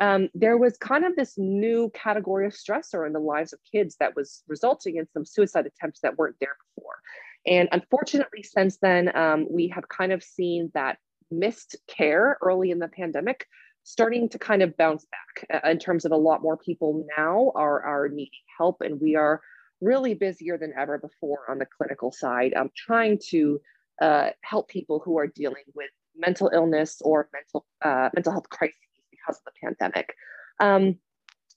Um, 0.00 0.28
there 0.34 0.56
was 0.56 0.76
kind 0.78 1.04
of 1.04 1.14
this 1.16 1.34
new 1.36 1.90
category 1.94 2.46
of 2.46 2.52
stressor 2.52 3.06
in 3.06 3.12
the 3.12 3.20
lives 3.20 3.52
of 3.52 3.60
kids 3.70 3.96
that 4.00 4.16
was 4.16 4.42
resulting 4.48 4.96
in 4.96 5.06
some 5.12 5.24
suicide 5.24 5.66
attempts 5.66 6.00
that 6.00 6.16
weren't 6.16 6.36
there 6.40 6.56
before. 6.74 6.98
And 7.46 7.68
unfortunately, 7.72 8.42
since 8.42 8.78
then, 8.78 9.14
um, 9.16 9.46
we 9.50 9.68
have 9.68 9.88
kind 9.88 10.12
of 10.12 10.22
seen 10.22 10.70
that 10.74 10.98
missed 11.30 11.76
care 11.86 12.38
early 12.42 12.70
in 12.70 12.78
the 12.78 12.88
pandemic 12.88 13.46
starting 13.82 14.28
to 14.28 14.38
kind 14.38 14.62
of 14.62 14.76
bounce 14.76 15.06
back 15.06 15.62
uh, 15.64 15.68
in 15.70 15.78
terms 15.78 16.04
of 16.04 16.12
a 16.12 16.16
lot 16.16 16.42
more 16.42 16.56
people 16.56 17.06
now 17.16 17.50
are, 17.54 17.82
are 17.82 18.08
needing 18.08 18.30
help 18.58 18.80
and 18.82 19.00
we 19.00 19.16
are 19.16 19.40
really 19.80 20.14
busier 20.14 20.58
than 20.58 20.72
ever 20.76 20.98
before 20.98 21.50
on 21.50 21.58
the 21.58 21.66
clinical 21.66 22.12
side. 22.12 22.54
I'm 22.56 22.70
trying 22.76 23.18
to 23.30 23.60
uh, 24.00 24.30
help 24.42 24.68
people 24.68 25.00
who 25.04 25.18
are 25.18 25.26
dealing 25.26 25.64
with 25.74 25.90
mental 26.16 26.50
illness 26.52 27.00
or 27.02 27.28
mental 27.32 27.66
uh, 27.82 28.10
mental 28.14 28.32
health 28.32 28.48
crises 28.48 28.74
because 29.10 29.38
of 29.38 29.44
the 29.44 29.52
pandemic. 29.62 30.14
Um, 30.58 30.96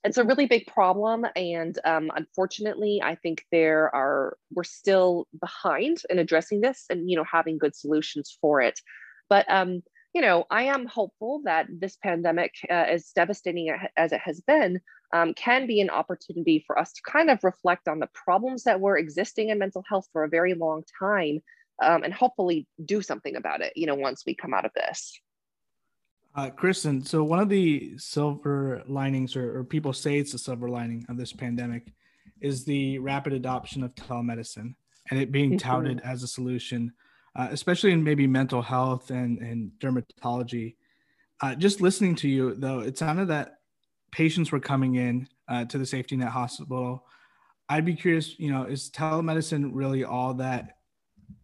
it's 0.03 0.17
a 0.17 0.23
really 0.25 0.47
big 0.47 0.67
problem, 0.67 1.25
and 1.35 1.79
um, 1.85 2.11
unfortunately, 2.13 3.01
I 3.01 3.15
think 3.15 3.45
there 3.51 3.93
are 3.95 4.37
we're 4.51 4.65
still 4.65 5.27
behind 5.39 6.01
in 6.09 6.19
addressing 6.19 6.59
this 6.59 6.85
and 6.89 7.09
you 7.09 7.15
know 7.15 7.23
having 7.23 7.57
good 7.57 7.75
solutions 7.75 8.37
for 8.41 8.61
it. 8.61 8.79
But 9.29 9.49
um, 9.49 9.81
you 10.13 10.21
know, 10.21 10.45
I 10.51 10.63
am 10.63 10.85
hopeful 10.85 11.41
that 11.45 11.67
this 11.69 11.97
pandemic, 12.03 12.53
uh, 12.69 12.73
as 12.73 13.11
devastating 13.15 13.75
as 13.97 14.11
it 14.11 14.21
has 14.23 14.41
been, 14.41 14.79
um, 15.13 15.33
can 15.35 15.67
be 15.67 15.79
an 15.79 15.91
opportunity 15.91 16.63
for 16.65 16.77
us 16.77 16.91
to 16.91 17.01
kind 17.09 17.29
of 17.29 17.43
reflect 17.43 17.87
on 17.87 17.99
the 17.99 18.09
problems 18.13 18.63
that 18.63 18.79
were 18.79 18.97
existing 18.97 19.49
in 19.49 19.59
mental 19.59 19.83
health 19.87 20.07
for 20.11 20.23
a 20.23 20.29
very 20.29 20.55
long 20.55 20.83
time 20.99 21.41
um, 21.81 22.03
and 22.03 22.13
hopefully 22.13 22.67
do 22.83 23.01
something 23.01 23.35
about 23.35 23.61
it, 23.61 23.73
you 23.75 23.85
know, 23.85 23.95
once 23.95 24.23
we 24.25 24.33
come 24.33 24.53
out 24.53 24.65
of 24.65 24.73
this. 24.73 25.19
Uh, 26.35 26.49
Kristen, 26.49 27.05
so 27.05 27.23
one 27.23 27.39
of 27.39 27.47
the 27.47 27.95
silver 27.97 28.81
linings, 28.87 29.35
or, 29.35 29.59
or 29.59 29.63
people 29.63 29.93
say 29.93 30.17
it's 30.17 30.33
a 30.33 30.39
silver 30.39 30.67
lining 30.67 31.05
of 31.07 31.15
this 31.15 31.31
pandemic, 31.31 31.93
is 32.41 32.65
the 32.65 32.97
rapid 32.97 33.33
adoption 33.33 33.83
of 33.83 33.93
telemedicine 33.93 34.73
and 35.11 35.19
it 35.19 35.31
being 35.31 35.51
mm-hmm. 35.51 35.69
touted 35.69 36.01
as 36.03 36.23
a 36.23 36.27
solution, 36.27 36.91
uh, 37.35 37.49
especially 37.51 37.91
in 37.91 38.03
maybe 38.03 38.25
mental 38.25 38.63
health 38.63 39.11
and, 39.11 39.37
and 39.39 39.71
dermatology. 39.79 40.75
Uh, 41.39 41.53
just 41.53 41.81
listening 41.81 42.15
to 42.15 42.27
you, 42.27 42.55
though, 42.55 42.79
it 42.79 42.97
sounded 42.97 43.27
that 43.27 43.57
patients 44.13 44.51
were 44.51 44.59
coming 44.59 44.95
in 44.95 45.27
uh, 45.47 45.65
to 45.65 45.77
the 45.77 45.85
safety 45.85 46.15
net 46.15 46.29
hospital. 46.29 47.05
I'd 47.67 47.83
be 47.83 47.95
curious, 47.95 48.39
you 48.39 48.51
know, 48.51 48.63
is 48.63 48.91
telemedicine 48.91 49.71
really 49.73 50.03
all 50.03 50.35
that 50.35 50.77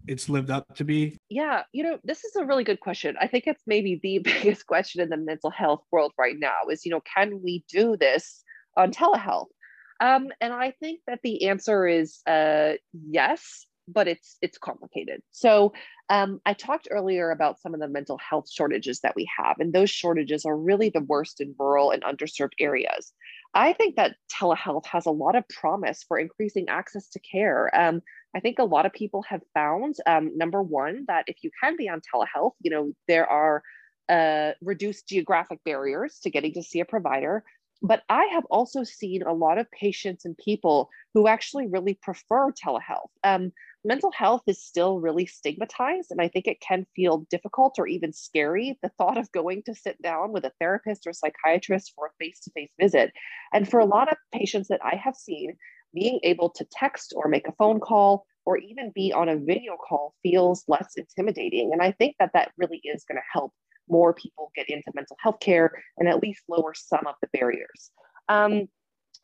it's 0.07 0.29
lived 0.29 0.51
up 0.51 0.75
to 0.75 0.83
be? 0.83 1.17
Yeah, 1.29 1.63
you 1.73 1.83
know, 1.83 1.97
this 2.03 2.23
is 2.23 2.35
a 2.35 2.45
really 2.45 2.63
good 2.63 2.79
question. 2.79 3.15
I 3.19 3.27
think 3.27 3.45
it's 3.47 3.63
maybe 3.65 3.99
the 4.01 4.19
biggest 4.23 4.67
question 4.67 5.01
in 5.01 5.09
the 5.09 5.17
mental 5.17 5.49
health 5.49 5.83
world 5.91 6.13
right 6.17 6.35
now 6.37 6.69
is, 6.69 6.85
you 6.85 6.91
know, 6.91 7.01
can 7.01 7.41
we 7.43 7.65
do 7.69 7.97
this 7.97 8.43
on 8.77 8.91
telehealth? 8.91 9.47
Um, 9.99 10.29
and 10.39 10.53
I 10.53 10.71
think 10.79 11.01
that 11.07 11.19
the 11.23 11.47
answer 11.47 11.87
is 11.87 12.19
uh, 12.27 12.73
yes, 12.93 13.65
but 13.93 14.07
it's 14.07 14.37
it's 14.41 14.57
complicated. 14.57 15.21
So 15.31 15.73
um, 16.09 16.41
I 16.45 16.53
talked 16.53 16.87
earlier 16.91 17.31
about 17.31 17.59
some 17.59 17.73
of 17.73 17.79
the 17.79 17.87
mental 17.87 18.17
health 18.17 18.49
shortages 18.49 18.99
that 19.01 19.15
we 19.15 19.29
have, 19.37 19.57
and 19.59 19.73
those 19.73 19.89
shortages 19.89 20.45
are 20.45 20.57
really 20.57 20.89
the 20.89 21.01
worst 21.01 21.41
in 21.41 21.55
rural 21.59 21.91
and 21.91 22.03
underserved 22.03 22.53
areas. 22.59 23.13
I 23.53 23.73
think 23.73 23.95
that 23.95 24.15
telehealth 24.31 24.85
has 24.85 25.05
a 25.05 25.11
lot 25.11 25.35
of 25.35 25.47
promise 25.49 26.03
for 26.07 26.19
increasing 26.19 26.69
access 26.69 27.09
to 27.09 27.19
care. 27.19 27.75
Um, 27.75 28.01
I 28.35 28.39
think 28.39 28.59
a 28.59 28.63
lot 28.63 28.85
of 28.85 28.93
people 28.93 29.23
have 29.23 29.41
found, 29.55 29.95
um, 30.05 30.37
number 30.37 30.61
one, 30.61 31.05
that 31.07 31.25
if 31.27 31.37
you 31.41 31.49
can 31.61 31.75
be 31.75 31.89
on 31.89 32.01
telehealth, 32.01 32.53
you 32.61 32.69
know, 32.69 32.93
there 33.07 33.25
are 33.27 33.63
uh, 34.07 34.51
reduced 34.61 35.07
geographic 35.07 35.59
barriers 35.63 36.19
to 36.23 36.29
getting 36.29 36.53
to 36.53 36.63
see 36.63 36.79
a 36.79 36.85
provider. 36.85 37.43
But 37.81 38.03
I 38.09 38.25
have 38.33 38.45
also 38.45 38.83
seen 38.83 39.23
a 39.23 39.33
lot 39.33 39.57
of 39.57 39.71
patients 39.71 40.25
and 40.25 40.37
people 40.37 40.89
who 41.13 41.27
actually 41.27 41.67
really 41.67 41.93
prefer 41.93 42.51
telehealth. 42.51 43.09
Um, 43.23 43.51
mental 43.83 44.11
health 44.11 44.43
is 44.47 44.63
still 44.63 44.99
really 44.99 45.25
stigmatized, 45.25 46.11
and 46.11 46.21
I 46.21 46.27
think 46.27 46.47
it 46.47 46.61
can 46.61 46.85
feel 46.95 47.25
difficult 47.29 47.75
or 47.77 47.87
even 47.87 48.13
scary 48.13 48.77
the 48.81 48.91
thought 48.97 49.17
of 49.17 49.31
going 49.31 49.63
to 49.63 49.75
sit 49.75 50.01
down 50.01 50.31
with 50.31 50.45
a 50.45 50.51
therapist 50.59 51.07
or 51.07 51.13
psychiatrist 51.13 51.93
for 51.95 52.07
a 52.07 52.23
face 52.23 52.39
to 52.41 52.51
face 52.51 52.71
visit. 52.79 53.11
And 53.53 53.69
for 53.69 53.79
a 53.79 53.85
lot 53.85 54.11
of 54.11 54.17
patients 54.33 54.67
that 54.67 54.81
I 54.83 54.95
have 54.95 55.15
seen, 55.15 55.55
being 55.93 56.19
able 56.23 56.49
to 56.51 56.65
text 56.71 57.13
or 57.15 57.27
make 57.27 57.47
a 57.47 57.53
phone 57.53 57.79
call 57.79 58.25
or 58.45 58.57
even 58.57 58.91
be 58.93 59.13
on 59.13 59.29
a 59.29 59.37
video 59.37 59.77
call 59.77 60.15
feels 60.23 60.63
less 60.67 60.93
intimidating. 60.95 61.71
And 61.71 61.81
I 61.81 61.91
think 61.91 62.15
that 62.19 62.31
that 62.33 62.51
really 62.57 62.81
is 62.83 63.05
going 63.07 63.17
to 63.17 63.23
help 63.31 63.53
more 63.87 64.13
people 64.13 64.51
get 64.55 64.69
into 64.69 64.91
mental 64.93 65.17
health 65.19 65.39
care 65.39 65.71
and 65.97 66.07
at 66.07 66.21
least 66.21 66.43
lower 66.47 66.73
some 66.75 67.07
of 67.07 67.15
the 67.21 67.29
barriers. 67.33 67.91
Um, 68.27 68.67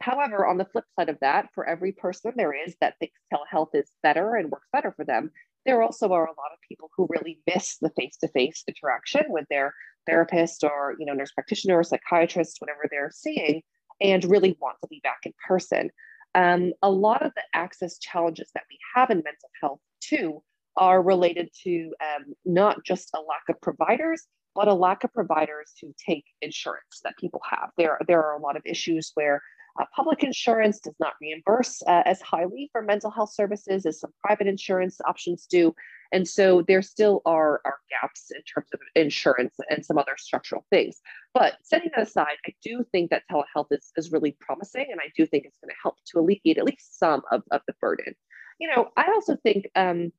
however, 0.01 0.45
on 0.45 0.57
the 0.57 0.65
flip 0.65 0.85
side 0.97 1.09
of 1.09 1.19
that, 1.21 1.49
for 1.53 1.67
every 1.67 1.91
person 1.91 2.33
there 2.35 2.53
is 2.53 2.75
that 2.81 2.95
thinks 2.99 3.19
telehealth 3.33 3.73
is 3.73 3.91
better 4.03 4.35
and 4.35 4.51
works 4.51 4.67
better 4.71 4.91
for 4.91 5.05
them, 5.05 5.31
there 5.65 5.81
also 5.81 6.11
are 6.11 6.25
a 6.25 6.29
lot 6.29 6.51
of 6.53 6.59
people 6.67 6.89
who 6.95 7.07
really 7.09 7.39
miss 7.47 7.77
the 7.81 7.89
face-to-face 7.91 8.63
interaction 8.67 9.23
with 9.29 9.45
their 9.49 9.73
therapist 10.05 10.63
or 10.63 10.95
you 10.99 11.05
know 11.05 11.13
nurse 11.13 11.31
practitioner 11.31 11.79
or 11.79 11.83
psychiatrist, 11.83 12.57
whatever 12.59 12.87
they're 12.89 13.11
seeing, 13.13 13.61
and 14.01 14.23
really 14.25 14.57
want 14.61 14.77
to 14.81 14.87
be 14.87 14.99
back 15.03 15.19
in 15.25 15.33
person. 15.47 15.89
Um, 16.35 16.73
a 16.81 16.91
lot 16.91 17.25
of 17.25 17.31
the 17.35 17.43
access 17.53 17.97
challenges 17.97 18.51
that 18.53 18.63
we 18.69 18.77
have 18.93 19.09
in 19.09 19.17
mental 19.17 19.49
health 19.61 19.79
too 20.01 20.43
are 20.77 21.01
related 21.01 21.49
to 21.63 21.93
um, 22.01 22.33
not 22.43 22.83
just 22.83 23.09
a 23.15 23.21
lack 23.21 23.43
of 23.49 23.59
providers, 23.61 24.27
but 24.53 24.67
a 24.67 24.73
lack 24.73 25.03
of 25.03 25.13
providers 25.13 25.73
who 25.81 25.93
take 26.05 26.25
insurance 26.41 26.99
that 27.03 27.17
people 27.17 27.41
have. 27.49 27.69
There, 27.77 27.97
there 28.07 28.21
are 28.23 28.35
a 28.35 28.41
lot 28.41 28.57
of 28.57 28.63
issues 28.65 29.11
where 29.15 29.41
uh, 29.80 29.86
public 29.95 30.23
insurance 30.23 30.80
does 30.80 30.95
not 30.99 31.13
reimburse 31.21 31.82
uh, 31.88 32.03
as 32.05 32.21
highly 32.21 32.69
for 32.71 32.82
mental 32.82 33.11
health 33.11 33.34
services 33.34 33.86
as 33.86 33.99
some 33.99 34.11
private 34.23 34.47
insurance 34.47 34.99
options 35.05 35.45
do. 35.45 35.73
And 36.11 36.28
so 36.28 36.63
there 36.67 36.82
still 36.82 37.21
are, 37.26 37.61
are 37.65 37.80
gaps 37.89 38.32
in 38.34 38.41
terms 38.43 38.69
of 38.73 38.80
insurance 38.95 39.55
and 39.69 39.86
some 39.86 39.97
other 39.97 40.15
structural 40.17 40.65
things. 40.69 41.01
But 41.34 41.55
setting 41.63 41.91
that 41.95 42.07
aside, 42.07 42.38
I 42.47 42.53
do 42.63 42.86
think 42.91 43.09
that 43.09 43.23
telehealth 43.30 43.67
is, 43.71 43.91
is 43.97 44.11
really 44.11 44.38
promising, 44.39 44.88
and 44.91 45.01
I 45.01 45.11
do 45.17 45.26
think 45.26 45.45
it's 45.45 45.57
going 45.57 45.69
to 45.69 45.82
help 45.82 45.95
to 46.07 46.19
alleviate 46.19 46.57
at 46.57 46.63
least 46.63 46.97
some 46.97 47.21
of, 47.32 47.43
of 47.51 47.61
the 47.67 47.73
burden. 47.82 48.13
You 48.59 48.69
know, 48.73 48.89
I 48.95 49.07
also 49.07 49.36
think 49.36 49.69
um, 49.76 50.13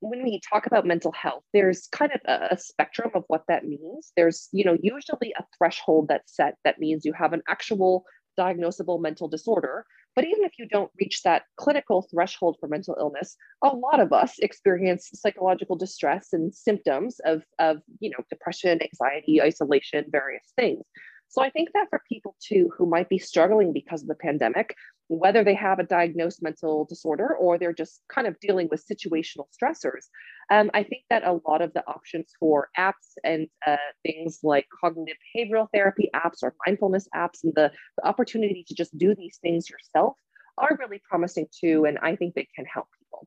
when 0.00 0.22
we 0.22 0.40
talk 0.48 0.66
about 0.66 0.86
mental 0.86 1.12
health, 1.12 1.44
there's 1.52 1.86
kind 1.88 2.12
of 2.12 2.20
a, 2.26 2.54
a, 2.54 2.58
spectrum 2.58 3.10
of 3.14 3.24
what 3.28 3.44
that 3.48 3.64
means. 3.64 4.12
There's, 4.16 4.48
you 4.52 4.64
know, 4.64 4.76
usually 4.82 5.32
a 5.38 5.44
threshold 5.56 6.06
that's 6.08 6.34
set 6.34 6.56
that 6.64 6.78
means 6.78 7.04
you 7.04 7.12
have 7.12 7.32
an 7.32 7.42
actual 7.48 8.04
diagnosable 8.38 9.00
mental 9.00 9.28
disorder. 9.28 9.84
But 10.14 10.24
even 10.24 10.44
if 10.44 10.52
you 10.58 10.66
don't 10.66 10.90
reach 10.98 11.22
that 11.22 11.42
clinical 11.56 12.06
threshold 12.10 12.56
for 12.58 12.68
mental 12.68 12.96
illness, 12.98 13.36
a 13.62 13.68
lot 13.68 14.00
of 14.00 14.12
us 14.12 14.38
experience 14.40 15.10
psychological 15.14 15.76
distress 15.76 16.32
and 16.32 16.54
symptoms 16.54 17.20
of, 17.24 17.42
of 17.58 17.78
you 18.00 18.10
know, 18.10 18.24
depression, 18.30 18.80
anxiety, 18.82 19.40
isolation, 19.42 20.04
various 20.10 20.52
things. 20.56 20.82
So 21.28 21.42
I 21.42 21.50
think 21.50 21.68
that 21.74 21.88
for 21.90 22.00
people 22.08 22.34
too 22.40 22.70
who 22.76 22.86
might 22.86 23.08
be 23.08 23.18
struggling 23.18 23.72
because 23.72 24.02
of 24.02 24.08
the 24.08 24.14
pandemic, 24.14 24.74
whether 25.08 25.42
they 25.42 25.54
have 25.54 25.78
a 25.78 25.84
diagnosed 25.84 26.42
mental 26.42 26.84
disorder 26.84 27.34
or 27.36 27.58
they're 27.58 27.72
just 27.72 28.02
kind 28.08 28.26
of 28.26 28.38
dealing 28.40 28.68
with 28.70 28.86
situational 28.86 29.46
stressors, 29.52 30.06
um, 30.50 30.70
I 30.74 30.82
think 30.82 31.02
that 31.10 31.24
a 31.24 31.40
lot 31.46 31.62
of 31.62 31.72
the 31.72 31.86
options 31.86 32.32
for 32.38 32.68
apps 32.78 33.16
and 33.24 33.48
uh, 33.66 33.76
things 34.04 34.40
like 34.42 34.66
cognitive 34.80 35.16
behavioral 35.34 35.68
therapy 35.72 36.10
apps 36.14 36.42
or 36.42 36.54
mindfulness 36.66 37.08
apps 37.14 37.42
and 37.42 37.52
the, 37.54 37.70
the 37.96 38.06
opportunity 38.06 38.64
to 38.68 38.74
just 38.74 38.96
do 38.96 39.14
these 39.14 39.38
things 39.42 39.68
yourself 39.68 40.16
are 40.58 40.76
really 40.78 41.00
promising 41.08 41.46
too. 41.58 41.84
And 41.86 41.98
I 41.98 42.16
think 42.16 42.34
they 42.34 42.48
can 42.54 42.66
help 42.66 42.86
people. 42.98 43.26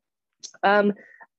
Um, 0.63 0.93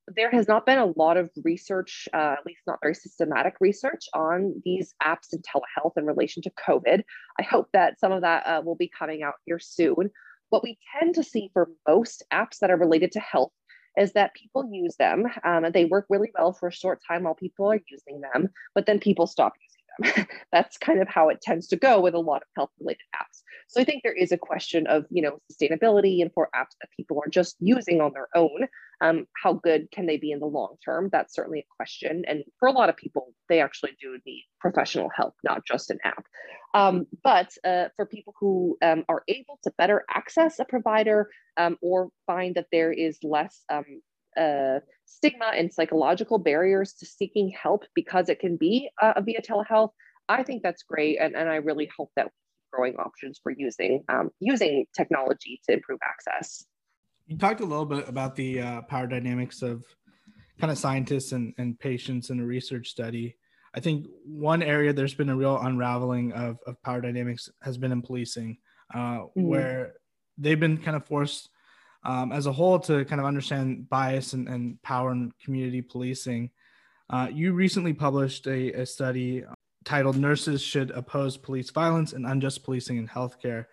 there 0.08 0.30
has 0.30 0.48
not 0.48 0.66
been 0.66 0.78
a 0.78 0.92
lot 0.96 1.16
of 1.16 1.30
research, 1.44 2.08
uh, 2.12 2.34
at 2.38 2.44
least 2.44 2.62
not 2.66 2.78
very 2.82 2.94
systematic 2.94 3.54
research, 3.60 4.08
on 4.14 4.60
these 4.64 4.94
apps 5.02 5.32
and 5.32 5.44
telehealth 5.44 5.92
in 5.96 6.04
relation 6.06 6.42
to 6.42 6.50
COVID. 6.50 7.02
I 7.38 7.42
hope 7.42 7.68
that 7.72 8.00
some 8.00 8.12
of 8.12 8.22
that 8.22 8.46
uh, 8.46 8.62
will 8.64 8.74
be 8.74 8.90
coming 8.96 9.22
out 9.22 9.34
here 9.44 9.60
soon. 9.60 10.10
What 10.52 10.62
we 10.62 10.76
tend 10.98 11.14
to 11.14 11.22
see 11.22 11.48
for 11.54 11.70
most 11.88 12.24
apps 12.30 12.58
that 12.60 12.70
are 12.70 12.76
related 12.76 13.12
to 13.12 13.20
health 13.20 13.52
is 13.96 14.12
that 14.12 14.34
people 14.34 14.68
use 14.70 14.94
them 14.96 15.24
um, 15.44 15.64
and 15.64 15.72
they 15.72 15.86
work 15.86 16.04
really 16.10 16.30
well 16.34 16.52
for 16.52 16.68
a 16.68 16.72
short 16.72 17.00
time 17.08 17.22
while 17.22 17.34
people 17.34 17.72
are 17.72 17.80
using 17.90 18.20
them, 18.20 18.50
but 18.74 18.84
then 18.84 19.00
people 19.00 19.26
stop 19.26 19.54
using 19.66 19.71
them. 19.98 20.26
That's 20.52 20.78
kind 20.78 21.00
of 21.00 21.08
how 21.08 21.28
it 21.28 21.40
tends 21.40 21.66
to 21.68 21.76
go 21.76 22.00
with 22.00 22.14
a 22.14 22.18
lot 22.18 22.42
of 22.42 22.48
health 22.56 22.70
related 22.80 23.02
apps. 23.14 23.42
So 23.68 23.80
I 23.80 23.84
think 23.84 24.02
there 24.02 24.12
is 24.12 24.32
a 24.32 24.38
question 24.38 24.86
of, 24.86 25.06
you 25.10 25.22
know, 25.22 25.38
sustainability 25.50 26.20
and 26.20 26.30
for 26.32 26.48
apps 26.54 26.76
that 26.80 26.90
people 26.96 27.20
are 27.24 27.30
just 27.30 27.56
using 27.60 28.00
on 28.00 28.12
their 28.12 28.28
own, 28.34 28.68
um, 29.00 29.26
how 29.42 29.54
good 29.54 29.90
can 29.90 30.06
they 30.06 30.16
be 30.16 30.30
in 30.30 30.40
the 30.40 30.46
long 30.46 30.76
term? 30.84 31.08
That's 31.10 31.34
certainly 31.34 31.60
a 31.60 31.74
question. 31.76 32.24
And 32.28 32.44
for 32.58 32.68
a 32.68 32.72
lot 32.72 32.88
of 32.88 32.96
people, 32.96 33.34
they 33.48 33.60
actually 33.60 33.96
do 34.00 34.18
need 34.26 34.44
professional 34.60 35.08
help, 35.14 35.34
not 35.42 35.64
just 35.66 35.90
an 35.90 35.98
app. 36.04 36.24
Um, 36.74 37.06
but 37.24 37.52
uh, 37.64 37.88
for 37.96 38.06
people 38.06 38.34
who 38.38 38.78
um, 38.82 39.04
are 39.08 39.24
able 39.28 39.58
to 39.64 39.72
better 39.76 40.04
access 40.08 40.58
a 40.58 40.64
provider 40.64 41.30
um, 41.56 41.76
or 41.82 42.10
find 42.26 42.54
that 42.54 42.66
there 42.72 42.92
is 42.92 43.18
less 43.22 43.62
um, 43.70 43.84
uh, 44.36 44.80
stigma 45.04 45.52
and 45.56 45.72
psychological 45.72 46.38
barriers 46.38 46.94
to 46.94 47.06
seeking 47.06 47.50
help 47.50 47.84
because 47.94 48.28
it 48.28 48.40
can 48.40 48.56
be 48.56 48.90
uh, 49.00 49.20
via 49.20 49.40
telehealth, 49.40 49.90
I 50.28 50.42
think 50.42 50.62
that's 50.62 50.82
great. 50.82 51.18
And, 51.20 51.34
and 51.34 51.48
I 51.48 51.56
really 51.56 51.90
hope 51.96 52.10
that 52.16 52.30
growing 52.72 52.96
options 52.96 53.38
for 53.42 53.52
using, 53.52 54.02
um, 54.08 54.30
using 54.40 54.86
technology 54.96 55.60
to 55.68 55.74
improve 55.74 56.00
access. 56.04 56.64
You 57.26 57.38
talked 57.38 57.60
a 57.60 57.64
little 57.64 57.84
bit 57.84 58.08
about 58.08 58.34
the 58.34 58.60
uh, 58.60 58.82
power 58.82 59.06
dynamics 59.06 59.62
of 59.62 59.84
kind 60.58 60.70
of 60.70 60.78
scientists 60.78 61.32
and, 61.32 61.54
and 61.58 61.78
patients 61.78 62.30
in 62.30 62.40
a 62.40 62.44
research 62.44 62.88
study. 62.88 63.36
I 63.74 63.80
think 63.80 64.06
one 64.24 64.62
area 64.62 64.92
there's 64.92 65.14
been 65.14 65.30
a 65.30 65.36
real 65.36 65.58
unraveling 65.58 66.32
of, 66.32 66.58
of 66.66 66.80
power 66.82 67.00
dynamics 67.00 67.48
has 67.62 67.78
been 67.78 67.92
in 67.92 68.02
policing, 68.02 68.58
uh, 68.94 68.98
mm-hmm. 68.98 69.42
where 69.42 69.94
they've 70.38 70.60
been 70.60 70.78
kind 70.78 70.96
of 70.96 71.06
forced 71.06 71.48
um, 72.04 72.32
as 72.32 72.46
a 72.46 72.52
whole 72.52 72.78
to 72.80 73.04
kind 73.04 73.20
of 73.20 73.26
understand 73.26 73.88
bias 73.88 74.32
and, 74.32 74.48
and 74.48 74.80
power 74.82 75.10
and 75.10 75.32
community 75.38 75.82
policing. 75.82 76.50
Uh, 77.10 77.28
you 77.30 77.52
recently 77.52 77.92
published 77.92 78.46
a, 78.46 78.72
a, 78.72 78.86
study 78.86 79.44
titled 79.84 80.16
Nurses 80.16 80.62
Should 80.62 80.90
Oppose 80.92 81.36
Police 81.36 81.70
Violence 81.70 82.12
and 82.12 82.26
Unjust 82.26 82.64
Policing 82.64 82.96
in 82.96 83.06
Healthcare. 83.06 83.66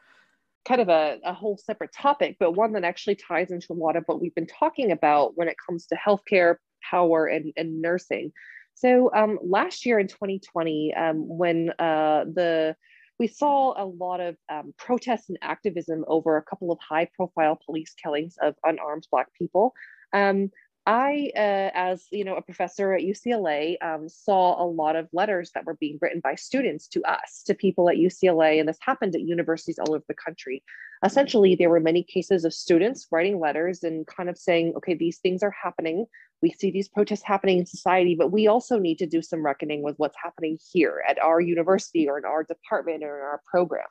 Kind 0.65 0.81
of 0.81 0.89
a, 0.89 1.19
a 1.23 1.33
whole 1.33 1.57
separate 1.57 1.93
topic, 1.93 2.35
but 2.39 2.51
one 2.51 2.73
that 2.73 2.83
actually 2.83 3.15
ties 3.15 3.51
into 3.51 3.71
a 3.71 3.73
lot 3.73 3.95
of 3.95 4.03
what 4.07 4.21
we've 4.21 4.35
been 4.35 4.47
talking 4.47 4.91
about 4.91 5.37
when 5.37 5.47
it 5.47 5.55
comes 5.65 5.85
to 5.87 5.95
healthcare, 5.95 6.57
power, 6.89 7.27
and, 7.27 7.53
and 7.55 7.81
nursing. 7.81 8.31
So 8.73 9.11
um, 9.13 9.39
last 9.41 9.85
year 9.85 9.99
in 9.99 10.07
2020, 10.07 10.93
um, 10.95 11.27
when 11.27 11.71
uh, 11.79 12.25
the 12.25 12.75
we 13.19 13.27
saw 13.27 13.73
a 13.77 13.85
lot 13.85 14.21
of 14.21 14.35
um, 14.49 14.73
protests 14.77 15.29
and 15.29 15.37
activism 15.41 16.05
over 16.07 16.37
a 16.37 16.43
couple 16.43 16.71
of 16.71 16.79
high-profile 16.79 17.59
police 17.65 17.93
killings 18.01 18.35
of 18.41 18.55
unarmed 18.63 19.05
Black 19.11 19.27
people. 19.37 19.73
Um, 20.13 20.49
I, 20.85 21.31
uh, 21.35 21.69
as 21.75 22.05
you 22.09 22.23
know, 22.23 22.35
a 22.35 22.41
professor 22.41 22.93
at 22.93 23.03
UCLA, 23.03 23.75
um, 23.83 24.09
saw 24.09 24.63
a 24.63 24.65
lot 24.65 24.95
of 24.95 25.07
letters 25.13 25.51
that 25.53 25.65
were 25.65 25.75
being 25.75 25.99
written 26.01 26.21
by 26.21 26.35
students 26.35 26.87
to 26.87 27.03
us, 27.03 27.43
to 27.45 27.53
people 27.53 27.89
at 27.89 27.97
UCLA, 27.97 28.59
and 28.59 28.67
this 28.67 28.79
happened 28.81 29.13
at 29.13 29.21
universities 29.21 29.77
all 29.77 29.93
over 29.93 30.05
the 30.07 30.15
country. 30.15 30.63
Essentially, 31.05 31.55
there 31.55 31.69
were 31.69 31.79
many 31.79 32.03
cases 32.03 32.43
of 32.43 32.53
students 32.53 33.07
writing 33.11 33.39
letters 33.39 33.83
and 33.83 34.07
kind 34.07 34.29
of 34.29 34.37
saying, 34.37 34.73
"Okay, 34.77 34.95
these 34.95 35.19
things 35.19 35.43
are 35.43 35.53
happening. 35.63 36.05
We 36.41 36.51
see 36.51 36.71
these 36.71 36.87
protests 36.87 37.23
happening 37.23 37.59
in 37.59 37.65
society, 37.65 38.15
but 38.15 38.31
we 38.31 38.47
also 38.47 38.79
need 38.79 38.97
to 38.99 39.05
do 39.05 39.21
some 39.21 39.43
reckoning 39.43 39.83
with 39.83 39.95
what's 39.97 40.17
happening 40.21 40.57
here 40.71 41.03
at 41.07 41.19
our 41.19 41.41
university 41.41 42.07
or 42.07 42.17
in 42.17 42.25
our 42.25 42.43
department 42.43 43.03
or 43.03 43.17
in 43.17 43.23
our 43.23 43.41
program." 43.51 43.87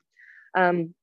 Um, 0.54 0.94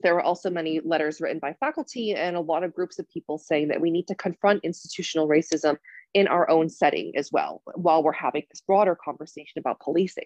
there 0.00 0.14
were 0.14 0.22
also 0.22 0.50
many 0.50 0.80
letters 0.80 1.20
written 1.20 1.38
by 1.38 1.54
faculty 1.60 2.14
and 2.14 2.36
a 2.36 2.40
lot 2.40 2.64
of 2.64 2.74
groups 2.74 2.98
of 2.98 3.08
people 3.08 3.38
saying 3.38 3.68
that 3.68 3.80
we 3.80 3.90
need 3.90 4.08
to 4.08 4.14
confront 4.14 4.64
institutional 4.64 5.28
racism 5.28 5.76
in 6.14 6.26
our 6.28 6.48
own 6.48 6.68
setting 6.68 7.12
as 7.16 7.30
well, 7.32 7.62
while 7.74 8.02
we're 8.02 8.12
having 8.12 8.44
this 8.50 8.60
broader 8.60 8.96
conversation 8.96 9.58
about 9.58 9.80
policing. 9.80 10.24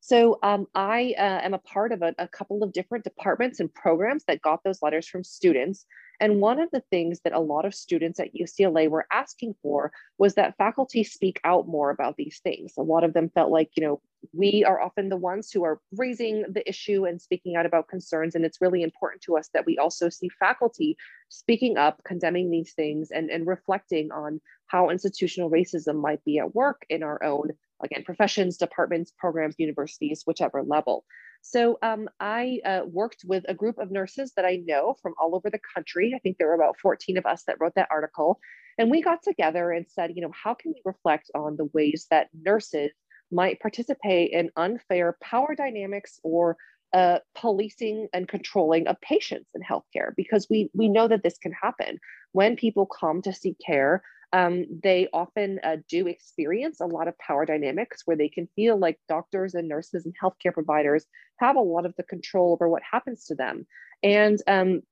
So 0.00 0.38
um, 0.42 0.66
I 0.74 1.14
uh, 1.18 1.40
am 1.42 1.54
a 1.54 1.58
part 1.58 1.92
of 1.92 2.02
a, 2.02 2.14
a, 2.18 2.28
couple 2.28 2.62
of 2.62 2.72
different 2.72 3.04
departments 3.04 3.60
and 3.60 3.72
programs 3.72 4.24
that 4.24 4.40
got 4.40 4.62
those 4.62 4.80
letters 4.80 5.08
from 5.08 5.24
students. 5.24 5.84
And 6.20 6.40
one 6.40 6.60
of 6.60 6.70
the 6.70 6.82
things 6.90 7.20
that 7.24 7.32
a 7.32 7.40
lot 7.40 7.64
of 7.64 7.74
students 7.74 8.18
at 8.20 8.34
UCLA 8.34 8.88
were 8.88 9.06
asking 9.12 9.54
for 9.62 9.92
was 10.16 10.34
that 10.34 10.56
faculty 10.56 11.04
speak 11.04 11.40
out 11.44 11.68
more 11.68 11.90
about 11.90 12.16
these 12.16 12.40
things. 12.42 12.74
A 12.78 12.82
lot 12.82 13.04
of 13.04 13.12
them 13.12 13.28
felt 13.28 13.50
like, 13.50 13.70
you 13.76 13.84
know, 13.84 14.00
we 14.32 14.64
are 14.64 14.80
often 14.80 15.08
the 15.08 15.16
ones 15.16 15.50
who 15.52 15.64
are 15.64 15.80
raising 15.92 16.44
the 16.48 16.68
issue 16.68 17.04
and 17.04 17.20
speaking 17.20 17.56
out 17.56 17.66
about 17.66 17.88
concerns. 17.88 18.34
And 18.34 18.44
it's 18.44 18.60
really 18.60 18.82
important 18.82 19.22
to 19.22 19.36
us 19.36 19.48
that 19.54 19.66
we 19.66 19.78
also 19.78 20.08
see 20.08 20.28
faculty 20.40 20.96
speaking 21.28 21.76
up, 21.76 22.02
condemning 22.04 22.50
these 22.50 22.72
things, 22.72 23.10
and, 23.10 23.30
and 23.30 23.46
reflecting 23.46 24.10
on 24.10 24.40
how 24.66 24.90
institutional 24.90 25.50
racism 25.50 26.00
might 26.00 26.24
be 26.24 26.38
at 26.38 26.54
work 26.54 26.84
in 26.88 27.02
our 27.02 27.22
own, 27.22 27.50
again, 27.82 28.04
professions, 28.04 28.56
departments, 28.56 29.12
programs, 29.18 29.56
universities, 29.58 30.22
whichever 30.26 30.62
level. 30.62 31.04
So 31.42 31.78
um, 31.82 32.08
I 32.20 32.60
uh, 32.64 32.80
worked 32.86 33.24
with 33.24 33.44
a 33.48 33.54
group 33.54 33.78
of 33.78 33.90
nurses 33.90 34.32
that 34.36 34.44
I 34.44 34.62
know 34.66 34.96
from 35.02 35.14
all 35.20 35.34
over 35.34 35.50
the 35.50 35.60
country. 35.74 36.12
I 36.14 36.18
think 36.18 36.38
there 36.38 36.48
were 36.48 36.54
about 36.54 36.78
14 36.80 37.16
of 37.16 37.26
us 37.26 37.44
that 37.44 37.56
wrote 37.60 37.74
that 37.76 37.88
article. 37.90 38.40
And 38.76 38.90
we 38.90 39.02
got 39.02 39.22
together 39.22 39.70
and 39.70 39.86
said, 39.88 40.12
you 40.14 40.22
know, 40.22 40.32
how 40.32 40.54
can 40.54 40.72
we 40.72 40.82
reflect 40.84 41.30
on 41.34 41.56
the 41.56 41.68
ways 41.72 42.06
that 42.10 42.28
nurses 42.32 42.90
might 43.30 43.60
participate 43.60 44.32
in 44.32 44.50
unfair 44.56 45.16
power 45.22 45.54
dynamics 45.54 46.18
or 46.22 46.56
uh, 46.94 47.18
policing 47.34 48.08
and 48.14 48.28
controlling 48.28 48.86
of 48.86 49.00
patients 49.02 49.50
in 49.54 49.60
healthcare 49.60 50.14
because 50.16 50.46
we 50.48 50.70
we 50.72 50.88
know 50.88 51.06
that 51.06 51.22
this 51.22 51.36
can 51.36 51.52
happen 51.52 51.98
when 52.32 52.56
people 52.56 52.86
come 52.86 53.20
to 53.20 53.32
seek 53.32 53.56
care 53.64 54.02
um, 54.32 54.66
they 54.82 55.08
often 55.12 55.58
uh, 55.62 55.76
do 55.88 56.06
experience 56.06 56.80
a 56.80 56.86
lot 56.86 57.08
of 57.08 57.18
power 57.18 57.46
dynamics 57.46 58.02
where 58.04 58.16
they 58.16 58.28
can 58.28 58.48
feel 58.54 58.76
like 58.78 58.98
doctors 59.08 59.54
and 59.54 59.68
nurses 59.68 60.04
and 60.04 60.14
healthcare 60.22 60.52
providers 60.52 61.06
have 61.38 61.56
a 61.56 61.60
lot 61.60 61.86
of 61.86 61.94
the 61.96 62.02
control 62.02 62.52
over 62.52 62.68
what 62.68 62.82
happens 62.88 63.24
to 63.26 63.34
them. 63.34 63.66
And 64.02 64.38
um, 64.46 64.82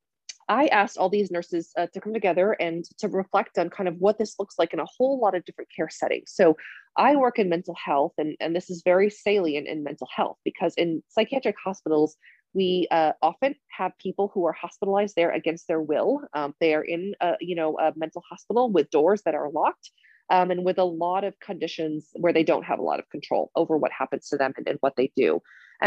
I 0.49 0.67
asked 0.67 0.97
all 0.97 1.09
these 1.09 1.29
nurses 1.29 1.71
uh, 1.77 1.87
to 1.93 2.01
come 2.01 2.13
together 2.13 2.53
and 2.53 2.85
to 2.99 3.09
reflect 3.09 3.57
on 3.57 3.69
kind 3.69 3.87
of 3.87 3.97
what 3.99 4.17
this 4.17 4.35
looks 4.39 4.55
like 4.57 4.73
in 4.73 4.79
a 4.79 4.87
whole 4.97 5.19
lot 5.19 5.35
of 5.35 5.45
different 5.45 5.69
care 5.75 5.89
settings. 5.89 6.31
So 6.33 6.55
I 6.97 7.15
work 7.15 7.37
in 7.37 7.49
mental 7.49 7.75
health, 7.75 8.13
and, 8.17 8.35
and 8.39 8.55
this 8.55 8.69
is 8.69 8.81
very 8.83 9.09
salient 9.09 9.67
in 9.67 9.83
mental 9.83 10.07
health 10.13 10.37
because 10.43 10.73
in 10.75 11.03
psychiatric 11.09 11.55
hospitals, 11.63 12.15
we 12.57 12.69
uh, 12.97 13.13
often 13.21 13.51
have 13.79 13.91
people 14.05 14.27
who 14.33 14.41
are 14.47 14.57
hospitalized 14.65 15.15
there 15.15 15.31
against 15.39 15.67
their 15.67 15.83
will. 15.91 16.11
Um, 16.33 16.49
they 16.61 16.71
are 16.77 16.85
in, 16.95 17.13
a, 17.21 17.29
you 17.49 17.55
know, 17.59 17.69
a 17.85 17.93
mental 17.95 18.23
hospital 18.31 18.65
with 18.75 18.89
doors 18.89 19.21
that 19.25 19.35
are 19.35 19.49
locked, 19.61 19.87
um, 20.35 20.47
and 20.51 20.65
with 20.67 20.79
a 20.79 20.89
lot 21.05 21.23
of 21.23 21.39
conditions 21.49 22.09
where 22.21 22.33
they 22.33 22.43
don't 22.51 22.69
have 22.71 22.79
a 22.79 22.87
lot 22.89 22.99
of 22.99 23.09
control 23.15 23.43
over 23.55 23.77
what 23.77 23.91
happens 24.01 24.27
to 24.29 24.37
them 24.37 24.53
and, 24.57 24.67
and 24.69 24.79
what 24.81 24.95
they 24.97 25.09
do. 25.15 25.29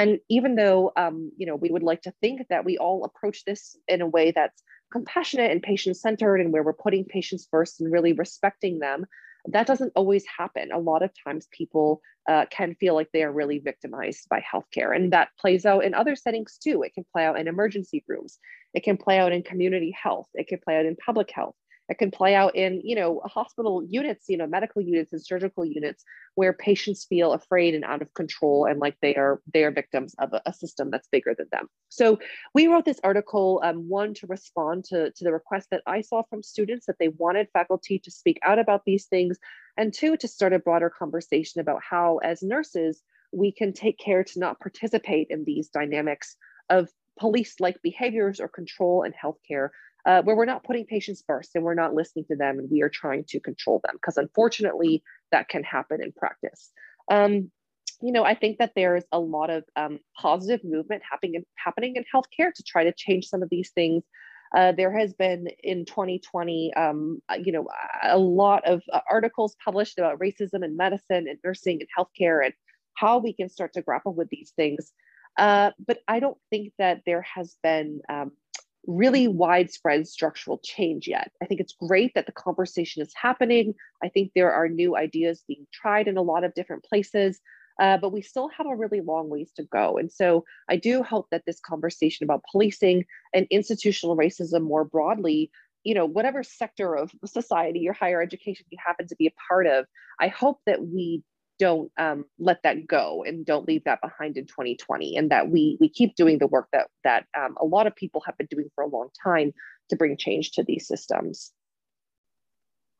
And 0.00 0.10
even 0.28 0.54
though, 0.54 0.92
um, 1.02 1.16
you 1.40 1.46
know, 1.46 1.56
we 1.56 1.70
would 1.74 1.82
like 1.90 2.02
to 2.02 2.14
think 2.20 2.36
that 2.48 2.64
we 2.64 2.78
all 2.78 3.04
approach 3.04 3.38
this 3.44 3.76
in 3.88 4.00
a 4.02 4.12
way 4.16 4.30
that's 4.30 4.62
compassionate 4.92 5.50
and 5.50 5.62
patient 5.62 5.96
centered, 5.96 6.40
and 6.40 6.52
where 6.52 6.64
we're 6.66 6.84
putting 6.84 7.04
patients 7.04 7.48
first 7.50 7.80
and 7.80 7.92
really 7.92 8.12
respecting 8.12 8.78
them, 8.78 9.06
that 9.46 9.66
doesn't 9.66 9.92
always 9.94 10.24
happen. 10.26 10.70
A 10.72 10.78
lot 10.78 11.02
of 11.02 11.10
times 11.24 11.48
people 11.50 12.00
uh, 12.28 12.46
can 12.50 12.74
feel 12.74 12.94
like 12.94 13.08
they 13.12 13.22
are 13.22 13.32
really 13.32 13.58
victimized 13.58 14.28
by 14.28 14.40
healthcare. 14.40 14.94
And 14.94 15.12
that 15.12 15.30
plays 15.38 15.64
out 15.66 15.84
in 15.84 15.94
other 15.94 16.16
settings 16.16 16.58
too. 16.58 16.82
It 16.82 16.94
can 16.94 17.04
play 17.12 17.24
out 17.24 17.38
in 17.38 17.48
emergency 17.48 18.04
rooms, 18.06 18.38
it 18.74 18.82
can 18.82 18.96
play 18.96 19.18
out 19.18 19.32
in 19.32 19.42
community 19.42 19.94
health, 20.00 20.28
it 20.34 20.48
can 20.48 20.58
play 20.58 20.78
out 20.78 20.86
in 20.86 20.96
public 20.96 21.30
health. 21.30 21.54
It 21.90 21.98
can 21.98 22.12
play 22.12 22.36
out 22.36 22.54
in, 22.54 22.80
you 22.84 22.94
know, 22.94 23.20
hospital 23.24 23.84
units, 23.84 24.26
you 24.28 24.36
know, 24.36 24.46
medical 24.46 24.80
units 24.80 25.12
and 25.12 25.20
surgical 25.20 25.64
units 25.64 26.04
where 26.36 26.52
patients 26.52 27.04
feel 27.04 27.32
afraid 27.32 27.74
and 27.74 27.84
out 27.84 28.00
of 28.00 28.14
control 28.14 28.64
and 28.64 28.78
like 28.78 28.96
they 29.02 29.16
are 29.16 29.40
they 29.52 29.64
are 29.64 29.72
victims 29.72 30.14
of 30.18 30.32
a, 30.32 30.40
a 30.46 30.52
system 30.52 30.90
that's 30.90 31.08
bigger 31.08 31.34
than 31.36 31.48
them. 31.50 31.66
So 31.88 32.20
we 32.54 32.68
wrote 32.68 32.84
this 32.84 33.00
article, 33.02 33.60
um, 33.64 33.88
one 33.88 34.14
to 34.14 34.26
respond 34.28 34.84
to, 34.84 35.10
to 35.10 35.24
the 35.24 35.32
request 35.32 35.68
that 35.72 35.82
I 35.86 36.00
saw 36.02 36.22
from 36.30 36.44
students 36.44 36.86
that 36.86 36.96
they 37.00 37.08
wanted 37.08 37.48
faculty 37.52 37.98
to 37.98 38.10
speak 38.10 38.38
out 38.44 38.60
about 38.60 38.84
these 38.86 39.06
things, 39.06 39.38
and 39.76 39.92
two, 39.92 40.16
to 40.16 40.28
start 40.28 40.52
a 40.52 40.60
broader 40.60 40.90
conversation 40.96 41.60
about 41.60 41.80
how, 41.82 42.18
as 42.18 42.42
nurses, 42.42 43.02
we 43.32 43.50
can 43.52 43.72
take 43.72 43.98
care 43.98 44.22
to 44.24 44.38
not 44.38 44.60
participate 44.60 45.26
in 45.30 45.44
these 45.44 45.68
dynamics 45.68 46.36
of 46.68 46.88
police 47.18 47.56
like 47.60 47.82
behaviors 47.82 48.40
or 48.40 48.48
control 48.48 49.02
in 49.02 49.12
healthcare 49.12 49.70
uh, 50.06 50.22
where 50.22 50.36
we're 50.36 50.44
not 50.44 50.64
putting 50.64 50.86
patients 50.86 51.22
first 51.26 51.50
and 51.54 51.64
we're 51.64 51.74
not 51.74 51.94
listening 51.94 52.24
to 52.26 52.36
them 52.36 52.58
and 52.58 52.70
we 52.70 52.82
are 52.82 52.88
trying 52.88 53.24
to 53.24 53.40
control 53.40 53.80
them 53.84 53.94
because 53.94 54.16
unfortunately 54.16 55.02
that 55.32 55.48
can 55.48 55.62
happen 55.62 56.02
in 56.02 56.12
practice. 56.12 56.70
Um, 57.10 57.50
you 58.02 58.12
know 58.12 58.24
i 58.24 58.34
think 58.34 58.58
that 58.58 58.72
there's 58.74 59.04
a 59.12 59.18
lot 59.18 59.50
of 59.50 59.64
um, 59.76 59.98
positive 60.16 60.64
movement 60.64 61.02
happening 61.08 61.34
in, 61.34 61.46
happening 61.56 61.96
in 61.96 62.04
healthcare 62.14 62.52
to 62.52 62.62
try 62.62 62.84
to 62.84 62.92
change 62.92 63.26
some 63.26 63.42
of 63.42 63.50
these 63.50 63.70
things. 63.70 64.02
Uh, 64.56 64.72
there 64.72 64.92
has 64.92 65.12
been 65.14 65.46
in 65.62 65.84
2020 65.84 66.74
um, 66.74 67.20
uh, 67.28 67.36
you 67.42 67.52
know 67.52 67.68
a 68.02 68.18
lot 68.18 68.66
of 68.66 68.82
uh, 68.92 69.00
articles 69.08 69.56
published 69.64 69.98
about 69.98 70.18
racism 70.18 70.64
in 70.64 70.76
medicine 70.76 71.28
and 71.28 71.38
nursing 71.44 71.80
and 71.80 71.88
healthcare 71.96 72.44
and 72.44 72.54
how 72.94 73.18
we 73.18 73.32
can 73.32 73.48
start 73.48 73.72
to 73.72 73.82
grapple 73.82 74.12
with 74.12 74.28
these 74.30 74.52
things. 74.56 74.92
Uh, 75.38 75.70
but 75.86 75.98
i 76.08 76.18
don't 76.18 76.38
think 76.50 76.72
that 76.78 77.02
there 77.06 77.22
has 77.22 77.56
been 77.62 78.00
um, 78.08 78.32
really 78.86 79.28
widespread 79.28 80.08
structural 80.08 80.58
change 80.64 81.06
yet. 81.06 81.30
I 81.42 81.46
think 81.46 81.60
it's 81.60 81.74
great 81.74 82.12
that 82.14 82.26
the 82.26 82.32
conversation 82.32 83.02
is 83.02 83.12
happening. 83.14 83.74
I 84.02 84.08
think 84.08 84.32
there 84.34 84.52
are 84.52 84.68
new 84.68 84.96
ideas 84.96 85.44
being 85.46 85.66
tried 85.72 86.08
in 86.08 86.16
a 86.16 86.22
lot 86.22 86.44
of 86.44 86.54
different 86.54 86.84
places, 86.84 87.40
uh, 87.80 87.98
but 87.98 88.12
we 88.12 88.22
still 88.22 88.48
have 88.56 88.66
a 88.66 88.76
really 88.76 89.00
long 89.00 89.28
ways 89.28 89.52
to 89.56 89.64
go. 89.64 89.98
And 89.98 90.10
so 90.10 90.44
I 90.68 90.76
do 90.76 91.02
hope 91.02 91.26
that 91.30 91.42
this 91.46 91.60
conversation 91.60 92.24
about 92.24 92.44
policing 92.50 93.04
and 93.34 93.46
institutional 93.50 94.16
racism 94.16 94.62
more 94.62 94.84
broadly 94.84 95.50
you 95.82 95.94
know 95.94 96.04
whatever 96.04 96.42
sector 96.42 96.94
of 96.94 97.10
society 97.24 97.88
or 97.88 97.92
higher 97.92 98.22
education 98.22 98.66
you 98.70 98.78
happen 98.84 99.06
to 99.08 99.16
be 99.16 99.26
a 99.26 99.32
part 99.48 99.66
of 99.66 99.86
i 100.20 100.28
hope 100.28 100.58
that 100.66 100.82
we 100.82 101.22
don't 101.60 101.92
um, 101.98 102.24
let 102.38 102.62
that 102.64 102.88
go 102.88 103.22
and 103.24 103.44
don't 103.44 103.68
leave 103.68 103.84
that 103.84 104.00
behind 104.00 104.38
in 104.38 104.46
2020 104.46 105.16
and 105.16 105.30
that 105.30 105.50
we 105.50 105.76
we 105.78 105.88
keep 105.88 106.16
doing 106.16 106.38
the 106.38 106.46
work 106.46 106.66
that 106.72 106.88
that 107.04 107.26
um, 107.38 107.54
a 107.60 107.64
lot 107.64 107.86
of 107.86 107.94
people 107.94 108.22
have 108.24 108.36
been 108.38 108.48
doing 108.50 108.68
for 108.74 108.82
a 108.82 108.88
long 108.88 109.10
time 109.22 109.52
to 109.90 109.96
bring 109.96 110.16
change 110.16 110.52
to 110.52 110.64
these 110.64 110.88
systems. 110.88 111.52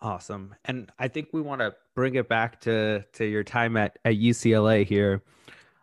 Awesome. 0.02 0.54
And 0.64 0.92
i 0.98 1.08
think 1.08 1.28
we 1.32 1.40
want 1.40 1.62
to 1.62 1.74
bring 1.96 2.14
it 2.14 2.28
back 2.28 2.60
to 2.62 3.02
to 3.14 3.24
your 3.24 3.42
time 3.42 3.76
at 3.76 3.98
at 4.04 4.14
ucla 4.14 4.86
here. 4.86 5.22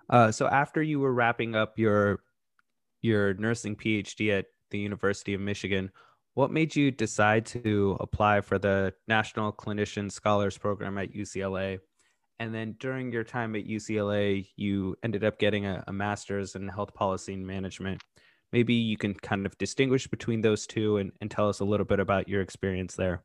Uh, 0.09 0.31
so 0.31 0.47
after 0.47 0.81
you 0.81 0.99
were 0.99 1.13
wrapping 1.13 1.55
up 1.55 1.77
your 1.77 2.19
your 3.01 3.33
nursing 3.35 3.75
phd 3.75 4.39
at 4.39 4.45
the 4.71 4.79
university 4.79 5.33
of 5.33 5.39
michigan 5.39 5.91
what 6.33 6.51
made 6.51 6.75
you 6.75 6.91
decide 6.91 7.45
to 7.45 7.97
apply 7.99 8.41
for 8.41 8.57
the 8.59 8.93
national 9.07 9.51
clinician 9.53 10.11
scholars 10.11 10.57
program 10.57 10.97
at 10.97 11.13
ucla 11.13 11.79
and 12.39 12.53
then 12.53 12.75
during 12.79 13.11
your 13.11 13.23
time 13.23 13.55
at 13.55 13.65
UCLA, 13.65 14.47
you 14.55 14.95
ended 15.03 15.23
up 15.23 15.39
getting 15.39 15.65
a, 15.65 15.83
a, 15.87 15.93
master's 15.93 16.55
in 16.55 16.67
health 16.67 16.93
policy 16.93 17.33
and 17.33 17.45
management. 17.45 18.01
Maybe 18.51 18.75
you 18.75 18.95
can 18.95 19.13
kind 19.13 19.45
of 19.45 19.57
distinguish 19.57 20.07
between 20.07 20.41
those 20.41 20.67
two 20.67 20.97
and, 20.97 21.11
and 21.19 21.29
tell 21.31 21.49
us 21.49 21.59
a 21.59 21.65
little 21.65 21.85
bit 21.85 21.99
about 21.99 22.27
your 22.27 22.41
experience 22.41 22.95
there. 22.95 23.23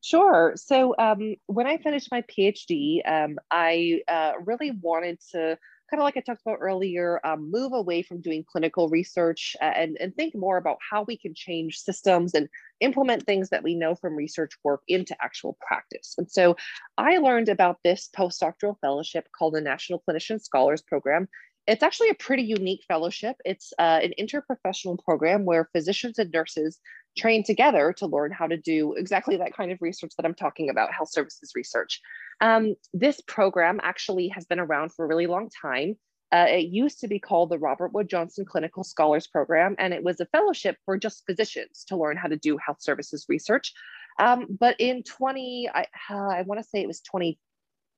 Sure. 0.00 0.52
So 0.56 0.94
um, 0.98 1.36
when 1.46 1.66
I 1.66 1.78
finished 1.78 2.08
my 2.10 2.22
PhD, 2.22 3.00
um, 3.08 3.38
I 3.50 4.00
uh, 4.08 4.32
really 4.44 4.72
wanted 4.82 5.18
to 5.32 5.58
kind 5.94 6.02
of 6.02 6.06
like 6.06 6.16
I 6.16 6.22
talked 6.22 6.42
about 6.44 6.58
earlier, 6.60 7.20
um, 7.24 7.52
move 7.52 7.72
away 7.72 8.02
from 8.02 8.20
doing 8.20 8.44
clinical 8.44 8.88
research 8.88 9.54
and, 9.60 9.96
and 10.00 10.12
think 10.16 10.34
more 10.34 10.56
about 10.56 10.78
how 10.90 11.04
we 11.04 11.16
can 11.16 11.34
change 11.34 11.78
systems 11.78 12.34
and 12.34 12.48
implement 12.80 13.22
things 13.22 13.48
that 13.50 13.62
we 13.62 13.76
know 13.76 13.94
from 13.94 14.16
research 14.16 14.50
work 14.64 14.80
into 14.88 15.14
actual 15.22 15.56
practice. 15.64 16.16
And 16.18 16.28
so 16.28 16.56
I 16.98 17.18
learned 17.18 17.48
about 17.48 17.78
this 17.84 18.08
postdoctoral 18.16 18.74
fellowship 18.80 19.28
called 19.38 19.54
the 19.54 19.60
National 19.60 20.02
Clinician 20.08 20.42
Scholars 20.42 20.82
Program. 20.82 21.28
It's 21.68 21.84
actually 21.84 22.08
a 22.08 22.14
pretty 22.14 22.42
unique 22.42 22.82
fellowship. 22.88 23.36
It's 23.44 23.72
uh, 23.78 24.00
an 24.02 24.14
interprofessional 24.18 24.98
program 24.98 25.44
where 25.44 25.70
physicians 25.72 26.18
and 26.18 26.32
nurses 26.32 26.80
train 27.16 27.44
together 27.44 27.92
to 27.98 28.06
learn 28.06 28.32
how 28.32 28.46
to 28.46 28.56
do 28.56 28.94
exactly 28.94 29.36
that 29.36 29.54
kind 29.54 29.70
of 29.70 29.78
research 29.80 30.12
that 30.16 30.26
I'm 30.26 30.34
talking 30.34 30.70
about, 30.70 30.92
health 30.92 31.10
services 31.10 31.52
research. 31.54 32.00
Um, 32.40 32.74
this 32.92 33.20
program 33.20 33.80
actually 33.82 34.28
has 34.28 34.44
been 34.44 34.60
around 34.60 34.92
for 34.92 35.04
a 35.04 35.08
really 35.08 35.26
long 35.26 35.50
time. 35.62 35.96
Uh, 36.32 36.46
it 36.48 36.66
used 36.66 36.98
to 37.00 37.06
be 37.06 37.20
called 37.20 37.50
the 37.50 37.58
Robert 37.58 37.92
Wood 37.92 38.08
Johnson 38.08 38.44
Clinical 38.44 38.82
Scholars 38.82 39.26
Program, 39.28 39.76
and 39.78 39.94
it 39.94 40.02
was 40.02 40.18
a 40.18 40.26
fellowship 40.26 40.76
for 40.84 40.98
just 40.98 41.22
physicians 41.26 41.84
to 41.88 41.96
learn 41.96 42.16
how 42.16 42.26
to 42.26 42.36
do 42.36 42.58
health 42.58 42.78
services 42.80 43.26
research. 43.28 43.72
Um, 44.18 44.46
but 44.58 44.76
in 44.80 45.02
20, 45.04 45.70
I, 45.72 45.86
uh, 46.10 46.28
I 46.28 46.42
want 46.42 46.60
to 46.60 46.68
say 46.68 46.80
it 46.80 46.88
was 46.88 47.00
20 47.02 47.38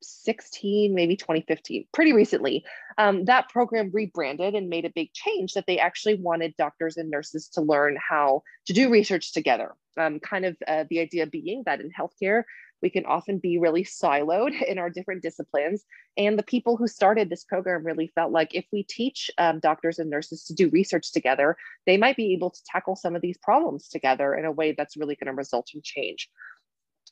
2016, 0.03 0.95
maybe 0.95 1.17
2015, 1.17 1.87
pretty 1.93 2.13
recently, 2.13 2.65
um, 2.99 3.25
that 3.27 3.49
program 3.49 3.91
rebranded 3.93 4.55
and 4.55 4.69
made 4.69 4.85
a 4.85 4.93
big 4.95 5.13
change 5.13 5.55
that 5.55 5.65
they 5.67 5.79
actually 5.79 6.15
wanted 6.15 6.55
doctors 6.57 6.97
and 6.97 7.11
nurses 7.11 7.49
to 7.49 7.61
learn 7.61 7.97
how 7.97 8.43
to 8.67 8.73
do 8.73 8.91
research 8.91 9.33
together. 9.33 9.75
Um, 9.99 10.21
kind 10.21 10.45
of 10.45 10.57
uh, 10.69 10.85
the 10.91 11.01
idea 11.01 11.27
being 11.27 11.63
that 11.65 11.81
in 11.81 11.91
healthcare, 11.91 12.43
we 12.83 12.91
can 12.91 13.07
often 13.07 13.39
be 13.39 13.59
really 13.59 13.85
siloed 13.85 14.61
in 14.69 14.79
our 14.79 14.91
different 14.91 15.23
disciplines. 15.23 15.85
And 16.17 16.39
the 16.39 16.43
people 16.43 16.77
who 16.77 16.87
started 16.87 17.29
this 17.29 17.45
program 17.45 17.85
really 17.85 18.13
felt 18.15 18.33
like 18.33 18.55
if 18.55 18.67
we 18.73 18.83
teach 18.83 19.31
um, 19.39 19.61
doctors 19.61 19.99
and 19.99 20.11
nurses 20.11 20.45
to 20.45 20.55
do 20.55 20.69
research 20.71 21.13
together, 21.13 21.57
they 21.87 21.97
might 21.97 22.17
be 22.17 22.33
able 22.35 22.51
to 22.51 22.61
tackle 22.65 22.97
some 22.97 23.17
of 23.17 23.23
these 23.23 23.39
problems 23.39 23.89
together 23.89 24.35
in 24.35 24.45
a 24.45 24.53
way 24.53 24.73
that's 24.73 24.97
really 24.97 25.17
going 25.17 25.27
to 25.27 25.37
result 25.37 25.71
in 25.75 25.81
change. 25.83 26.29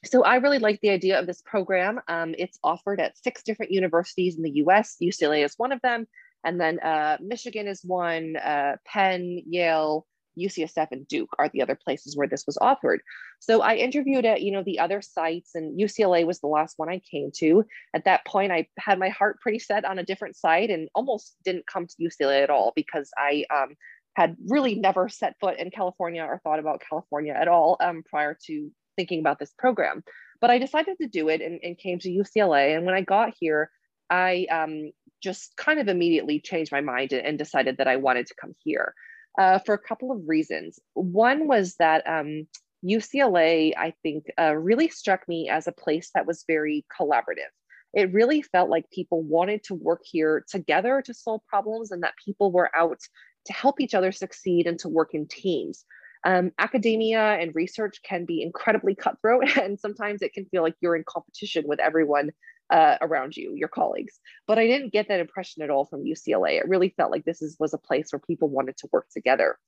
So 0.05 0.23
I 0.23 0.37
really 0.37 0.59
like 0.59 0.81
the 0.81 0.91
idea 0.91 1.19
of 1.19 1.27
this 1.27 1.43
program. 1.43 2.01
Um, 2.09 2.35
it's 2.39 2.59
offered 2.63 3.01
at 3.01 3.19
six 3.19 3.43
different 3.43 3.73
universities 3.73 4.37
in 4.37 4.43
the 4.43 4.63
US. 4.67 4.97
UCLA 5.03 5.45
is 5.45 5.55
one 5.57 5.73
of 5.73 5.81
them. 5.83 6.07
And 6.45 6.61
then 6.61 6.79
uh, 6.81 7.17
Michigan 7.21 7.67
is 7.67 7.83
one, 7.85 8.37
uh, 8.37 8.77
Penn, 8.87 9.43
Yale, 9.47 10.07
UCSF 10.39 10.89
and 10.91 11.07
Duke 11.07 11.31
are 11.39 11.49
the 11.49 11.63
other 11.63 11.77
places 11.77 12.17
where 12.17 12.27
this 12.27 12.45
was 12.47 12.59
offered. 12.61 13.01
So 13.39 13.63
I 13.63 13.77
interviewed 13.77 14.25
at, 14.25 14.43
you 14.43 14.53
know, 14.53 14.63
the 14.63 14.79
other 14.79 15.01
sites 15.01 15.55
and 15.55 15.79
UCLA 15.79 16.27
was 16.27 16.41
the 16.41 16.49
last 16.49 16.75
one 16.77 16.89
I 16.89 17.01
came 17.11 17.31
to. 17.37 17.65
At 17.95 18.05
that 18.05 18.27
point, 18.27 18.53
I 18.53 18.69
had 18.79 18.99
my 18.99 19.11
heart 19.11 19.41
pretty 19.41 19.59
set 19.59 19.85
on 19.85 19.99
a 19.99 20.05
different 20.05 20.37
site 20.37 20.71
and 20.71 20.89
almost 20.95 21.37
didn't 21.45 21.67
come 21.67 21.87
to 21.87 21.95
UCLA 22.03 22.43
at 22.43 22.51
all 22.51 22.73
because 22.75 23.11
I 23.17 23.45
um, 23.55 23.75
had 24.15 24.37
really 24.49 24.75
never 24.75 25.09
set 25.09 25.37
foot 25.41 25.59
in 25.59 25.71
California 25.71 26.23
or 26.23 26.41
thought 26.43 26.59
about 26.59 26.83
California 26.89 27.33
at 27.33 27.49
all 27.49 27.77
um, 27.81 28.03
prior 28.09 28.37
to 28.47 28.71
thinking 28.97 29.21
about 29.21 29.39
this 29.39 29.53
program. 29.59 30.03
But 30.41 30.51
I 30.51 30.59
decided 30.59 30.97
to 31.01 31.09
do 31.09 31.29
it 31.29 31.41
and, 31.41 31.61
and 31.63 31.79
came 31.79 31.99
to 32.01 32.11
UCLA. 32.11 32.77
And 32.77 32.85
when 32.85 32.95
I 32.95 33.01
got 33.01 33.35
here, 33.39 33.71
I 34.11 34.47
um, 34.51 34.93
just 35.23 35.57
kind 35.57 35.81
of 35.81 35.89
immediately 35.89 36.41
changed 36.41 36.73
my 36.73 36.81
mind 36.81 37.13
and 37.13 37.39
decided 37.39 37.79
that 37.79 37.89
I 37.89 37.97
wanted 37.97 38.27
to 38.27 38.35
come 38.41 38.55
here 38.63 38.95
uh, 39.39 39.59
for 39.61 39.75
a 39.75 39.79
couple 39.79 40.13
of 40.13 40.21
reasons. 40.27 40.79
One 40.95 41.49
was 41.49 41.77
that 41.77 42.07
um, 42.07 42.47
UCLA, 42.85 43.73
I 43.77 43.95
think, 44.03 44.27
uh, 44.39 44.55
really 44.55 44.89
struck 44.89 45.27
me 45.27 45.49
as 45.49 45.67
a 45.67 45.73
place 45.73 46.11
that 46.15 46.27
was 46.27 46.45
very 46.47 46.85
collaborative. 47.01 47.53
It 47.95 48.13
really 48.13 48.43
felt 48.43 48.69
like 48.69 48.91
people 48.91 49.23
wanted 49.23 49.63
to 49.65 49.75
work 49.75 50.03
here 50.05 50.45
together 50.49 51.03
to 51.03 51.15
solve 51.15 51.41
problems 51.49 51.93
and 51.93 52.03
that 52.03 52.15
people 52.23 52.53
were 52.53 52.71
out 52.77 52.99
to 53.47 53.53
help 53.53 53.81
each 53.81 53.95
other 53.95 54.13
succeed 54.13 54.67
and 54.67 54.79
to 54.81 54.89
work 54.89 55.15
in 55.15 55.27
teams. 55.27 55.85
Um, 56.25 56.53
academia 56.59 57.21
and 57.21 57.55
research 57.55 58.01
can 58.03 58.25
be 58.25 58.43
incredibly 58.43 58.95
cutthroat, 58.95 59.57
and 59.61 59.79
sometimes 59.79 60.23
it 60.23 60.33
can 60.33 60.47
feel 60.47 60.63
like 60.63 60.75
you're 60.81 60.97
in 60.97 61.05
competition 61.07 61.65
with 61.67 61.81
everyone 61.81 62.31
uh, 62.71 62.97
around 63.01 63.37
you, 63.37 63.55
your 63.55 63.69
colleagues. 63.69 64.19
But 64.47 64.59
I 64.59 64.67
didn't 64.67 64.93
get 64.93 65.09
that 65.09 65.21
impression 65.21 65.63
at 65.63 65.71
all 65.71 65.85
from 65.85 66.05
UCLA. 66.05 66.59
It 66.59 66.69
really 66.69 66.95
felt 66.97 67.11
like 67.11 67.25
this 67.25 67.43
is, 67.43 67.57
was 67.61 67.75
a 67.75 67.79
place 67.79 68.09
where 68.11 68.21
people 68.21 68.49
wanted 68.49 68.77
to 68.79 68.89
work 68.93 69.09
together. 69.11 69.59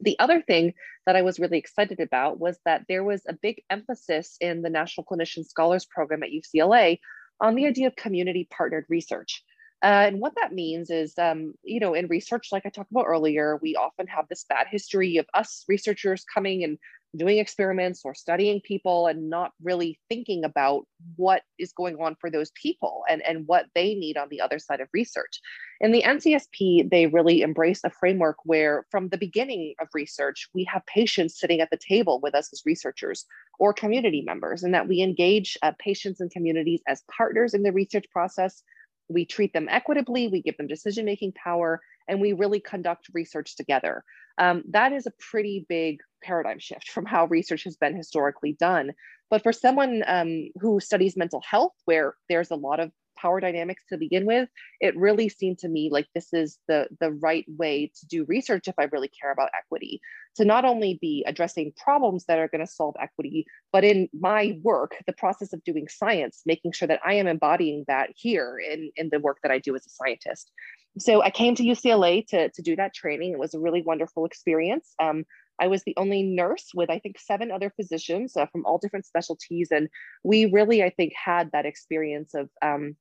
The 0.00 0.18
other 0.18 0.42
thing 0.42 0.74
that 1.06 1.16
I 1.16 1.22
was 1.22 1.40
really 1.40 1.58
excited 1.58 2.00
about 2.00 2.38
was 2.38 2.58
that 2.64 2.84
there 2.88 3.02
was 3.02 3.22
a 3.26 3.32
big 3.32 3.62
emphasis 3.70 4.36
in 4.40 4.62
the 4.62 4.70
National 4.70 5.04
Clinician 5.04 5.44
Scholars 5.44 5.86
Program 5.86 6.22
at 6.22 6.30
UCLA 6.30 7.00
on 7.40 7.54
the 7.54 7.66
idea 7.66 7.86
of 7.86 7.96
community 7.96 8.46
partnered 8.50 8.84
research. 8.88 9.42
Uh, 9.82 10.08
and 10.08 10.20
what 10.20 10.34
that 10.36 10.52
means 10.52 10.90
is, 10.90 11.18
um, 11.18 11.52
you 11.62 11.80
know, 11.80 11.94
in 11.94 12.06
research, 12.06 12.48
like 12.50 12.64
I 12.64 12.70
talked 12.70 12.90
about 12.90 13.04
earlier, 13.06 13.58
we 13.60 13.76
often 13.76 14.06
have 14.06 14.26
this 14.28 14.44
bad 14.48 14.66
history 14.70 15.18
of 15.18 15.26
us 15.34 15.64
researchers 15.68 16.24
coming 16.32 16.64
and 16.64 16.78
doing 17.14 17.38
experiments 17.38 18.02
or 18.04 18.14
studying 18.14 18.60
people 18.60 19.06
and 19.06 19.30
not 19.30 19.52
really 19.62 19.98
thinking 20.08 20.44
about 20.44 20.86
what 21.16 21.42
is 21.58 21.72
going 21.72 21.96
on 21.96 22.16
for 22.20 22.30
those 22.30 22.50
people 22.60 23.04
and, 23.08 23.22
and 23.22 23.46
what 23.46 23.66
they 23.74 23.94
need 23.94 24.16
on 24.16 24.28
the 24.28 24.40
other 24.40 24.58
side 24.58 24.80
of 24.80 24.88
research. 24.92 25.40
In 25.80 25.92
the 25.92 26.02
NCSP, 26.02 26.90
they 26.90 27.06
really 27.06 27.42
embrace 27.42 27.82
a 27.84 27.90
framework 27.90 28.36
where, 28.44 28.86
from 28.90 29.08
the 29.08 29.18
beginning 29.18 29.74
of 29.80 29.88
research, 29.94 30.48
we 30.54 30.64
have 30.64 30.84
patients 30.86 31.38
sitting 31.38 31.60
at 31.60 31.70
the 31.70 31.78
table 31.78 32.18
with 32.22 32.34
us 32.34 32.50
as 32.52 32.62
researchers 32.64 33.26
or 33.58 33.72
community 33.72 34.22
members, 34.22 34.62
and 34.62 34.74
that 34.74 34.88
we 34.88 35.00
engage 35.02 35.56
uh, 35.62 35.72
patients 35.78 36.20
and 36.20 36.30
communities 36.30 36.80
as 36.86 37.02
partners 37.14 37.54
in 37.54 37.62
the 37.62 37.72
research 37.72 38.06
process 38.10 38.62
we 39.08 39.24
treat 39.24 39.52
them 39.52 39.68
equitably, 39.70 40.28
we 40.28 40.42
give 40.42 40.56
them 40.56 40.66
decision 40.66 41.04
making 41.04 41.32
power, 41.32 41.80
and 42.08 42.20
we 42.20 42.32
really 42.32 42.60
conduct 42.60 43.08
research 43.12 43.56
together. 43.56 44.04
Um, 44.38 44.64
that 44.70 44.92
is 44.92 45.06
a 45.06 45.12
pretty 45.30 45.64
big 45.68 45.98
paradigm 46.22 46.58
shift 46.58 46.90
from 46.90 47.06
how 47.06 47.26
research 47.26 47.64
has 47.64 47.76
been 47.76 47.96
historically 47.96 48.56
done. 48.58 48.92
But 49.30 49.42
for 49.42 49.52
someone 49.52 50.04
um, 50.06 50.48
who 50.60 50.80
studies 50.80 51.16
mental 51.16 51.42
health, 51.48 51.72
where 51.84 52.14
there's 52.28 52.50
a 52.50 52.56
lot 52.56 52.80
of 52.80 52.92
power 53.16 53.40
dynamics 53.40 53.82
to 53.88 53.98
begin 53.98 54.26
with, 54.26 54.48
it 54.80 54.96
really 54.96 55.28
seemed 55.28 55.58
to 55.58 55.68
me 55.68 55.88
like 55.90 56.06
this 56.14 56.32
is 56.32 56.58
the, 56.68 56.88
the 57.00 57.10
right 57.10 57.44
way 57.48 57.90
to 57.98 58.06
do 58.06 58.24
research 58.24 58.68
if 58.68 58.74
I 58.78 58.84
really 58.84 59.08
care 59.08 59.32
about 59.32 59.50
equity. 59.58 60.00
To 60.36 60.44
not 60.44 60.64
only 60.64 60.98
be 61.00 61.24
addressing 61.26 61.72
problems 61.76 62.26
that 62.26 62.38
are 62.38 62.48
going 62.48 62.64
to 62.64 62.70
solve 62.70 62.94
equity, 63.00 63.46
but 63.72 63.84
in 63.84 64.08
my 64.18 64.58
work, 64.62 64.96
the 65.06 65.12
process 65.12 65.52
of 65.52 65.64
doing 65.64 65.88
science, 65.88 66.42
making 66.44 66.72
sure 66.72 66.88
that 66.88 67.00
I 67.04 67.14
am 67.14 67.26
embodying 67.26 67.84
that 67.88 68.10
here 68.14 68.58
in, 68.58 68.90
in 68.96 69.08
the 69.10 69.18
work 69.18 69.38
that 69.42 69.52
I 69.52 69.58
do 69.58 69.74
as 69.74 69.86
a 69.86 69.90
scientist. 69.90 70.50
So 70.98 71.22
I 71.22 71.30
came 71.30 71.54
to 71.56 71.62
UCLA 71.62 72.26
to, 72.28 72.50
to 72.50 72.62
do 72.62 72.76
that 72.76 72.94
training. 72.94 73.32
It 73.32 73.38
was 73.38 73.54
a 73.54 73.60
really 73.60 73.82
wonderful 73.82 74.24
experience. 74.24 74.94
Um, 74.98 75.24
I 75.60 75.68
was 75.68 75.82
the 75.84 75.94
only 75.96 76.22
nurse 76.22 76.70
with, 76.74 76.90
I 76.90 76.98
think, 76.98 77.18
seven 77.18 77.50
other 77.50 77.70
physicians 77.70 78.36
uh, 78.36 78.46
from 78.46 78.64
all 78.66 78.78
different 78.78 79.06
specialties. 79.06 79.68
And 79.70 79.88
we 80.22 80.46
really, 80.46 80.82
I 80.82 80.90
think, 80.90 81.12
had 81.14 81.50
that 81.52 81.66
experience 81.66 82.34
of 82.34 82.48
um, 82.62 82.96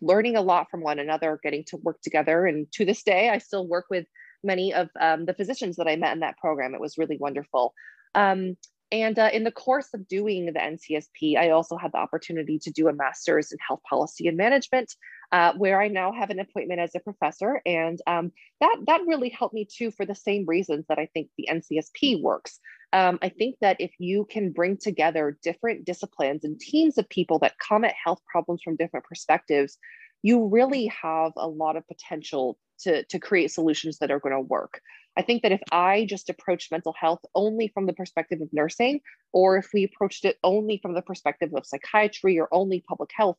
learning 0.00 0.36
a 0.36 0.42
lot 0.42 0.70
from 0.70 0.82
one 0.82 0.98
another, 0.98 1.38
getting 1.42 1.64
to 1.64 1.76
work 1.76 2.00
together. 2.02 2.46
And 2.46 2.70
to 2.72 2.84
this 2.84 3.02
day, 3.02 3.28
I 3.28 3.38
still 3.38 3.66
work 3.66 3.86
with 3.90 4.06
many 4.42 4.72
of 4.72 4.88
um, 4.98 5.26
the 5.26 5.34
physicians 5.34 5.76
that 5.76 5.88
I 5.88 5.96
met 5.96 6.14
in 6.14 6.20
that 6.20 6.38
program. 6.38 6.74
It 6.74 6.80
was 6.80 6.98
really 6.98 7.18
wonderful. 7.18 7.74
Um, 8.14 8.56
and 8.92 9.18
uh, 9.18 9.30
in 9.32 9.44
the 9.44 9.52
course 9.52 9.88
of 9.94 10.08
doing 10.08 10.46
the 10.46 10.52
NCSP, 10.52 11.36
I 11.36 11.50
also 11.50 11.76
had 11.76 11.92
the 11.92 11.98
opportunity 11.98 12.58
to 12.60 12.70
do 12.70 12.88
a 12.88 12.92
master's 12.92 13.52
in 13.52 13.58
health 13.66 13.80
policy 13.88 14.26
and 14.26 14.36
management, 14.36 14.94
uh, 15.30 15.52
where 15.56 15.80
I 15.80 15.88
now 15.88 16.12
have 16.12 16.30
an 16.30 16.40
appointment 16.40 16.80
as 16.80 16.94
a 16.94 17.00
professor. 17.00 17.62
And 17.64 18.00
um, 18.06 18.32
that, 18.60 18.76
that 18.86 19.06
really 19.06 19.28
helped 19.28 19.54
me 19.54 19.64
too 19.70 19.90
for 19.92 20.04
the 20.04 20.14
same 20.14 20.44
reasons 20.46 20.86
that 20.88 20.98
I 20.98 21.06
think 21.14 21.28
the 21.38 21.48
NCSP 21.50 22.20
works. 22.20 22.58
Um, 22.92 23.20
I 23.22 23.28
think 23.28 23.56
that 23.60 23.76
if 23.78 23.92
you 23.98 24.26
can 24.28 24.50
bring 24.50 24.76
together 24.76 25.38
different 25.42 25.84
disciplines 25.84 26.42
and 26.42 26.58
teams 26.58 26.98
of 26.98 27.08
people 27.08 27.38
that 27.40 27.58
come 27.58 27.84
at 27.84 27.94
health 28.02 28.20
problems 28.26 28.62
from 28.62 28.74
different 28.74 29.06
perspectives, 29.06 29.78
you 30.22 30.48
really 30.48 30.86
have 30.86 31.32
a 31.36 31.46
lot 31.46 31.76
of 31.76 31.86
potential 31.86 32.58
to, 32.82 33.04
to 33.04 33.18
create 33.18 33.50
solutions 33.50 33.98
that 33.98 34.10
are 34.10 34.20
going 34.20 34.34
to 34.34 34.40
work. 34.40 34.80
I 35.16 35.22
think 35.22 35.42
that 35.42 35.52
if 35.52 35.62
I 35.72 36.06
just 36.08 36.30
approached 36.30 36.70
mental 36.70 36.94
health 36.98 37.20
only 37.34 37.68
from 37.68 37.86
the 37.86 37.92
perspective 37.92 38.40
of 38.40 38.48
nursing, 38.52 39.00
or 39.32 39.56
if 39.56 39.68
we 39.74 39.84
approached 39.84 40.24
it 40.24 40.38
only 40.44 40.78
from 40.78 40.94
the 40.94 41.02
perspective 41.02 41.50
of 41.54 41.66
psychiatry 41.66 42.38
or 42.38 42.48
only 42.52 42.84
public 42.88 43.10
health, 43.14 43.36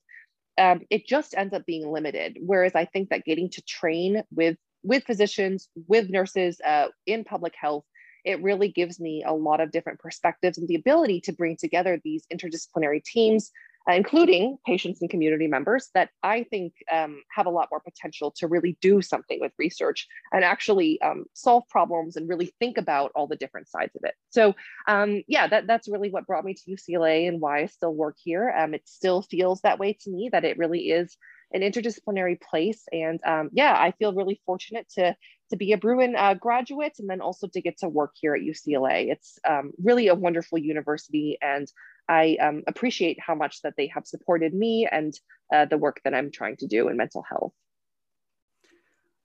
um, 0.57 0.81
it 0.89 1.07
just 1.07 1.33
ends 1.35 1.53
up 1.53 1.65
being 1.65 1.89
limited. 1.89 2.37
Whereas 2.41 2.75
I 2.75 2.85
think 2.85 3.09
that 3.09 3.25
getting 3.25 3.49
to 3.51 3.61
train 3.63 4.23
with 4.31 4.57
with 4.83 5.03
physicians, 5.03 5.69
with 5.87 6.09
nurses 6.09 6.59
uh, 6.65 6.87
in 7.05 7.23
public 7.23 7.53
health, 7.59 7.85
it 8.25 8.41
really 8.41 8.67
gives 8.67 8.99
me 8.99 9.23
a 9.25 9.33
lot 9.33 9.61
of 9.61 9.71
different 9.71 9.99
perspectives 9.99 10.57
and 10.57 10.67
the 10.67 10.75
ability 10.75 11.21
to 11.21 11.33
bring 11.33 11.55
together 11.55 11.99
these 12.03 12.25
interdisciplinary 12.33 13.03
teams, 13.03 13.51
including 13.87 14.57
patients 14.65 15.01
and 15.01 15.09
community 15.09 15.47
members, 15.47 15.89
that 15.93 16.09
I 16.23 16.43
think 16.43 16.73
um, 16.91 17.23
have 17.35 17.45
a 17.45 17.49
lot 17.49 17.69
more 17.71 17.79
potential 17.79 18.31
to 18.37 18.47
really 18.47 18.77
do 18.81 19.01
something 19.01 19.39
with 19.39 19.51
research 19.57 20.07
and 20.31 20.43
actually 20.43 21.01
um, 21.01 21.25
solve 21.33 21.63
problems 21.69 22.15
and 22.15 22.29
really 22.29 22.53
think 22.59 22.77
about 22.77 23.11
all 23.15 23.27
the 23.27 23.35
different 23.35 23.67
sides 23.67 23.95
of 23.95 24.03
it. 24.03 24.13
So, 24.29 24.55
um, 24.87 25.23
yeah, 25.27 25.47
that, 25.47 25.67
that's 25.67 25.89
really 25.89 26.11
what 26.11 26.27
brought 26.27 26.45
me 26.45 26.53
to 26.53 26.71
UCLA 26.71 27.27
and 27.27 27.41
why 27.41 27.61
I 27.61 27.65
still 27.65 27.93
work 27.93 28.17
here. 28.23 28.53
Um, 28.55 28.73
it 28.73 28.87
still 28.87 29.21
feels 29.23 29.61
that 29.61 29.79
way 29.79 29.97
to 30.01 30.11
me 30.11 30.29
that 30.31 30.45
it 30.45 30.57
really 30.57 30.91
is 30.91 31.17
an 31.53 31.61
interdisciplinary 31.61 32.39
place. 32.39 32.83
And 32.91 33.19
um, 33.25 33.49
yeah, 33.53 33.73
I 33.73 33.91
feel 33.91 34.13
really 34.13 34.41
fortunate 34.45 34.87
to 34.95 35.15
to 35.49 35.57
be 35.57 35.73
a 35.73 35.77
Bruin 35.77 36.15
uh, 36.15 36.33
graduate 36.33 36.93
and 36.97 37.09
then 37.09 37.19
also 37.19 37.45
to 37.45 37.61
get 37.61 37.77
to 37.79 37.89
work 37.89 38.11
here 38.15 38.33
at 38.33 38.41
UCLA. 38.41 39.11
It's 39.11 39.37
um, 39.47 39.71
really 39.83 40.07
a 40.07 40.15
wonderful 40.15 40.57
university, 40.57 41.37
and 41.41 41.69
I 42.11 42.35
um, 42.41 42.63
appreciate 42.67 43.17
how 43.21 43.33
much 43.33 43.61
that 43.61 43.75
they 43.77 43.87
have 43.87 44.05
supported 44.05 44.53
me 44.53 44.85
and 44.91 45.17
uh, 45.53 45.63
the 45.63 45.77
work 45.77 46.01
that 46.03 46.13
I'm 46.13 46.29
trying 46.29 46.57
to 46.57 46.67
do 46.67 46.89
in 46.89 46.97
mental 46.97 47.23
health. 47.23 47.53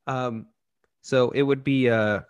Um, 0.06 0.46
so 1.02 1.30
it 1.32 1.42
would 1.42 1.64
be 1.64 1.90
uh, 1.90 2.20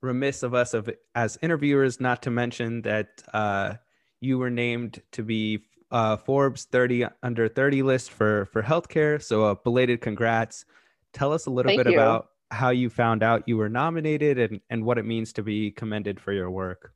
remiss 0.00 0.42
of 0.42 0.54
us 0.54 0.72
of 0.72 0.88
as 1.14 1.36
interviewers 1.42 2.00
not 2.00 2.22
to 2.22 2.30
mention 2.30 2.80
that 2.82 3.22
uh, 3.34 3.74
you 4.20 4.38
were 4.38 4.48
named 4.48 5.02
to 5.12 5.22
be 5.22 5.64
uh, 5.90 6.16
Forbes 6.16 6.64
30 6.64 7.04
under 7.22 7.46
30 7.46 7.82
list 7.82 8.10
for 8.10 8.46
for 8.46 8.62
healthcare. 8.62 9.22
So 9.22 9.44
a 9.44 9.54
belated 9.54 10.00
congrats. 10.00 10.64
Tell 11.12 11.30
us 11.30 11.44
a 11.44 11.50
little 11.50 11.70
Thank 11.70 11.84
bit 11.84 11.92
you. 11.92 11.98
about 11.98 12.28
how 12.50 12.70
you 12.70 12.88
found 12.88 13.22
out 13.22 13.46
you 13.46 13.58
were 13.58 13.68
nominated 13.68 14.38
and, 14.38 14.60
and 14.70 14.82
what 14.82 14.96
it 14.96 15.04
means 15.04 15.34
to 15.34 15.42
be 15.42 15.72
commended 15.72 16.18
for 16.18 16.32
your 16.32 16.50
work. 16.50 16.95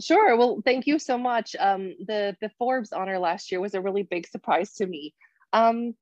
Sure. 0.00 0.36
Well, 0.36 0.62
thank 0.64 0.86
you 0.86 0.98
so 0.98 1.18
much. 1.18 1.54
Um, 1.58 1.94
the 2.06 2.36
the 2.40 2.50
Forbes 2.58 2.92
honor 2.92 3.18
last 3.18 3.52
year 3.52 3.60
was 3.60 3.74
a 3.74 3.80
really 3.80 4.02
big 4.02 4.26
surprise 4.26 4.72
to 4.74 4.86
me. 4.86 5.14
Um, 5.52 5.94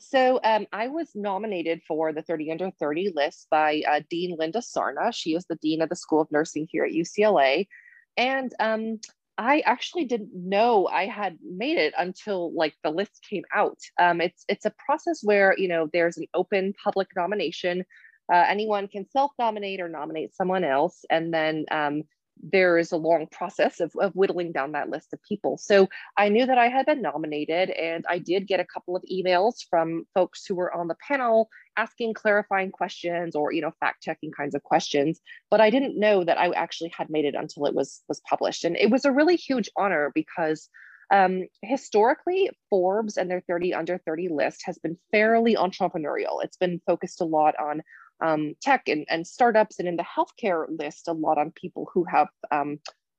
so 0.00 0.40
um, 0.42 0.66
I 0.72 0.88
was 0.88 1.10
nominated 1.14 1.82
for 1.86 2.12
the 2.12 2.22
30 2.22 2.50
under 2.50 2.70
30 2.70 3.12
list 3.14 3.46
by 3.50 3.82
uh, 3.88 4.00
Dean 4.10 4.36
Linda 4.38 4.60
Sarna. 4.60 5.12
She 5.14 5.34
is 5.34 5.44
the 5.46 5.56
dean 5.56 5.82
of 5.82 5.88
the 5.88 5.96
School 5.96 6.20
of 6.20 6.32
Nursing 6.32 6.66
here 6.70 6.84
at 6.84 6.92
UCLA, 6.92 7.68
and 8.16 8.52
um, 8.60 8.98
I 9.36 9.60
actually 9.60 10.04
didn't 10.04 10.30
know 10.34 10.86
I 10.86 11.06
had 11.06 11.38
made 11.42 11.78
it 11.78 11.92
until 11.98 12.52
like 12.54 12.74
the 12.82 12.90
list 12.90 13.26
came 13.28 13.44
out. 13.54 13.78
Um, 14.00 14.20
it's 14.20 14.44
it's 14.48 14.64
a 14.64 14.74
process 14.86 15.20
where 15.22 15.54
you 15.58 15.68
know 15.68 15.88
there's 15.92 16.16
an 16.16 16.26
open 16.34 16.72
public 16.82 17.08
nomination. 17.14 17.84
Uh, 18.32 18.44
anyone 18.48 18.88
can 18.88 19.06
self-nominate 19.10 19.80
or 19.82 19.88
nominate 19.88 20.34
someone 20.34 20.64
else, 20.64 21.04
and 21.10 21.32
then 21.34 21.66
um, 21.70 22.04
there 22.42 22.78
is 22.78 22.92
a 22.92 22.96
long 22.96 23.26
process 23.30 23.80
of, 23.80 23.92
of 24.00 24.12
whittling 24.14 24.52
down 24.52 24.72
that 24.72 24.90
list 24.90 25.12
of 25.12 25.22
people. 25.22 25.56
So 25.56 25.88
I 26.16 26.28
knew 26.28 26.46
that 26.46 26.58
I 26.58 26.68
had 26.68 26.86
been 26.86 27.02
nominated, 27.02 27.70
and 27.70 28.04
I 28.08 28.18
did 28.18 28.46
get 28.46 28.60
a 28.60 28.64
couple 28.64 28.96
of 28.96 29.04
emails 29.10 29.56
from 29.68 30.04
folks 30.14 30.44
who 30.46 30.54
were 30.54 30.74
on 30.74 30.88
the 30.88 30.96
panel 31.06 31.48
asking 31.76 32.14
clarifying 32.14 32.70
questions 32.70 33.34
or 33.34 33.52
you 33.52 33.60
know 33.60 33.72
fact 33.80 34.02
checking 34.02 34.30
kinds 34.30 34.54
of 34.54 34.62
questions. 34.62 35.20
But 35.50 35.60
I 35.60 35.70
didn't 35.70 35.98
know 35.98 36.24
that 36.24 36.38
I 36.38 36.50
actually 36.50 36.92
had 36.96 37.10
made 37.10 37.24
it 37.24 37.34
until 37.34 37.66
it 37.66 37.74
was 37.74 38.02
was 38.08 38.20
published, 38.28 38.64
and 38.64 38.76
it 38.76 38.90
was 38.90 39.04
a 39.04 39.12
really 39.12 39.36
huge 39.36 39.70
honor 39.76 40.10
because. 40.14 40.68
Um, 41.10 41.48
historically, 41.60 42.50
Forbes 42.70 43.18
and 43.18 43.30
their 43.30 43.42
30 43.46 43.74
under 43.74 43.98
30 43.98 44.30
list 44.30 44.62
has 44.64 44.78
been 44.78 44.96
fairly 45.12 45.54
entrepreneurial. 45.54 46.42
It's 46.42 46.56
been 46.56 46.80
focused 46.86 47.20
a 47.20 47.24
lot 47.26 47.54
on 47.60 47.82
um, 48.24 48.54
tech 48.62 48.88
and, 48.88 49.06
and 49.08 49.26
startups, 49.26 49.78
and 49.78 49.86
in 49.86 49.96
the 49.96 50.04
healthcare 50.04 50.64
list, 50.68 51.08
a 51.08 51.12
lot 51.12 51.38
on 51.38 51.52
people 51.52 51.88
who 51.92 52.04
have 52.04 52.28
um, 52.50 52.78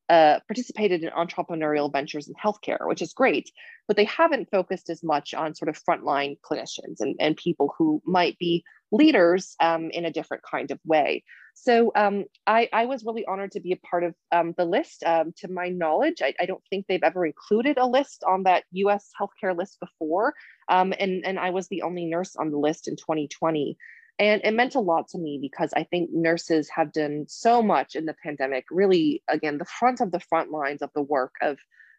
uh, 0.09 0.39
participated 0.47 1.03
in 1.03 1.09
entrepreneurial 1.11 1.91
ventures 1.91 2.27
in 2.27 2.33
healthcare, 2.35 2.87
which 2.87 3.01
is 3.01 3.13
great, 3.13 3.51
but 3.87 3.97
they 3.97 4.05
haven't 4.05 4.49
focused 4.51 4.89
as 4.89 5.03
much 5.03 5.33
on 5.33 5.55
sort 5.55 5.69
of 5.69 5.81
frontline 5.83 6.37
clinicians 6.41 6.99
and, 6.99 7.15
and 7.19 7.37
people 7.37 7.73
who 7.77 8.01
might 8.05 8.37
be 8.37 8.63
leaders 8.91 9.55
um, 9.59 9.89
in 9.91 10.05
a 10.05 10.11
different 10.11 10.43
kind 10.43 10.71
of 10.71 10.79
way. 10.85 11.23
So 11.55 11.91
um, 11.95 12.25
I, 12.45 12.69
I, 12.73 12.85
was 12.85 13.05
really 13.05 13.25
honored 13.25 13.51
to 13.53 13.61
be 13.61 13.71
a 13.71 13.77
part 13.77 14.03
of 14.03 14.13
um, 14.31 14.53
the 14.57 14.65
list. 14.65 15.03
Um, 15.05 15.33
to 15.37 15.47
my 15.47 15.69
knowledge, 15.69 16.21
I, 16.21 16.33
I, 16.39 16.45
don't 16.45 16.61
think 16.69 16.85
they've 16.85 17.01
ever 17.01 17.25
included 17.25 17.77
a 17.77 17.87
list 17.87 18.23
on 18.27 18.43
that 18.43 18.65
US 18.71 19.09
healthcare 19.19 19.57
list 19.57 19.79
before. 19.79 20.33
Um, 20.69 20.93
and, 20.99 21.25
and 21.25 21.39
I 21.39 21.51
was 21.51 21.69
the 21.69 21.83
only 21.83 22.05
nurse 22.05 22.35
on 22.35 22.51
the 22.51 22.57
list 22.57 22.89
in 22.89 22.97
2020. 22.97 23.77
And 24.17 24.41
it 24.45 24.53
meant 24.53 24.75
a 24.75 24.79
lot 24.79 25.09
to 25.09 25.17
me 25.17 25.39
because 25.41 25.71
I 25.75 25.83
think 25.83 26.09
nurses 26.13 26.69
have 26.69 26.93
done 26.93 27.25
so 27.27 27.61
much 27.61 27.95
in 27.95 28.05
the 28.05 28.15
pandemic, 28.23 28.65
really, 28.71 29.21
again, 29.27 29.57
the 29.57 29.65
front 29.65 29.99
of 29.99 30.11
the 30.11 30.21
front 30.21 30.51
lines 30.51 30.81
of 30.81 30.89
the 30.95 31.01
work 31.01 31.33
of 31.41 31.57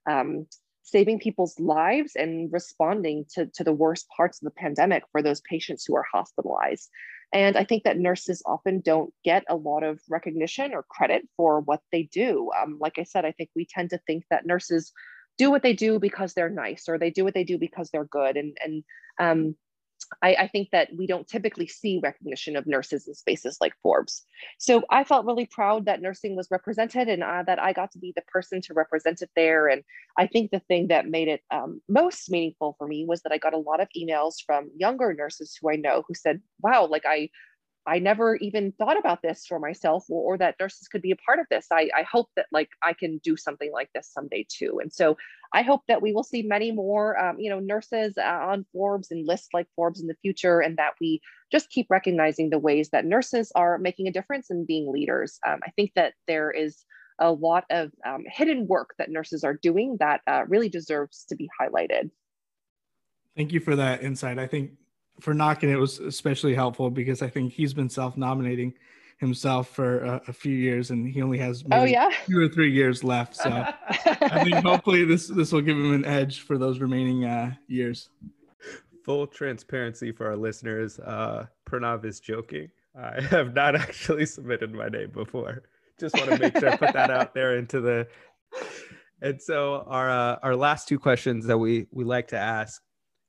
um, 0.08 0.46
saving 0.82 1.18
people's 1.18 1.58
lives 1.60 2.12
and 2.16 2.50
responding 2.52 3.26
to, 3.34 3.46
to 3.46 3.64
the 3.64 3.72
worst 3.72 4.06
parts 4.16 4.40
of 4.40 4.46
the 4.46 4.58
pandemic 4.58 5.02
for 5.12 5.20
those 5.20 5.42
patients 5.42 5.84
who 5.84 5.94
are 5.94 6.06
hospitalized. 6.10 6.88
And 7.32 7.56
I 7.56 7.64
think 7.64 7.82
that 7.84 7.98
nurses 7.98 8.42
often 8.46 8.80
don't 8.80 9.12
get 9.24 9.44
a 9.48 9.56
lot 9.56 9.82
of 9.82 10.00
recognition 10.08 10.72
or 10.72 10.86
credit 10.88 11.28
for 11.36 11.60
what 11.60 11.80
they 11.92 12.04
do. 12.04 12.50
Um, 12.58 12.78
like 12.80 12.98
I 12.98 13.02
said, 13.02 13.24
I 13.24 13.32
think 13.32 13.50
we 13.54 13.66
tend 13.66 13.90
to 13.90 14.00
think 14.06 14.24
that 14.30 14.46
nurses 14.46 14.92
do 15.36 15.50
what 15.50 15.62
they 15.62 15.74
do 15.74 15.98
because 15.98 16.32
they're 16.32 16.48
nice 16.48 16.88
or 16.88 16.98
they 16.98 17.10
do 17.10 17.24
what 17.24 17.34
they 17.34 17.44
do 17.44 17.58
because 17.58 17.90
they're 17.90 18.04
good. 18.04 18.36
And, 18.36 18.56
and 18.64 18.84
um, 19.18 19.56
I, 20.22 20.34
I, 20.34 20.48
think 20.48 20.70
that 20.70 20.88
we 20.96 21.06
don't 21.06 21.26
typically 21.26 21.66
see 21.66 22.00
recognition 22.02 22.56
of 22.56 22.66
nurses 22.66 23.08
in 23.08 23.14
spaces 23.14 23.58
like 23.60 23.74
Forbes. 23.82 24.24
So 24.58 24.84
I 24.90 25.04
felt 25.04 25.26
really 25.26 25.46
proud 25.46 25.86
that 25.86 26.00
nursing 26.00 26.36
was 26.36 26.48
represented 26.50 27.08
and 27.08 27.22
uh, 27.22 27.42
that 27.46 27.60
I 27.60 27.72
got 27.72 27.90
to 27.92 27.98
be 27.98 28.12
the 28.14 28.22
person 28.22 28.60
to 28.62 28.74
represent 28.74 29.22
it 29.22 29.30
there. 29.34 29.68
And 29.68 29.82
I 30.16 30.26
think 30.26 30.50
the 30.50 30.60
thing 30.60 30.88
that 30.88 31.08
made 31.08 31.28
it 31.28 31.42
um, 31.50 31.80
most 31.88 32.30
meaningful 32.30 32.76
for 32.78 32.86
me 32.86 33.04
was 33.06 33.22
that 33.22 33.32
I 33.32 33.38
got 33.38 33.54
a 33.54 33.58
lot 33.58 33.80
of 33.80 33.88
emails 33.96 34.34
from 34.44 34.70
younger 34.76 35.12
nurses 35.12 35.58
who 35.60 35.70
I 35.70 35.76
know 35.76 36.04
who 36.06 36.14
said, 36.14 36.40
wow, 36.60 36.86
like 36.86 37.04
I, 37.06 37.30
I 37.86 37.98
never 37.98 38.36
even 38.36 38.72
thought 38.72 38.98
about 38.98 39.22
this 39.22 39.46
for 39.46 39.58
myself 39.58 40.06
or, 40.08 40.34
or, 40.34 40.38
that 40.38 40.56
nurses 40.58 40.88
could 40.88 41.02
be 41.02 41.12
a 41.12 41.16
part 41.16 41.38
of 41.38 41.46
this. 41.50 41.66
I, 41.72 41.88
I 41.96 42.02
hope 42.02 42.28
that 42.36 42.46
like 42.52 42.70
I 42.82 42.92
can 42.92 43.18
do 43.18 43.36
something 43.36 43.70
like 43.72 43.90
this 43.94 44.10
someday 44.12 44.46
too. 44.48 44.80
And 44.82 44.92
so 44.92 45.16
I 45.52 45.62
hope 45.62 45.82
that 45.88 46.02
we 46.02 46.12
will 46.12 46.24
see 46.24 46.42
many 46.42 46.72
more, 46.72 47.18
um, 47.18 47.38
you 47.38 47.48
know, 47.48 47.60
nurses 47.60 48.14
uh, 48.18 48.22
on 48.22 48.66
Forbes 48.72 49.10
and 49.10 49.26
lists 49.26 49.48
like 49.54 49.68
Forbes 49.76 50.00
in 50.00 50.08
the 50.08 50.16
future, 50.20 50.60
and 50.60 50.76
that 50.76 50.94
we 51.00 51.20
just 51.52 51.70
keep 51.70 51.86
recognizing 51.88 52.50
the 52.50 52.58
ways 52.58 52.90
that 52.90 53.04
nurses 53.04 53.52
are 53.54 53.78
making 53.78 54.08
a 54.08 54.12
difference 54.12 54.50
and 54.50 54.66
being 54.66 54.92
leaders. 54.92 55.38
Um, 55.46 55.60
I 55.64 55.70
think 55.70 55.92
that 55.94 56.14
there 56.26 56.50
is 56.50 56.84
a 57.18 57.30
lot 57.30 57.64
of 57.70 57.90
um, 58.04 58.24
hidden 58.26 58.66
work 58.66 58.94
that 58.98 59.10
nurses 59.10 59.44
are 59.44 59.54
doing 59.54 59.96
that 60.00 60.20
uh, 60.26 60.42
really 60.48 60.68
deserves 60.68 61.24
to 61.28 61.36
be 61.36 61.48
highlighted. 61.60 62.10
Thank 63.36 63.52
you 63.52 63.60
for 63.60 63.76
that 63.76 64.02
insight. 64.02 64.38
I 64.38 64.46
think 64.46 64.72
for 65.20 65.34
Nakin 65.34 65.68
it 65.70 65.76
was 65.76 65.98
especially 65.98 66.54
helpful 66.54 66.90
because 66.90 67.22
I 67.22 67.28
think 67.28 67.52
he's 67.52 67.74
been 67.74 67.88
self-nominating 67.88 68.74
himself 69.18 69.68
for 69.68 70.00
a, 70.00 70.22
a 70.28 70.32
few 70.32 70.54
years 70.54 70.90
and 70.90 71.08
he 71.08 71.22
only 71.22 71.38
has 71.38 71.64
oh 71.72 71.84
yeah 71.84 72.10
two 72.26 72.38
or 72.38 72.48
three 72.48 72.70
years 72.70 73.02
left. 73.02 73.34
So 73.36 73.50
I 73.90 74.44
think 74.44 74.56
hopefully 74.56 75.04
this 75.04 75.28
this 75.28 75.52
will 75.52 75.62
give 75.62 75.76
him 75.76 75.94
an 75.94 76.04
edge 76.04 76.40
for 76.40 76.58
those 76.58 76.80
remaining 76.80 77.24
uh, 77.24 77.54
years. 77.66 78.10
Full 79.04 79.26
transparency 79.26 80.12
for 80.12 80.26
our 80.26 80.36
listeners. 80.36 80.98
Uh, 80.98 81.46
Pranav 81.68 82.04
is 82.04 82.20
joking. 82.20 82.68
I 82.98 83.20
have 83.30 83.54
not 83.54 83.76
actually 83.76 84.26
submitted 84.26 84.72
my 84.72 84.88
name 84.88 85.10
before. 85.10 85.62
Just 85.98 86.14
want 86.16 86.30
to 86.30 86.38
make 86.38 86.58
sure 86.58 86.70
I 86.70 86.76
put 86.76 86.92
that 86.92 87.10
out 87.10 87.32
there 87.32 87.56
into 87.56 87.80
the. 87.80 88.06
And 89.22 89.40
so 89.40 89.84
our 89.86 90.10
uh, 90.10 90.36
our 90.42 90.54
last 90.54 90.88
two 90.88 90.98
questions 90.98 91.46
that 91.46 91.56
we 91.56 91.86
we 91.90 92.04
like 92.04 92.28
to 92.28 92.38
ask 92.38 92.82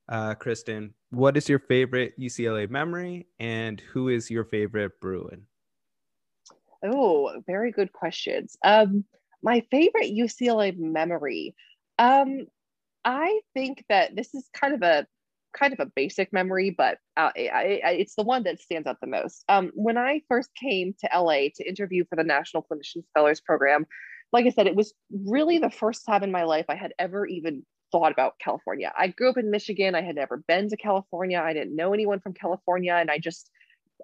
uh, 0.09 0.35
Kristen, 0.35 0.93
what 1.09 1.37
is 1.37 1.49
your 1.49 1.59
favorite 1.59 2.19
UCLA 2.19 2.69
memory 2.69 3.27
and 3.39 3.79
who 3.79 4.09
is 4.09 4.29
your 4.29 4.45
favorite 4.45 4.99
Bruin? 5.01 5.43
Oh, 6.85 7.41
very 7.45 7.71
good 7.71 7.91
questions. 7.91 8.57
Um, 8.63 9.03
my 9.43 9.63
favorite 9.71 10.11
UCLA 10.11 10.77
memory. 10.77 11.55
Um, 11.99 12.47
I 13.03 13.39
think 13.53 13.83
that 13.89 14.15
this 14.15 14.33
is 14.33 14.49
kind 14.53 14.73
of 14.73 14.81
a 14.81 15.07
kind 15.57 15.73
of 15.73 15.79
a 15.79 15.91
basic 15.95 16.31
memory, 16.31 16.69
but 16.77 16.97
uh, 17.15 17.31
I, 17.35 17.81
I, 17.83 17.89
it's 17.91 18.15
the 18.15 18.23
one 18.23 18.43
that 18.43 18.59
stands 18.59 18.87
out 18.87 18.97
the 19.01 19.07
most. 19.07 19.43
Um, 19.49 19.71
when 19.73 19.97
I 19.97 20.21
first 20.27 20.49
came 20.55 20.93
to 20.99 21.09
LA 21.19 21.47
to 21.55 21.67
interview 21.67 22.03
for 22.09 22.15
the 22.15 22.23
National 22.23 22.63
Clinician 22.63 23.03
Scholars 23.09 23.41
Program, 23.41 23.85
like 24.33 24.45
I 24.45 24.49
said, 24.49 24.67
it 24.67 24.75
was 24.75 24.93
really 25.25 25.57
the 25.57 25.71
first 25.71 26.05
time 26.05 26.23
in 26.23 26.31
my 26.31 26.43
life 26.43 26.65
I 26.69 26.75
had 26.75 26.93
ever 26.99 27.25
even 27.25 27.65
thought 27.91 28.11
about 28.11 28.39
California. 28.39 28.91
I 28.97 29.07
grew 29.07 29.29
up 29.29 29.37
in 29.37 29.51
Michigan. 29.51 29.95
I 29.95 30.01
had 30.01 30.15
never 30.15 30.37
been 30.47 30.69
to 30.69 30.77
California. 30.77 31.39
I 31.39 31.53
didn't 31.53 31.75
know 31.75 31.93
anyone 31.93 32.19
from 32.19 32.33
California, 32.33 32.93
and 32.93 33.09
I 33.09 33.17
just 33.17 33.49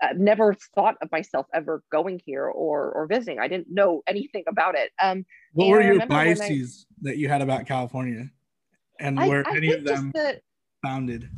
uh, 0.02 0.10
never 0.16 0.56
thought 0.76 0.96
of 1.02 1.12
myself 1.12 1.46
ever 1.54 1.84
going 1.92 2.20
here 2.26 2.46
or 2.46 2.92
or 2.92 3.08
visiting. 3.08 3.40
I 3.40 3.48
didn't 3.48 3.68
know 3.70 4.02
anything 4.08 4.44
about 4.48 4.76
it. 4.76 4.92
Um, 5.02 5.26
what 5.54 5.70
were 5.70 5.82
your 5.82 6.06
biases 6.06 6.86
I, 6.90 7.10
that 7.10 7.18
you 7.18 7.30
had 7.30 7.42
about 7.42 7.66
California, 7.66 8.30
and 9.00 9.20
I, 9.20 9.28
were 9.28 9.44
I 9.48 9.58
any 9.58 9.72
of 9.72 9.84
them 9.84 10.12
the, 10.14 10.40
founded? 10.84 11.30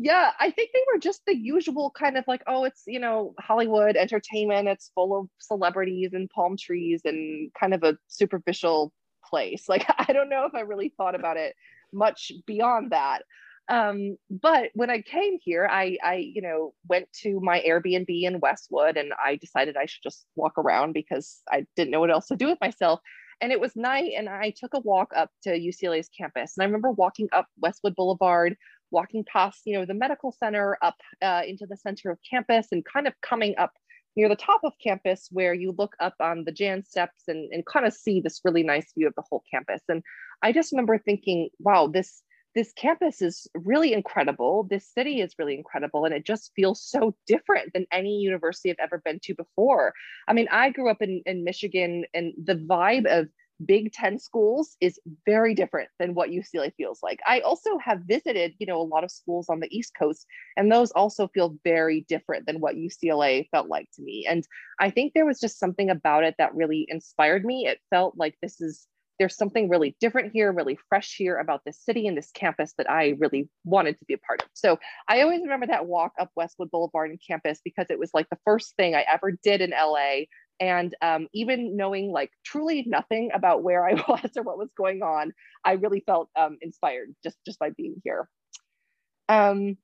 Yeah, 0.00 0.30
I 0.38 0.52
think 0.52 0.70
they 0.72 0.82
were 0.92 1.00
just 1.00 1.22
the 1.26 1.36
usual 1.36 1.90
kind 1.90 2.16
of 2.16 2.24
like, 2.28 2.42
oh, 2.46 2.64
it's 2.64 2.84
you 2.86 3.00
know 3.00 3.34
Hollywood 3.40 3.96
entertainment. 3.96 4.68
It's 4.68 4.92
full 4.94 5.18
of 5.18 5.28
celebrities 5.40 6.10
and 6.12 6.30
palm 6.30 6.56
trees 6.56 7.02
and 7.04 7.52
kind 7.58 7.74
of 7.74 7.82
a 7.82 7.98
superficial 8.06 8.92
place. 9.28 9.64
Like 9.68 9.86
I 9.98 10.12
don't 10.12 10.28
know 10.30 10.46
if 10.46 10.54
I 10.54 10.60
really 10.60 10.92
thought 10.96 11.14
about 11.14 11.36
it 11.36 11.54
much 11.92 12.32
beyond 12.46 12.92
that. 12.92 13.22
Um, 13.68 14.16
but 14.30 14.70
when 14.74 14.88
I 14.88 15.02
came 15.02 15.38
here, 15.42 15.68
I, 15.70 15.98
I, 16.02 16.14
you 16.14 16.40
know, 16.40 16.72
went 16.88 17.12
to 17.22 17.38
my 17.40 17.62
Airbnb 17.66 18.06
in 18.08 18.40
Westwood 18.40 18.96
and 18.96 19.12
I 19.22 19.36
decided 19.36 19.76
I 19.76 19.84
should 19.84 20.02
just 20.02 20.24
walk 20.36 20.56
around 20.56 20.94
because 20.94 21.42
I 21.50 21.66
didn't 21.76 21.90
know 21.90 22.00
what 22.00 22.10
else 22.10 22.28
to 22.28 22.36
do 22.36 22.46
with 22.46 22.58
myself. 22.62 23.00
And 23.40 23.52
it 23.52 23.60
was 23.60 23.76
night 23.76 24.12
and 24.16 24.28
I 24.28 24.54
took 24.56 24.72
a 24.74 24.80
walk 24.80 25.12
up 25.14 25.30
to 25.42 25.50
UCLA's 25.50 26.08
campus. 26.08 26.54
And 26.56 26.62
I 26.62 26.66
remember 26.66 26.92
walking 26.92 27.28
up 27.32 27.46
Westwood 27.60 27.94
Boulevard, 27.94 28.56
walking 28.90 29.24
past, 29.30 29.60
you 29.66 29.78
know, 29.78 29.84
the 29.84 29.94
medical 29.94 30.32
center 30.32 30.78
up 30.80 30.96
uh, 31.20 31.42
into 31.46 31.66
the 31.66 31.76
center 31.76 32.10
of 32.10 32.18
campus 32.28 32.68
and 32.72 32.84
kind 32.84 33.06
of 33.06 33.12
coming 33.20 33.54
up 33.58 33.72
near 34.18 34.28
the 34.28 34.36
top 34.36 34.60
of 34.64 34.72
campus 34.82 35.28
where 35.30 35.54
you 35.54 35.72
look 35.78 35.94
up 36.00 36.14
on 36.20 36.42
the 36.44 36.50
Janss 36.50 36.90
steps 36.90 37.22
and, 37.28 37.48
and 37.52 37.64
kind 37.64 37.86
of 37.86 37.92
see 37.94 38.20
this 38.20 38.40
really 38.44 38.64
nice 38.64 38.92
view 38.92 39.06
of 39.06 39.14
the 39.14 39.22
whole 39.30 39.44
campus. 39.48 39.80
And 39.88 40.02
I 40.42 40.50
just 40.50 40.72
remember 40.72 40.98
thinking, 40.98 41.48
wow, 41.60 41.86
this 41.86 42.22
this 42.54 42.72
campus 42.72 43.22
is 43.22 43.46
really 43.54 43.92
incredible. 43.92 44.66
This 44.68 44.92
city 44.92 45.20
is 45.20 45.34
really 45.38 45.54
incredible. 45.54 46.04
And 46.04 46.12
it 46.12 46.26
just 46.26 46.50
feels 46.56 46.82
so 46.82 47.14
different 47.26 47.72
than 47.72 47.86
any 47.92 48.16
university 48.16 48.70
I've 48.70 48.76
ever 48.80 49.00
been 49.04 49.20
to 49.24 49.34
before. 49.34 49.92
I 50.26 50.32
mean, 50.32 50.48
I 50.50 50.70
grew 50.70 50.90
up 50.90 51.00
in, 51.00 51.22
in 51.24 51.44
Michigan 51.44 52.04
and 52.14 52.32
the 52.42 52.56
vibe 52.56 53.06
of 53.06 53.28
Big 53.64 53.92
Ten 53.92 54.18
schools 54.18 54.76
is 54.80 55.00
very 55.26 55.54
different 55.54 55.88
than 55.98 56.14
what 56.14 56.30
UCLA 56.30 56.72
feels 56.76 57.00
like. 57.02 57.20
I 57.26 57.40
also 57.40 57.78
have 57.78 58.00
visited, 58.06 58.54
you 58.58 58.66
know, 58.66 58.80
a 58.80 58.82
lot 58.82 59.04
of 59.04 59.10
schools 59.10 59.48
on 59.48 59.60
the 59.60 59.76
East 59.76 59.92
Coast, 59.98 60.26
and 60.56 60.70
those 60.70 60.90
also 60.92 61.28
feel 61.28 61.56
very 61.64 62.02
different 62.08 62.46
than 62.46 62.60
what 62.60 62.76
UCLA 62.76 63.48
felt 63.50 63.68
like 63.68 63.88
to 63.94 64.02
me. 64.02 64.26
And 64.28 64.46
I 64.78 64.90
think 64.90 65.12
there 65.12 65.26
was 65.26 65.40
just 65.40 65.58
something 65.58 65.90
about 65.90 66.24
it 66.24 66.36
that 66.38 66.54
really 66.54 66.86
inspired 66.88 67.44
me. 67.44 67.66
It 67.66 67.80
felt 67.90 68.14
like 68.16 68.36
this 68.40 68.60
is 68.60 68.86
there's 69.18 69.36
something 69.36 69.68
really 69.68 69.96
different 70.00 70.32
here, 70.32 70.52
really 70.52 70.78
fresh 70.88 71.16
here 71.16 71.36
about 71.38 71.62
this 71.64 71.80
city 71.80 72.06
and 72.06 72.16
this 72.16 72.30
campus 72.30 72.74
that 72.78 72.88
I 72.88 73.16
really 73.18 73.48
wanted 73.64 73.98
to 73.98 74.04
be 74.04 74.14
a 74.14 74.18
part 74.18 74.42
of. 74.42 74.48
So 74.52 74.78
I 75.08 75.22
always 75.22 75.40
remember 75.42 75.66
that 75.66 75.86
walk 75.86 76.12
up 76.20 76.30
Westwood 76.36 76.70
Boulevard 76.70 77.10
and 77.10 77.20
campus 77.26 77.60
because 77.64 77.86
it 77.90 77.98
was 77.98 78.12
like 78.14 78.28
the 78.30 78.38
first 78.44 78.76
thing 78.76 78.94
I 78.94 79.04
ever 79.12 79.32
did 79.32 79.60
in 79.60 79.70
LA 79.70 80.26
and 80.60 80.94
um, 81.02 81.28
even 81.32 81.76
knowing 81.76 82.10
like 82.10 82.30
truly 82.44 82.84
nothing 82.86 83.30
about 83.34 83.62
where 83.62 83.86
I 83.86 83.94
was 84.08 84.30
or 84.36 84.42
what 84.42 84.58
was 84.58 84.70
going 84.76 85.02
on, 85.02 85.32
I 85.64 85.72
really 85.72 86.00
felt 86.00 86.28
um, 86.36 86.58
inspired 86.60 87.14
just 87.22 87.38
just 87.46 87.58
by 87.58 87.70
being 87.70 88.00
here. 88.04 88.28
Um, 89.28 89.76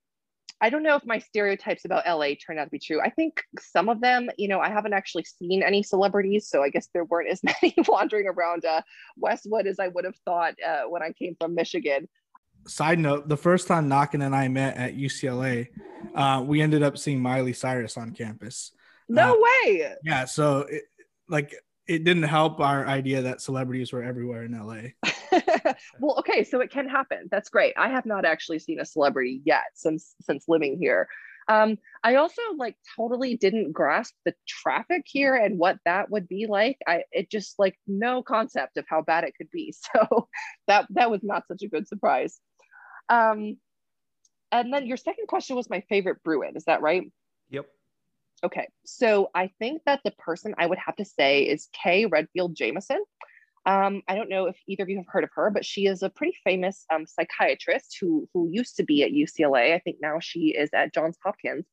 I 0.61 0.70
don't 0.70 0.83
know 0.83 0.97
if 0.97 1.05
my 1.05 1.18
stereotypes 1.18 1.85
about 1.85 2.07
LA 2.07 2.29
turned 2.35 2.59
out 2.59 2.64
to 2.64 2.70
be 2.70 2.79
true. 2.79 3.01
I 3.01 3.11
think 3.11 3.43
some 3.59 3.89
of 3.89 4.01
them, 4.01 4.31
you 4.39 4.49
know, 4.49 4.61
I 4.61 4.70
haven't 4.70 4.95
actually 4.95 5.25
seen 5.25 5.62
any 5.62 5.83
celebrities, 5.83 6.49
so 6.49 6.62
I 6.62 6.70
guess 6.70 6.89
there 6.95 7.05
weren't 7.05 7.29
as 7.29 7.43
many 7.62 7.75
wandering 7.89 8.27
around 8.29 8.64
uh, 8.64 8.81
Westwood 9.16 9.66
as 9.66 9.79
I 9.79 9.89
would 9.89 10.05
have 10.05 10.16
thought 10.25 10.55
uh, 10.66 10.83
when 10.89 11.03
I 11.03 11.12
came 11.12 11.37
from 11.41 11.55
Michigan. 11.55 12.09
Side 12.66 12.99
note: 12.99 13.29
The 13.29 13.37
first 13.37 13.66
time 13.68 13.91
Nakin 13.91 14.25
and 14.25 14.35
I 14.35 14.49
met 14.49 14.77
at 14.77 14.97
UCLA, 14.97 15.68
uh, 16.14 16.43
we 16.47 16.62
ended 16.62 16.83
up 16.83 16.97
seeing 16.97 17.20
Miley 17.20 17.53
Cyrus 17.53 17.99
on 17.99 18.12
campus. 18.12 18.72
No 19.09 19.35
uh, 19.35 19.37
way. 19.41 19.95
Yeah. 20.03 20.25
So, 20.25 20.61
it, 20.61 20.85
like, 21.29 21.55
it 21.87 22.05
didn't 22.05 22.23
help 22.23 22.61
our 22.61 22.87
idea 22.87 23.23
that 23.23 23.41
celebrities 23.41 23.93
were 23.93 24.03
everywhere 24.03 24.45
in 24.45 24.53
LA. 24.53 25.11
well, 26.01 26.19
okay, 26.19 26.45
so 26.45 26.61
it 26.61 26.71
can 26.71 26.89
happen. 26.89 27.29
That's 27.31 27.51
great. 27.51 27.75
I 27.77 27.89
have 27.89 28.07
not 28.07 28.25
actually 28.25 28.59
seen 28.59 28.81
a 28.81 28.85
celebrity 28.85 29.43
yet 29.45 29.65
since 29.75 30.15
since 30.23 30.45
living 30.49 30.79
here. 30.81 31.09
Um, 31.47 31.77
I 32.03 32.15
also 32.17 32.41
like 32.57 32.77
totally 32.97 33.37
didn't 33.37 33.73
grasp 33.73 34.15
the 34.25 34.35
traffic 34.49 35.03
here 35.05 35.37
and 35.37 35.59
what 35.59 35.79
that 35.85 36.11
would 36.11 36.27
be 36.27 36.47
like. 36.47 36.79
I 36.87 37.03
it 37.13 37.31
just 37.31 37.59
like 37.59 37.79
no 37.87 38.23
concept 38.23 38.79
of 38.79 38.87
how 38.89 39.03
bad 39.03 39.25
it 39.25 39.35
could 39.37 39.51
be. 39.51 39.75
So 39.95 40.29
that 40.69 40.87
that 40.91 41.11
was 41.11 41.21
not 41.23 41.47
such 41.49 41.63
a 41.63 41.69
good 41.69 41.87
surprise. 41.87 42.41
Um, 43.11 43.59
and 44.51 44.73
then 44.73 44.87
your 44.87 44.97
second 44.97 45.27
question 45.29 45.57
was 45.57 45.69
my 45.69 45.83
favorite 45.89 46.23
Bruin. 46.25 46.57
Is 46.57 46.65
that 46.65 46.81
right? 46.81 47.11
Yep. 47.51 47.67
Okay, 48.45 48.68
so 48.84 49.30
I 49.34 49.51
think 49.59 49.80
that 49.86 50.01
the 50.05 50.11
person 50.11 50.55
I 50.59 50.66
would 50.66 50.76
have 50.76 50.97
to 50.97 51.05
say 51.07 51.45
is 51.45 51.70
Kay 51.72 52.05
Redfield 52.05 52.55
Jamison. 52.55 53.03
Um, 53.64 54.03
I 54.07 54.14
don't 54.14 54.28
know 54.28 54.45
if 54.45 54.57
either 54.68 54.82
of 54.82 54.90
you 54.90 54.99
have 54.99 55.07
heard 55.09 55.24
of 55.24 55.30
her, 55.34 55.49
but 55.49 55.64
she 55.64 55.86
is 55.86 56.03
a 56.03 56.11
pretty 56.11 56.36
famous 56.45 56.84
um, 56.92 57.07
psychiatrist 57.07 57.97
who, 57.99 58.28
who 58.34 58.51
used 58.53 58.76
to 58.76 58.82
be 58.82 59.03
at 59.03 59.12
UCLA. 59.12 59.74
I 59.74 59.78
think 59.78 59.97
now 60.03 60.18
she 60.20 60.49
is 60.49 60.68
at 60.74 60.92
Johns 60.92 61.16
Hopkins. 61.24 61.64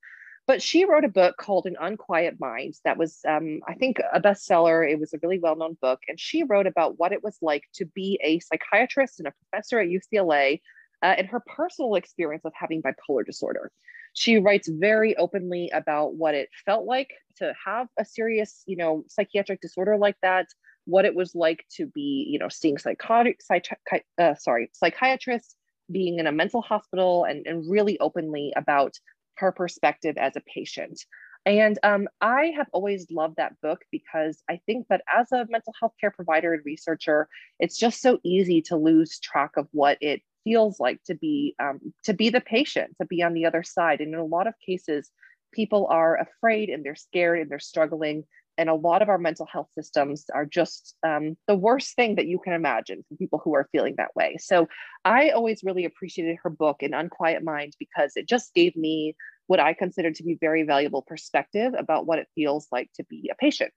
But 0.48 0.62
she 0.62 0.86
wrote 0.86 1.04
a 1.04 1.10
book 1.10 1.36
called 1.38 1.66
An 1.66 1.76
Unquiet 1.80 2.40
Mind 2.40 2.76
that 2.86 2.98
was, 2.98 3.20
um, 3.28 3.60
I 3.68 3.74
think, 3.74 4.00
a 4.14 4.22
bestseller. 4.22 4.90
It 4.90 5.00
was 5.00 5.14
a 5.14 5.20
really 5.22 5.40
well 5.40 5.58
known 5.58 5.78
book. 5.82 6.00
And 6.08 6.18
she 6.18 6.44
wrote 6.44 6.68
about 6.68 6.98
what 6.98 7.12
it 7.12 7.22
was 7.22 7.38
like 7.42 7.64
to 7.76 7.86
be 7.86 8.18
a 8.24 8.40
psychiatrist 8.40 9.20
and 9.20 9.28
a 9.28 9.34
professor 9.34 9.80
at 9.80 9.90
UCLA 9.90 10.62
uh, 11.04 11.16
and 11.18 11.28
her 11.28 11.42
personal 11.46 11.96
experience 11.96 12.46
of 12.46 12.54
having 12.56 12.82
bipolar 12.82 13.26
disorder. 13.26 13.72
She 14.14 14.38
writes 14.38 14.68
very 14.68 15.16
openly 15.16 15.70
about 15.74 16.16
what 16.16 16.36
it 16.36 16.50
felt 16.66 16.86
like 16.86 17.10
to 17.38 17.54
have 17.66 17.88
a 17.98 18.06
serious, 18.06 18.64
you 18.66 18.76
know, 18.76 19.04
psychiatric 19.08 19.62
disorder 19.62 19.98
like 19.98 20.18
that, 20.22 20.48
what 20.86 21.06
it 21.06 21.16
was 21.16 21.34
like 21.36 21.66
to 21.78 21.86
be, 21.88 22.28
you 22.30 22.40
know, 22.40 22.50
seeing 22.50 22.78
psychotic, 22.78 23.40
psychi- 23.40 24.02
uh, 24.18 24.36
sorry, 24.36 24.70
psychiatrists, 24.74 25.56
being 25.92 26.20
in 26.20 26.28
a 26.28 26.32
mental 26.32 26.62
hospital, 26.62 27.26
and, 27.26 27.46
and 27.48 27.70
really 27.70 28.00
openly 28.00 28.54
about 28.56 28.94
her 29.36 29.52
perspective 29.52 30.18
as 30.18 30.36
a 30.36 30.42
patient. 30.42 31.02
And 31.46 31.80
um, 31.82 32.08
I 32.22 32.54
have 32.56 32.68
always 32.72 33.08
loved 33.10 33.38
that 33.38 33.60
book 33.62 33.82
because 33.92 34.44
I 34.50 34.62
think 34.66 34.88
that 34.90 35.02
as 35.12 35.32
a 35.32 35.48
mental 35.50 35.74
health 35.80 35.94
care 36.00 36.12
provider 36.12 36.54
and 36.54 36.64
researcher, 36.64 37.28
it's 37.60 37.78
just 37.78 38.02
so 38.02 38.20
easy 38.24 38.62
to 38.64 38.76
lose 38.76 39.20
track 39.20 39.58
of 39.58 39.68
what 39.72 39.98
it 40.02 40.22
feels 40.44 40.80
like 40.80 41.02
to 41.06 41.16
be 41.16 41.56
um, 41.60 41.80
to 42.04 42.14
be 42.14 42.30
the 42.30 42.42
patient 42.42 42.96
to 43.00 43.06
be 43.06 43.24
on 43.24 43.34
the 43.34 43.46
other 43.46 43.64
side. 43.64 44.02
And 44.02 44.14
in 44.14 44.20
a 44.20 44.26
lot 44.26 44.48
of 44.48 44.54
cases 44.66 45.10
people 45.54 45.88
are 45.90 46.18
afraid 46.18 46.70
and 46.70 46.84
they're 46.84 46.96
scared 46.96 47.40
and 47.40 47.52
they're 47.52 47.60
struggling. 47.60 48.24
And 48.58 48.70
a 48.70 48.76
lot 48.76 49.02
of 49.02 49.10
our 49.10 49.18
mental 49.18 49.46
health 49.46 49.70
systems 49.74 50.26
are 50.34 50.46
just 50.46 50.96
um, 51.06 51.36
the 51.48 51.56
worst 51.56 51.96
thing 51.96 52.16
that 52.16 52.28
you 52.28 52.40
can 52.40 52.54
imagine 52.54 53.04
for 53.08 53.16
people 53.16 53.42
who 53.44 53.56
are 53.56 53.68
feeling 53.72 53.96
that 53.98 54.16
way. 54.16 54.38
So 54.40 54.68
i 55.06 55.30
always 55.30 55.64
really 55.64 55.86
appreciated 55.86 56.38
her 56.44 56.50
book 56.50 56.84
an 56.84 56.94
unquiet 56.94 57.44
mind 57.44 57.74
because 57.80 58.14
it 58.16 58.28
just 58.28 58.54
gave 58.54 58.76
me 58.76 59.16
what 59.48 59.60
i 59.60 59.74
consider 59.74 60.12
to 60.12 60.24
be 60.24 60.38
very 60.40 60.64
valuable 60.64 61.02
perspective 61.02 61.74
about 61.78 62.06
what 62.06 62.20
it 62.20 62.28
feels 62.36 62.68
like 62.72 62.90
to 62.96 63.04
be 63.06 63.30
a 63.32 63.36
patient 63.36 63.72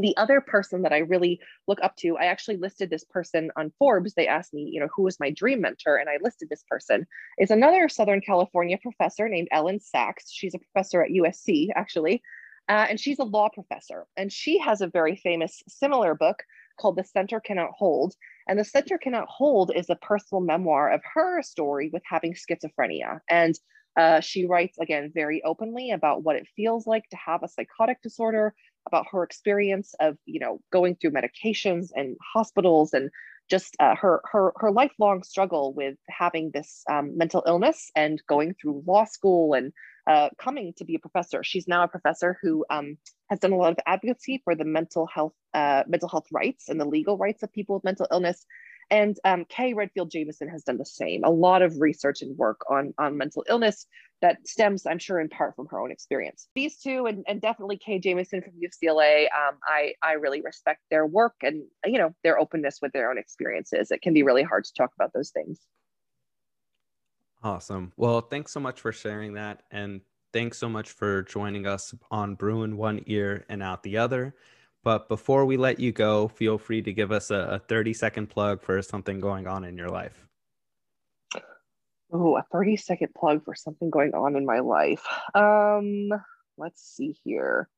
the 0.00 0.16
other 0.16 0.40
person 0.40 0.82
that 0.82 0.92
I 0.92 0.98
really 0.98 1.40
look 1.66 1.78
up 1.82 1.96
to, 1.96 2.16
I 2.16 2.26
actually 2.26 2.56
listed 2.56 2.90
this 2.90 3.04
person 3.04 3.50
on 3.56 3.72
Forbes. 3.78 4.14
They 4.14 4.26
asked 4.26 4.54
me, 4.54 4.68
you 4.72 4.80
know, 4.80 4.88
who 4.94 5.02
was 5.02 5.20
my 5.20 5.30
dream 5.30 5.60
mentor? 5.60 5.96
And 5.96 6.08
I 6.08 6.18
listed 6.22 6.48
this 6.48 6.64
person 6.68 7.06
is 7.38 7.50
another 7.50 7.88
Southern 7.88 8.20
California 8.20 8.78
professor 8.80 9.28
named 9.28 9.48
Elyn 9.52 9.80
Saks. 9.80 10.28
She's 10.30 10.54
a 10.54 10.58
professor 10.58 11.02
at 11.02 11.10
USC, 11.10 11.68
actually. 11.74 12.22
Uh, 12.68 12.86
and 12.88 13.00
she's 13.00 13.18
a 13.18 13.24
law 13.24 13.48
professor. 13.48 14.06
And 14.16 14.32
she 14.32 14.58
has 14.58 14.80
a 14.80 14.86
very 14.86 15.16
famous 15.16 15.62
similar 15.68 16.14
book 16.14 16.42
called 16.80 16.96
The 16.96 17.04
Center 17.04 17.40
Cannot 17.40 17.72
Hold. 17.76 18.14
And 18.48 18.58
The 18.58 18.64
Center 18.64 18.96
Cannot 18.96 19.28
Hold 19.28 19.72
is 19.74 19.90
a 19.90 19.96
personal 19.96 20.40
memoir 20.40 20.90
of 20.90 21.02
her 21.14 21.42
story 21.42 21.90
with 21.92 22.02
having 22.08 22.34
schizophrenia. 22.34 23.20
And 23.28 23.58
uh, 23.96 24.20
she 24.20 24.46
writes 24.46 24.78
again 24.78 25.10
very 25.12 25.42
openly 25.44 25.90
about 25.90 26.22
what 26.22 26.36
it 26.36 26.48
feels 26.54 26.86
like 26.86 27.08
to 27.10 27.16
have 27.16 27.42
a 27.42 27.48
psychotic 27.48 28.00
disorder, 28.02 28.54
about 28.86 29.06
her 29.12 29.22
experience 29.22 29.94
of 30.00 30.16
you 30.26 30.40
know 30.40 30.60
going 30.72 30.96
through 30.96 31.10
medications 31.10 31.88
and 31.94 32.16
hospitals 32.34 32.92
and 32.92 33.10
just 33.48 33.76
uh, 33.80 33.94
her 33.96 34.22
her 34.30 34.52
her 34.56 34.70
lifelong 34.70 35.22
struggle 35.22 35.74
with 35.74 35.96
having 36.08 36.50
this 36.54 36.84
um, 36.88 37.16
mental 37.18 37.42
illness 37.46 37.90
and 37.96 38.22
going 38.28 38.54
through 38.54 38.82
law 38.86 39.04
school 39.04 39.54
and 39.54 39.72
uh, 40.06 40.28
coming 40.38 40.72
to 40.76 40.84
be 40.84 40.94
a 40.94 40.98
professor. 40.98 41.42
She's 41.42 41.68
now 41.68 41.82
a 41.82 41.88
professor 41.88 42.38
who 42.42 42.64
um, 42.70 42.96
has 43.28 43.40
done 43.40 43.52
a 43.52 43.56
lot 43.56 43.72
of 43.72 43.78
advocacy 43.86 44.40
for 44.44 44.54
the 44.54 44.64
mental 44.64 45.06
health 45.06 45.34
uh, 45.52 45.82
mental 45.86 46.08
health 46.08 46.26
rights 46.32 46.68
and 46.68 46.80
the 46.80 46.84
legal 46.84 47.18
rights 47.18 47.42
of 47.42 47.52
people 47.52 47.74
with 47.74 47.84
mental 47.84 48.06
illness. 48.10 48.46
And 48.90 49.16
um, 49.24 49.44
Kay 49.48 49.72
Redfield 49.72 50.10
Jamison 50.10 50.48
has 50.48 50.64
done 50.64 50.78
the 50.78 50.84
same. 50.84 51.22
A 51.24 51.30
lot 51.30 51.62
of 51.62 51.80
research 51.80 52.22
and 52.22 52.36
work 52.36 52.60
on, 52.68 52.92
on 52.98 53.16
mental 53.16 53.44
illness 53.48 53.86
that 54.20 54.46
stems, 54.46 54.86
I'm 54.86 54.98
sure, 54.98 55.20
in 55.20 55.28
part 55.28 55.56
from 55.56 55.66
her 55.66 55.80
own 55.80 55.90
experience. 55.90 56.48
These 56.54 56.78
two, 56.78 57.06
and, 57.06 57.24
and 57.26 57.40
definitely 57.40 57.78
Kay 57.78 57.98
Jamison 57.98 58.42
from 58.42 58.52
UCLA, 58.52 59.24
um, 59.24 59.58
I, 59.64 59.94
I 60.02 60.12
really 60.14 60.40
respect 60.40 60.80
their 60.90 61.06
work 61.06 61.34
and 61.42 61.62
you 61.84 61.98
know 61.98 62.14
their 62.22 62.38
openness 62.38 62.80
with 62.82 62.92
their 62.92 63.10
own 63.10 63.18
experiences. 63.18 63.90
It 63.90 64.02
can 64.02 64.12
be 64.12 64.22
really 64.22 64.42
hard 64.42 64.64
to 64.64 64.74
talk 64.74 64.90
about 64.94 65.12
those 65.12 65.30
things. 65.30 65.60
Awesome. 67.42 67.92
Well, 67.96 68.20
thanks 68.20 68.52
so 68.52 68.60
much 68.60 68.80
for 68.80 68.92
sharing 68.92 69.34
that, 69.34 69.62
and 69.70 70.02
thanks 70.32 70.58
so 70.58 70.68
much 70.68 70.90
for 70.90 71.22
joining 71.22 71.66
us 71.66 71.94
on 72.10 72.34
Bruin 72.34 72.76
One 72.76 73.02
Ear 73.06 73.46
and 73.48 73.62
Out 73.62 73.82
the 73.82 73.96
Other. 73.96 74.34
But 74.82 75.08
before 75.08 75.44
we 75.44 75.56
let 75.56 75.78
you 75.78 75.92
go, 75.92 76.28
feel 76.28 76.58
free 76.58 76.82
to 76.82 76.92
give 76.92 77.12
us 77.12 77.30
a, 77.30 77.34
a 77.34 77.58
30 77.58 77.92
second 77.92 78.28
plug 78.28 78.62
for 78.62 78.80
something 78.82 79.20
going 79.20 79.46
on 79.46 79.64
in 79.64 79.76
your 79.76 79.88
life. 79.88 80.26
Oh, 82.12 82.36
a 82.36 82.44
30 82.50 82.76
second 82.76 83.14
plug 83.14 83.44
for 83.44 83.54
something 83.54 83.90
going 83.90 84.14
on 84.14 84.36
in 84.36 84.44
my 84.44 84.60
life. 84.60 85.06
Um, 85.34 86.08
let's 86.56 86.82
see 86.82 87.16
here. 87.24 87.68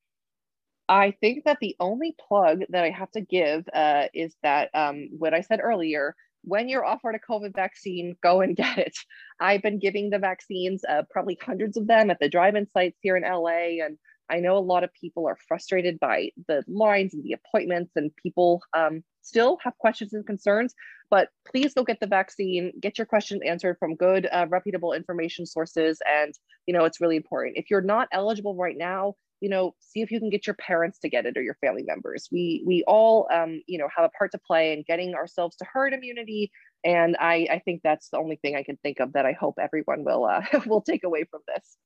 I 0.89 1.13
think 1.21 1.45
that 1.45 1.59
the 1.61 1.77
only 1.81 2.15
plug 2.29 2.61
that 2.71 2.85
I 2.85 2.91
have 2.91 3.11
to 3.13 3.21
give 3.21 3.69
uh, 3.73 4.07
is 4.15 4.35
that 4.43 4.71
um, 4.75 5.09
what 5.19 5.35
I 5.35 5.41
said 5.41 5.61
earlier 5.63 6.15
when 6.45 6.69
you're 6.69 6.85
offered 6.85 7.15
a 7.15 7.19
COVID 7.19 7.55
vaccine, 7.55 8.17
go 8.23 8.41
and 8.41 8.57
get 8.57 8.79
it. 8.79 8.97
I've 9.41 9.63
been 9.63 9.79
giving 9.79 10.11
the 10.11 10.19
vaccines, 10.19 10.85
uh, 10.89 11.03
probably 11.11 11.39
hundreds 11.41 11.77
of 11.77 11.87
them 11.87 12.11
at 12.11 12.19
the 12.21 12.29
drive 12.29 12.55
in 12.55 12.69
sites 12.69 12.99
here 13.01 13.17
in 13.17 13.23
LA. 13.23 13.85
And 13.85 13.99
I 14.31 14.41
know 14.41 14.57
a 14.57 14.61
lot 14.61 14.85
of 14.85 14.93
people 14.95 15.27
are 15.27 15.37
frustrated 15.49 15.99
by 16.01 16.31
the 16.49 16.65
lines 16.67 17.15
and 17.15 17.23
the 17.23 17.35
appointments, 17.35 17.93
and 17.97 18.11
people 18.17 18.63
um, 18.75 19.03
still 19.23 19.59
have 19.63 19.77
questions 19.79 20.13
and 20.13 20.27
concerns. 20.27 20.75
But 21.11 21.29
please 21.47 21.75
go 21.75 21.85
get 21.85 22.01
the 22.01 22.07
vaccine, 22.07 22.73
get 22.81 22.99
your 22.99 23.07
questions 23.07 23.43
answered 23.45 23.77
from 23.79 23.97
good, 23.97 24.27
uh, 24.33 24.47
reputable 24.49 24.95
information 24.95 25.45
sources. 25.45 26.01
And, 26.07 26.33
you 26.67 26.73
know, 26.73 26.85
it's 26.85 27.01
really 27.01 27.17
important. 27.17 27.59
If 27.59 27.71
you're 27.71 27.83
not 27.83 28.09
eligible 28.13 28.55
right 28.55 28.77
now, 28.77 29.15
you 29.43 29.49
know, 29.49 29.75
see 29.81 30.01
if 30.01 30.11
you 30.13 30.21
can 30.21 30.31
get 30.31 30.47
your 30.47 30.55
parents 30.55 31.01
to 31.01 31.09
get 31.09 31.27
it 31.27 31.37
or 31.37 31.43
your 31.43 31.57
family 31.61 31.83
members. 31.83 32.29
We 32.31 32.63
we 32.65 32.85
all, 32.87 33.27
um, 33.33 33.61
you 33.67 33.77
know, 33.77 33.89
have 33.95 34.05
a 34.05 34.09
part 34.17 34.31
to 34.33 34.39
play 34.39 34.73
in 34.73 34.85
getting 34.87 35.15
ourselves 35.15 35.57
to 35.57 35.67
herd 35.71 35.93
immunity. 35.93 36.53
And 36.85 37.17
I, 37.19 37.49
I 37.51 37.59
think 37.59 37.83
that's 37.83 38.09
the 38.09 38.19
only 38.19 38.37
thing 38.37 38.55
I 38.55 38.63
can 38.63 38.77
think 38.79 39.01
of 39.01 39.15
that 39.15 39.27
I 39.27 39.33
hope 39.33 39.57
everyone 39.61 40.05
will 40.05 40.25
uh, 40.25 40.43
will 40.67 40.81
take 40.81 41.03
away 41.03 41.25
from 41.25 41.41
this. 41.49 41.77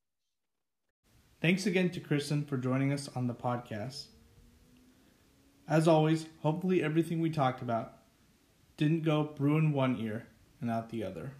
Thanks 1.41 1.66
again 1.66 1.91
to 1.91 2.01
Kristen 2.01 2.47
for 2.47 2.57
joining 2.57 2.93
us 2.95 3.11
on 3.14 3.26
the 3.26 3.34
podcast. 3.34 4.07
As 5.68 5.87
always, 5.87 6.26
hopefully 6.41 6.82
everything 6.82 7.20
we 7.20 7.28
talked 7.28 7.61
about 7.61 7.99
didn't 8.78 9.03
go 9.03 9.22
Bruin 9.22 9.72
one 9.72 9.99
ear 9.99 10.26
and 10.62 10.70
out 10.70 10.89
the 10.89 11.05
other. 11.05 11.32